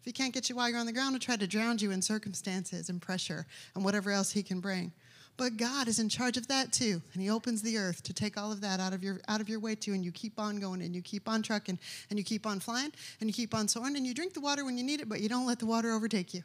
If 0.00 0.04
he 0.04 0.12
can't 0.12 0.34
get 0.34 0.50
you 0.50 0.56
while 0.56 0.68
you're 0.68 0.78
on 0.78 0.86
the 0.86 0.92
ground, 0.92 1.12
he'll 1.12 1.20
try 1.20 1.36
to 1.36 1.46
drown 1.46 1.78
you 1.78 1.90
in 1.92 2.02
circumstances 2.02 2.88
and 2.88 3.00
pressure 3.00 3.46
and 3.74 3.84
whatever 3.84 4.10
else 4.10 4.32
he 4.32 4.42
can 4.42 4.60
bring. 4.60 4.92
But 5.36 5.56
God 5.56 5.88
is 5.88 5.98
in 5.98 6.08
charge 6.08 6.36
of 6.36 6.46
that 6.48 6.72
too, 6.72 7.02
and 7.12 7.22
He 7.22 7.28
opens 7.28 7.60
the 7.60 7.76
earth 7.76 8.02
to 8.04 8.12
take 8.12 8.36
all 8.36 8.52
of 8.52 8.60
that 8.60 8.78
out 8.78 8.92
of 8.92 9.02
your 9.02 9.20
out 9.26 9.40
of 9.40 9.48
your 9.48 9.58
way 9.58 9.74
too, 9.74 9.92
and 9.92 10.04
you 10.04 10.12
keep 10.12 10.38
on 10.38 10.60
going, 10.60 10.80
and 10.80 10.94
you 10.94 11.02
keep 11.02 11.28
on 11.28 11.42
trucking, 11.42 11.78
and 12.10 12.18
you 12.18 12.24
keep 12.24 12.46
on 12.46 12.60
flying, 12.60 12.92
and 13.20 13.28
you 13.28 13.34
keep 13.34 13.52
on 13.52 13.66
soaring, 13.66 13.96
and 13.96 14.06
you 14.06 14.14
drink 14.14 14.32
the 14.34 14.40
water 14.40 14.64
when 14.64 14.78
you 14.78 14.84
need 14.84 15.00
it, 15.00 15.08
but 15.08 15.20
you 15.20 15.28
don't 15.28 15.46
let 15.46 15.58
the 15.58 15.66
water 15.66 15.90
overtake 15.92 16.34
you, 16.34 16.42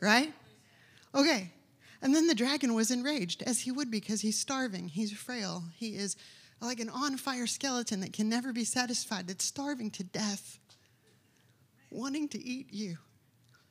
right? 0.00 0.32
Okay. 1.14 1.52
And 2.02 2.14
then 2.14 2.26
the 2.26 2.34
dragon 2.34 2.74
was 2.74 2.90
enraged, 2.90 3.42
as 3.42 3.60
he 3.60 3.70
would 3.70 3.90
be, 3.90 3.98
because 3.98 4.20
he's 4.20 4.38
starving, 4.38 4.88
he's 4.88 5.12
frail, 5.12 5.64
he 5.74 5.96
is 5.96 6.16
like 6.60 6.80
an 6.80 6.90
on 6.90 7.16
fire 7.16 7.46
skeleton 7.46 8.00
that 8.00 8.12
can 8.12 8.28
never 8.28 8.52
be 8.52 8.64
satisfied, 8.64 9.26
that's 9.26 9.44
starving 9.44 9.90
to 9.92 10.04
death, 10.04 10.58
wanting 11.90 12.28
to 12.28 12.42
eat 12.42 12.68
you 12.70 12.96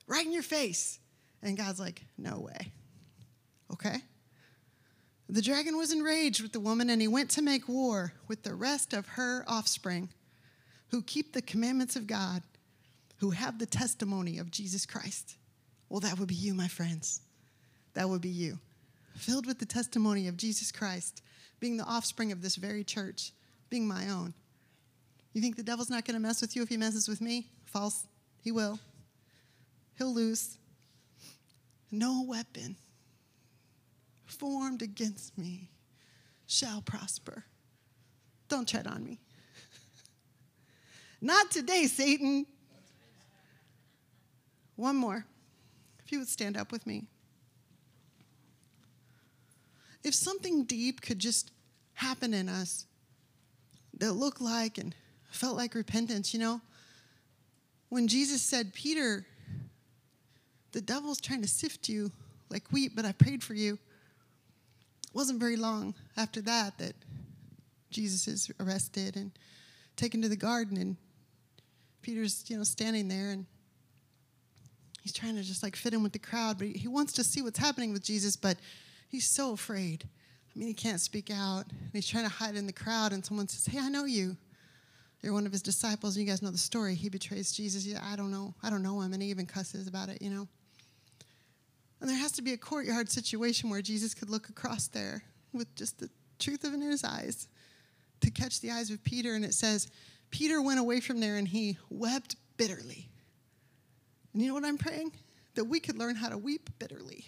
right 0.07 0.25
in 0.25 0.31
your 0.31 0.43
face. 0.43 0.99
And 1.41 1.57
God's 1.57 1.79
like, 1.79 2.03
no 2.17 2.39
way. 2.39 2.71
Okay? 3.71 3.97
The 5.29 5.41
dragon 5.41 5.77
was 5.77 5.91
enraged 5.91 6.41
with 6.41 6.53
the 6.53 6.59
woman, 6.59 6.89
and 6.89 7.01
he 7.01 7.07
went 7.07 7.29
to 7.31 7.41
make 7.41 7.67
war 7.67 8.13
with 8.27 8.43
the 8.43 8.55
rest 8.55 8.93
of 8.93 9.07
her 9.09 9.43
offspring 9.47 10.09
who 10.89 11.01
keep 11.01 11.33
the 11.33 11.41
commandments 11.41 11.95
of 11.95 12.07
God, 12.07 12.41
who 13.17 13.31
have 13.31 13.59
the 13.59 13.65
testimony 13.65 14.37
of 14.37 14.51
Jesus 14.51 14.85
Christ. 14.85 15.37
Well, 15.89 15.99
that 15.99 16.19
would 16.19 16.27
be 16.27 16.35
you, 16.35 16.53
my 16.53 16.67
friends 16.67 17.21
that 17.93 18.09
would 18.09 18.21
be 18.21 18.29
you. 18.29 18.59
Filled 19.15 19.45
with 19.45 19.59
the 19.59 19.65
testimony 19.65 20.27
of 20.27 20.37
Jesus 20.37 20.71
Christ, 20.71 21.21
being 21.59 21.77
the 21.77 21.83
offspring 21.83 22.31
of 22.31 22.41
this 22.41 22.55
very 22.55 22.83
church, 22.83 23.31
being 23.69 23.87
my 23.87 24.09
own. 24.09 24.33
You 25.33 25.41
think 25.41 25.55
the 25.55 25.63
devil's 25.63 25.89
not 25.89 26.05
going 26.05 26.15
to 26.15 26.19
mess 26.19 26.41
with 26.41 26.55
you 26.55 26.61
if 26.61 26.69
he 26.69 26.77
messes 26.77 27.07
with 27.07 27.21
me? 27.21 27.47
False. 27.65 28.07
He 28.41 28.51
will. 28.51 28.79
He'll 29.97 30.13
lose. 30.13 30.57
No 31.91 32.23
weapon 32.27 32.75
formed 34.25 34.81
against 34.81 35.37
me 35.37 35.69
shall 36.47 36.81
prosper. 36.81 37.45
Don't 38.49 38.67
tread 38.67 38.87
on 38.87 39.03
me. 39.03 39.19
Not 41.21 41.51
today, 41.51 41.85
Satan. 41.87 42.45
One 44.75 44.95
more. 44.95 45.25
If 46.03 46.11
you 46.11 46.19
would 46.19 46.27
stand 46.27 46.57
up 46.57 46.71
with 46.71 46.85
me 46.85 47.07
if 50.03 50.13
something 50.13 50.65
deep 50.65 51.01
could 51.01 51.19
just 51.19 51.51
happen 51.93 52.33
in 52.33 52.49
us 52.49 52.85
that 53.99 54.13
looked 54.13 54.41
like 54.41 54.77
and 54.77 54.95
felt 55.31 55.55
like 55.55 55.75
repentance, 55.75 56.33
you 56.33 56.39
know, 56.39 56.61
when 57.89 58.07
Jesus 58.07 58.41
said, 58.41 58.73
Peter, 58.73 59.25
the 60.71 60.81
devil's 60.81 61.21
trying 61.21 61.41
to 61.41 61.47
sift 61.47 61.87
you 61.87 62.11
like 62.49 62.67
wheat, 62.71 62.95
but 62.95 63.05
I 63.05 63.11
prayed 63.11 63.43
for 63.43 63.53
you. 63.53 63.73
It 63.73 65.15
wasn't 65.15 65.39
very 65.39 65.55
long 65.55 65.93
after 66.17 66.41
that 66.41 66.77
that 66.79 66.95
Jesus 67.91 68.27
is 68.27 68.51
arrested 68.59 69.15
and 69.15 69.31
taken 69.95 70.21
to 70.23 70.29
the 70.29 70.35
garden, 70.35 70.77
and 70.77 70.97
Peter's, 72.01 72.43
you 72.47 72.57
know, 72.57 72.63
standing 72.63 73.07
there 73.07 73.29
and 73.29 73.45
he's 75.03 75.13
trying 75.13 75.35
to 75.35 75.43
just 75.43 75.61
like 75.61 75.75
fit 75.75 75.93
in 75.93 76.01
with 76.01 76.13
the 76.13 76.19
crowd, 76.19 76.57
but 76.57 76.67
he 76.67 76.87
wants 76.87 77.13
to 77.13 77.23
see 77.23 77.41
what's 77.41 77.59
happening 77.59 77.93
with 77.93 78.03
Jesus, 78.03 78.35
but 78.35 78.57
He's 79.13 79.29
so 79.29 79.53
afraid. 79.53 80.09
I 80.09 80.57
mean, 80.57 80.67
he 80.67 80.73
can't 80.73 80.99
speak 80.99 81.29
out. 81.31 81.65
And 81.69 81.91
he's 81.93 82.07
trying 82.07 82.23
to 82.23 82.31
hide 82.31 82.55
in 82.55 82.65
the 82.65 82.73
crowd, 82.73 83.13
and 83.13 83.23
someone 83.23 83.47
says, 83.47 83.71
Hey, 83.71 83.77
I 83.79 83.87
know 83.87 84.05
you. 84.05 84.35
You're 85.21 85.33
one 85.33 85.45
of 85.45 85.51
his 85.51 85.61
disciples, 85.61 86.15
and 86.17 86.25
you 86.25 86.31
guys 86.31 86.41
know 86.41 86.49
the 86.49 86.57
story. 86.57 86.95
He 86.95 87.09
betrays 87.09 87.51
Jesus. 87.51 87.85
Yeah, 87.85 88.03
I 88.03 88.15
don't 88.15 88.31
know. 88.31 88.55
I 88.63 88.71
don't 88.71 88.81
know 88.81 89.01
him. 89.01 89.13
And 89.13 89.21
he 89.21 89.29
even 89.29 89.45
cusses 89.45 89.85
about 89.85 90.09
it, 90.09 90.19
you 90.19 90.31
know. 90.31 90.47
And 92.01 92.09
there 92.09 92.17
has 92.17 92.31
to 92.31 92.41
be 92.41 92.53
a 92.53 92.57
courtyard 92.57 93.07
situation 93.07 93.69
where 93.69 93.83
Jesus 93.83 94.15
could 94.15 94.31
look 94.31 94.49
across 94.49 94.87
there 94.87 95.21
with 95.53 95.75
just 95.75 95.99
the 95.99 96.09
truth 96.39 96.63
of 96.63 96.73
in 96.73 96.81
his 96.81 97.03
eyes 97.03 97.47
to 98.21 98.31
catch 98.31 98.61
the 98.61 98.71
eyes 98.71 98.89
of 98.89 99.03
Peter. 99.03 99.35
And 99.35 99.45
it 99.45 99.53
says, 99.53 99.89
Peter 100.31 100.59
went 100.59 100.79
away 100.79 101.01
from 101.01 101.19
there 101.19 101.37
and 101.37 101.47
he 101.47 101.77
wept 101.91 102.35
bitterly. 102.57 103.09
And 104.33 104.41
you 104.41 104.47
know 104.47 104.55
what 104.55 104.65
I'm 104.65 104.79
praying? 104.79 105.11
That 105.53 105.65
we 105.65 105.79
could 105.79 105.99
learn 105.99 106.15
how 106.15 106.29
to 106.29 106.37
weep 106.39 106.71
bitterly 106.79 107.27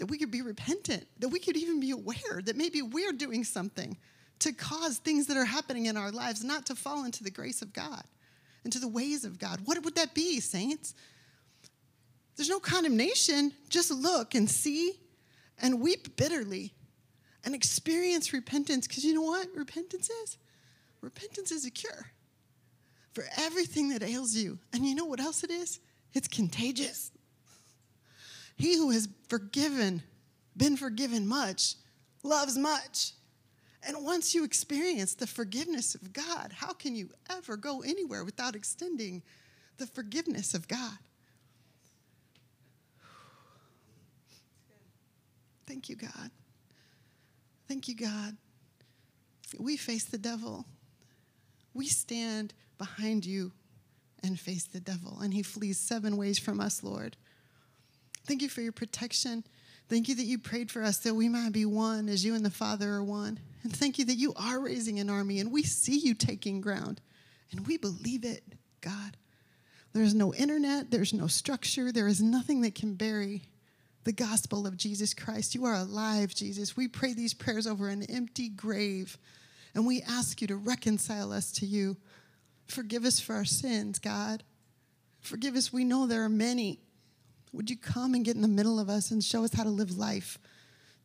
that 0.00 0.06
we 0.06 0.16
could 0.16 0.30
be 0.30 0.40
repentant, 0.40 1.06
that 1.18 1.28
we 1.28 1.38
could 1.38 1.58
even 1.58 1.78
be 1.78 1.90
aware 1.90 2.40
that 2.42 2.56
maybe 2.56 2.80
we're 2.80 3.12
doing 3.12 3.44
something 3.44 3.98
to 4.38 4.50
cause 4.50 4.96
things 4.96 5.26
that 5.26 5.36
are 5.36 5.44
happening 5.44 5.86
in 5.86 5.96
our 5.98 6.10
lives 6.10 6.42
not 6.42 6.64
to 6.66 6.74
fall 6.74 7.04
into 7.04 7.22
the 7.22 7.30
grace 7.30 7.60
of 7.60 7.74
God, 7.74 8.02
into 8.64 8.78
the 8.78 8.88
ways 8.88 9.26
of 9.26 9.38
God. 9.38 9.60
What 9.66 9.84
would 9.84 9.94
that 9.96 10.14
be, 10.14 10.40
saints? 10.40 10.94
There's 12.34 12.48
no 12.48 12.60
condemnation. 12.60 13.52
Just 13.68 13.90
look 13.90 14.34
and 14.34 14.50
see 14.50 14.94
and 15.60 15.82
weep 15.82 16.16
bitterly 16.16 16.72
and 17.44 17.54
experience 17.54 18.32
repentance 18.32 18.88
because 18.88 19.04
you 19.04 19.12
know 19.12 19.20
what 19.20 19.48
repentance 19.54 20.08
is? 20.08 20.38
Repentance 21.02 21.52
is 21.52 21.66
a 21.66 21.70
cure 21.70 22.06
for 23.12 23.24
everything 23.36 23.90
that 23.90 24.02
ails 24.02 24.34
you. 24.34 24.58
And 24.72 24.86
you 24.86 24.94
know 24.94 25.04
what 25.04 25.20
else 25.20 25.44
it 25.44 25.50
is? 25.50 25.78
It's 26.14 26.26
contagious. 26.26 27.12
He 28.60 28.76
who 28.76 28.90
has 28.90 29.08
forgiven, 29.28 30.02
been 30.54 30.76
forgiven 30.76 31.26
much, 31.26 31.76
loves 32.22 32.58
much. 32.58 33.12
And 33.82 34.04
once 34.04 34.34
you 34.34 34.44
experience 34.44 35.14
the 35.14 35.26
forgiveness 35.26 35.94
of 35.94 36.12
God, 36.12 36.52
how 36.54 36.74
can 36.74 36.94
you 36.94 37.08
ever 37.30 37.56
go 37.56 37.80
anywhere 37.80 38.22
without 38.22 38.54
extending 38.54 39.22
the 39.78 39.86
forgiveness 39.86 40.52
of 40.52 40.68
God? 40.68 40.98
Thank 45.66 45.88
you, 45.88 45.96
God. 45.96 46.30
Thank 47.66 47.88
you, 47.88 47.94
God. 47.94 48.36
We 49.58 49.78
face 49.78 50.04
the 50.04 50.18
devil. 50.18 50.66
We 51.72 51.86
stand 51.86 52.52
behind 52.76 53.24
you 53.24 53.52
and 54.22 54.38
face 54.38 54.64
the 54.64 54.80
devil, 54.80 55.20
and 55.20 55.32
he 55.32 55.42
flees 55.42 55.78
seven 55.78 56.18
ways 56.18 56.38
from 56.38 56.60
us, 56.60 56.82
Lord. 56.82 57.16
Thank 58.26 58.42
you 58.42 58.48
for 58.48 58.60
your 58.60 58.72
protection. 58.72 59.44
Thank 59.88 60.08
you 60.08 60.14
that 60.14 60.24
you 60.24 60.38
prayed 60.38 60.70
for 60.70 60.82
us 60.82 60.98
that 60.98 61.14
we 61.14 61.28
might 61.28 61.52
be 61.52 61.64
one 61.64 62.08
as 62.08 62.24
you 62.24 62.34
and 62.34 62.44
the 62.44 62.50
Father 62.50 62.90
are 62.92 63.04
one. 63.04 63.40
And 63.62 63.74
thank 63.74 63.98
you 63.98 64.04
that 64.06 64.14
you 64.14 64.32
are 64.36 64.60
raising 64.60 65.00
an 65.00 65.10
army 65.10 65.40
and 65.40 65.50
we 65.50 65.62
see 65.62 65.98
you 65.98 66.14
taking 66.14 66.60
ground. 66.60 67.00
And 67.50 67.66
we 67.66 67.76
believe 67.76 68.24
it, 68.24 68.44
God. 68.80 69.16
There's 69.92 70.14
no 70.14 70.32
internet, 70.32 70.90
there's 70.90 71.12
no 71.12 71.26
structure, 71.26 71.90
there 71.90 72.06
is 72.06 72.22
nothing 72.22 72.60
that 72.60 72.76
can 72.76 72.94
bury 72.94 73.42
the 74.04 74.12
gospel 74.12 74.66
of 74.66 74.76
Jesus 74.76 75.14
Christ. 75.14 75.54
You 75.54 75.64
are 75.64 75.74
alive, 75.74 76.34
Jesus. 76.34 76.76
We 76.76 76.88
pray 76.88 77.12
these 77.12 77.34
prayers 77.34 77.66
over 77.66 77.88
an 77.88 78.04
empty 78.04 78.48
grave, 78.48 79.18
and 79.74 79.86
we 79.86 80.02
ask 80.02 80.40
you 80.40 80.46
to 80.48 80.56
reconcile 80.56 81.32
us 81.32 81.52
to 81.52 81.66
you. 81.66 81.96
Forgive 82.66 83.04
us 83.04 83.20
for 83.20 83.34
our 83.34 83.44
sins, 83.44 83.98
God. 83.98 84.44
Forgive 85.20 85.56
us. 85.56 85.72
We 85.72 85.84
know 85.84 86.06
there 86.06 86.22
are 86.22 86.28
many. 86.28 86.80
Would 87.52 87.70
you 87.70 87.76
come 87.76 88.14
and 88.14 88.24
get 88.24 88.36
in 88.36 88.42
the 88.42 88.48
middle 88.48 88.78
of 88.78 88.88
us 88.88 89.10
and 89.10 89.22
show 89.22 89.44
us 89.44 89.54
how 89.54 89.64
to 89.64 89.70
live 89.70 89.96
life 89.96 90.38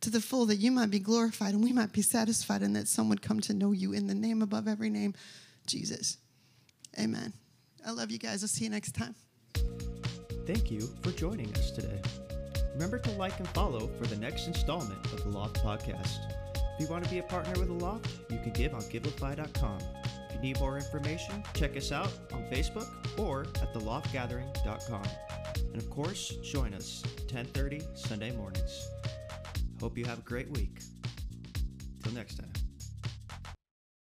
to 0.01 0.09
the 0.09 0.21
full 0.21 0.45
that 0.47 0.57
you 0.57 0.71
might 0.71 0.91
be 0.91 0.99
glorified 0.99 1.53
and 1.53 1.63
we 1.63 1.73
might 1.73 1.91
be 1.91 2.01
satisfied 2.01 2.61
and 2.61 2.75
that 2.75 2.87
some 2.87 3.09
would 3.09 3.21
come 3.21 3.39
to 3.41 3.53
know 3.53 3.71
you 3.71 3.93
in 3.93 4.07
the 4.07 4.13
name 4.13 4.41
above 4.41 4.67
every 4.67 4.89
name, 4.89 5.13
Jesus. 5.65 6.17
Amen. 6.99 7.33
I 7.85 7.91
love 7.91 8.11
you 8.11 8.19
guys. 8.19 8.43
I'll 8.43 8.47
see 8.47 8.65
you 8.65 8.69
next 8.69 8.93
time. 8.93 9.15
Thank 10.45 10.69
you 10.69 10.81
for 11.01 11.11
joining 11.11 11.51
us 11.55 11.71
today. 11.71 12.01
Remember 12.73 12.99
to 12.99 13.11
like 13.11 13.37
and 13.39 13.47
follow 13.49 13.87
for 13.99 14.05
the 14.05 14.17
next 14.17 14.47
installment 14.47 15.03
of 15.05 15.23
the 15.23 15.29
Loft 15.29 15.63
Podcast. 15.63 16.19
If 16.55 16.81
you 16.81 16.87
want 16.87 17.03
to 17.05 17.09
be 17.09 17.19
a 17.19 17.23
partner 17.23 17.57
with 17.59 17.69
the 17.69 17.85
Loft, 17.85 18.07
you 18.29 18.37
can 18.39 18.51
give 18.51 18.73
on 18.73 18.81
givelify.com. 18.81 19.79
If 20.29 20.35
you 20.35 20.41
need 20.41 20.59
more 20.59 20.75
information, 20.77 21.43
check 21.53 21.75
us 21.77 21.91
out 21.91 22.11
on 22.33 22.43
Facebook 22.51 22.87
or 23.17 23.41
at 23.61 23.73
theloftgathering.com. 23.73 25.03
And 25.57 25.77
of 25.77 25.89
course, 25.89 26.37
join 26.43 26.73
us 26.73 27.03
10:30 27.27 27.81
Sunday 27.95 28.31
mornings. 28.31 28.87
Hope 29.79 29.97
you 29.97 30.05
have 30.05 30.19
a 30.19 30.23
great 30.23 30.49
week. 30.51 30.79
Till 32.03 32.13
next 32.13 32.35
time. 32.35 32.64